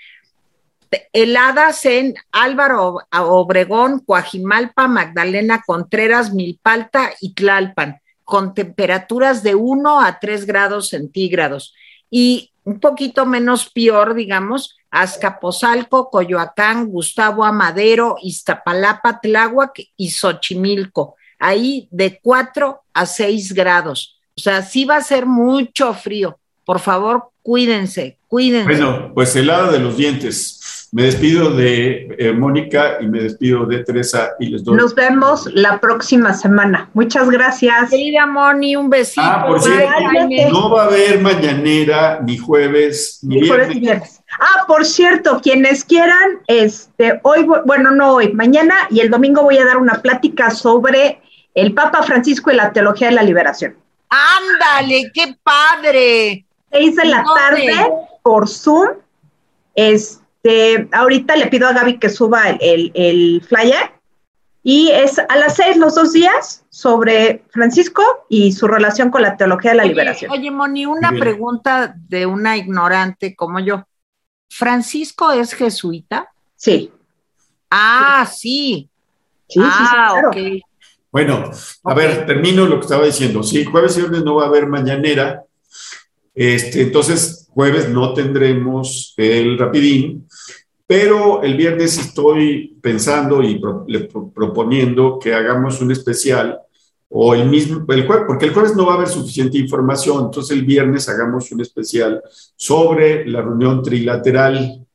Heladas 1.12 1.84
en 1.84 2.14
Álvaro 2.32 2.98
Obregón, 3.12 4.00
Coajimalpa, 4.00 4.88
Magdalena 4.88 5.62
Contreras, 5.64 6.34
Milpalta 6.34 7.10
y 7.20 7.34
Tlalpan 7.34 8.00
con 8.30 8.54
temperaturas 8.54 9.42
de 9.42 9.56
1 9.56 10.00
a 10.00 10.20
3 10.20 10.46
grados 10.46 10.88
centígrados 10.88 11.74
y 12.08 12.52
un 12.62 12.78
poquito 12.78 13.26
menos 13.26 13.68
peor, 13.68 14.14
digamos, 14.14 14.78
Azcapotzalco, 14.88 16.10
Coyoacán, 16.10 16.86
Gustavo 16.86 17.44
Amadero, 17.44 18.16
Iztapalapa, 18.22 19.20
Tláhuac 19.20 19.80
y 19.96 20.10
Xochimilco. 20.10 21.16
Ahí 21.40 21.88
de 21.90 22.20
4 22.22 22.80
a 22.94 23.06
6 23.06 23.52
grados. 23.52 24.20
O 24.36 24.40
sea, 24.40 24.62
sí 24.62 24.84
va 24.84 24.96
a 24.96 25.02
ser 25.02 25.26
mucho 25.26 25.92
frío. 25.92 26.38
Por 26.64 26.78
favor, 26.78 27.30
cuídense, 27.42 28.18
cuídense. 28.28 28.66
Bueno, 28.68 29.10
pues 29.12 29.34
helada 29.34 29.72
de 29.72 29.80
los 29.80 29.96
dientes. 29.96 30.59
Me 30.92 31.04
despido 31.04 31.50
de 31.50 32.16
eh, 32.18 32.32
Mónica 32.32 32.98
y 33.00 33.06
me 33.06 33.22
despido 33.22 33.64
de 33.64 33.84
Teresa 33.84 34.30
y 34.40 34.46
les 34.46 34.64
doy. 34.64 34.76
Nos 34.76 34.92
vemos 34.92 35.48
la 35.54 35.78
próxima 35.78 36.34
semana. 36.34 36.90
Muchas 36.94 37.30
gracias. 37.30 37.90
Querida 37.90 38.26
Moni, 38.26 38.74
un 38.74 38.90
besito. 38.90 39.20
Ah, 39.24 39.44
por 39.46 39.60
cierto, 39.62 39.88
no 40.50 40.70
va 40.70 40.82
a 40.82 40.86
haber 40.86 41.20
mañanera 41.20 42.20
ni 42.24 42.38
jueves 42.38 43.20
ni, 43.22 43.40
viernes. 43.40 44.20
Ah, 44.40 44.64
por 44.66 44.84
cierto, 44.84 45.40
quienes 45.40 45.84
quieran, 45.84 46.40
este, 46.48 47.20
hoy, 47.22 47.46
bueno, 47.64 47.92
no 47.92 48.14
hoy, 48.14 48.32
mañana 48.32 48.74
y 48.90 48.98
el 48.98 49.10
domingo 49.10 49.42
voy 49.42 49.58
a 49.58 49.64
dar 49.64 49.76
una 49.76 50.02
plática 50.02 50.50
sobre 50.50 51.20
el 51.54 51.72
Papa 51.72 52.02
Francisco 52.02 52.50
y 52.50 52.56
la 52.56 52.72
teología 52.72 53.08
de 53.08 53.14
la 53.14 53.22
liberación. 53.22 53.76
Ándale, 54.08 55.12
qué 55.14 55.36
padre. 55.40 56.44
Seis 56.72 56.96
de 56.96 57.04
la 57.04 57.24
tarde 57.24 57.92
por 58.22 58.48
Zoom. 58.48 58.88
Este, 59.76 60.19
ahorita 60.92 61.36
le 61.36 61.46
pido 61.48 61.68
a 61.68 61.72
Gaby 61.72 61.98
que 61.98 62.08
suba 62.08 62.50
el, 62.50 63.42
flyer. 63.48 63.92
Y 64.62 64.90
es 64.90 65.18
a 65.18 65.36
las 65.36 65.56
seis 65.56 65.78
los 65.78 65.94
dos 65.94 66.12
días 66.12 66.66
sobre 66.68 67.44
Francisco 67.50 68.02
y 68.28 68.52
su 68.52 68.68
relación 68.68 69.10
con 69.10 69.22
la 69.22 69.36
teología 69.36 69.70
de 69.70 69.78
la 69.78 69.84
liberación. 69.84 70.30
Oye, 70.30 70.50
Moni, 70.50 70.84
una 70.84 71.12
pregunta 71.12 71.94
de 71.96 72.26
una 72.26 72.58
ignorante 72.58 73.34
como 73.34 73.58
yo. 73.60 73.84
¿Francisco 74.50 75.32
es 75.32 75.54
jesuita? 75.54 76.28
Sí. 76.56 76.92
Ah, 77.70 78.28
sí. 78.30 78.90
Sí, 79.48 79.60
ah, 79.62 80.30
sí, 80.32 80.62
Bueno, 81.10 81.50
a 81.84 81.94
ver, 81.94 82.26
termino 82.26 82.66
lo 82.66 82.76
que 82.76 82.84
estaba 82.84 83.04
diciendo. 83.04 83.42
Sí, 83.42 83.64
jueves 83.64 83.96
y 83.96 84.00
viernes 84.00 84.24
no 84.24 84.36
va 84.36 84.44
a 84.44 84.48
haber 84.48 84.66
mañanera. 84.66 85.42
Este, 86.34 86.82
entonces, 86.82 87.48
jueves 87.50 87.88
no 87.88 88.14
tendremos 88.14 89.14
el 89.16 89.58
rapidín, 89.58 90.26
pero 90.86 91.42
el 91.42 91.56
viernes 91.56 91.98
estoy 91.98 92.76
pensando 92.80 93.42
y 93.42 93.60
proponiendo 94.34 95.18
que 95.18 95.34
hagamos 95.34 95.80
un 95.80 95.92
especial 95.92 96.58
o 97.08 97.34
el 97.34 97.48
mismo, 97.48 97.84
el 97.88 98.06
jueves, 98.06 98.24
porque 98.26 98.46
el 98.46 98.54
jueves 98.54 98.76
no 98.76 98.86
va 98.86 98.92
a 98.92 98.96
haber 98.96 99.08
suficiente 99.08 99.58
información, 99.58 100.26
entonces 100.26 100.56
el 100.56 100.64
viernes 100.64 101.08
hagamos 101.08 101.50
un 101.50 101.60
especial 101.60 102.22
sobre 102.54 103.26
la 103.26 103.42
reunión 103.42 103.82
trilateral 103.82 104.86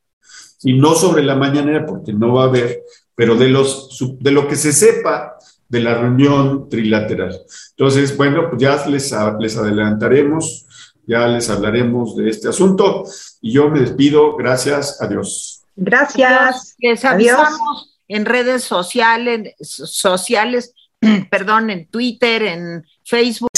y 0.64 0.74
no 0.74 0.96
sobre 0.96 1.24
la 1.24 1.36
mañanera, 1.36 1.86
porque 1.86 2.14
no 2.14 2.34
va 2.34 2.44
a 2.44 2.48
haber, 2.48 2.84
pero 3.16 3.36
de, 3.36 3.50
los, 3.50 3.90
de 4.20 4.32
lo 4.32 4.48
que 4.48 4.56
se 4.56 4.72
sepa 4.72 5.38
de 5.68 5.80
la 5.82 5.96
reunión 5.96 6.70
trilateral. 6.70 7.38
Entonces, 7.72 8.16
bueno, 8.16 8.50
pues 8.50 8.62
ya 8.62 8.86
les, 8.88 9.14
les 9.40 9.58
adelantaremos 9.58 10.66
ya 11.08 11.28
les 11.28 11.50
hablaremos 11.50 12.16
de 12.16 12.30
este 12.30 12.50
asunto 12.50 13.04
y 13.42 13.54
yo 13.54 13.70
me 13.70 13.80
despido. 13.80 14.36
Gracias. 14.36 15.02
Adiós. 15.02 15.64
Gracias. 15.76 16.76
Les 16.80 17.04
avisamos 17.04 18.00
en 18.08 18.26
redes 18.26 18.64
sociales, 18.64 19.56
sociales, 19.62 20.74
perdón, 21.32 21.70
en 21.70 21.88
Twitter, 21.88 22.44
en 22.44 22.86
Facebook. 23.04 23.50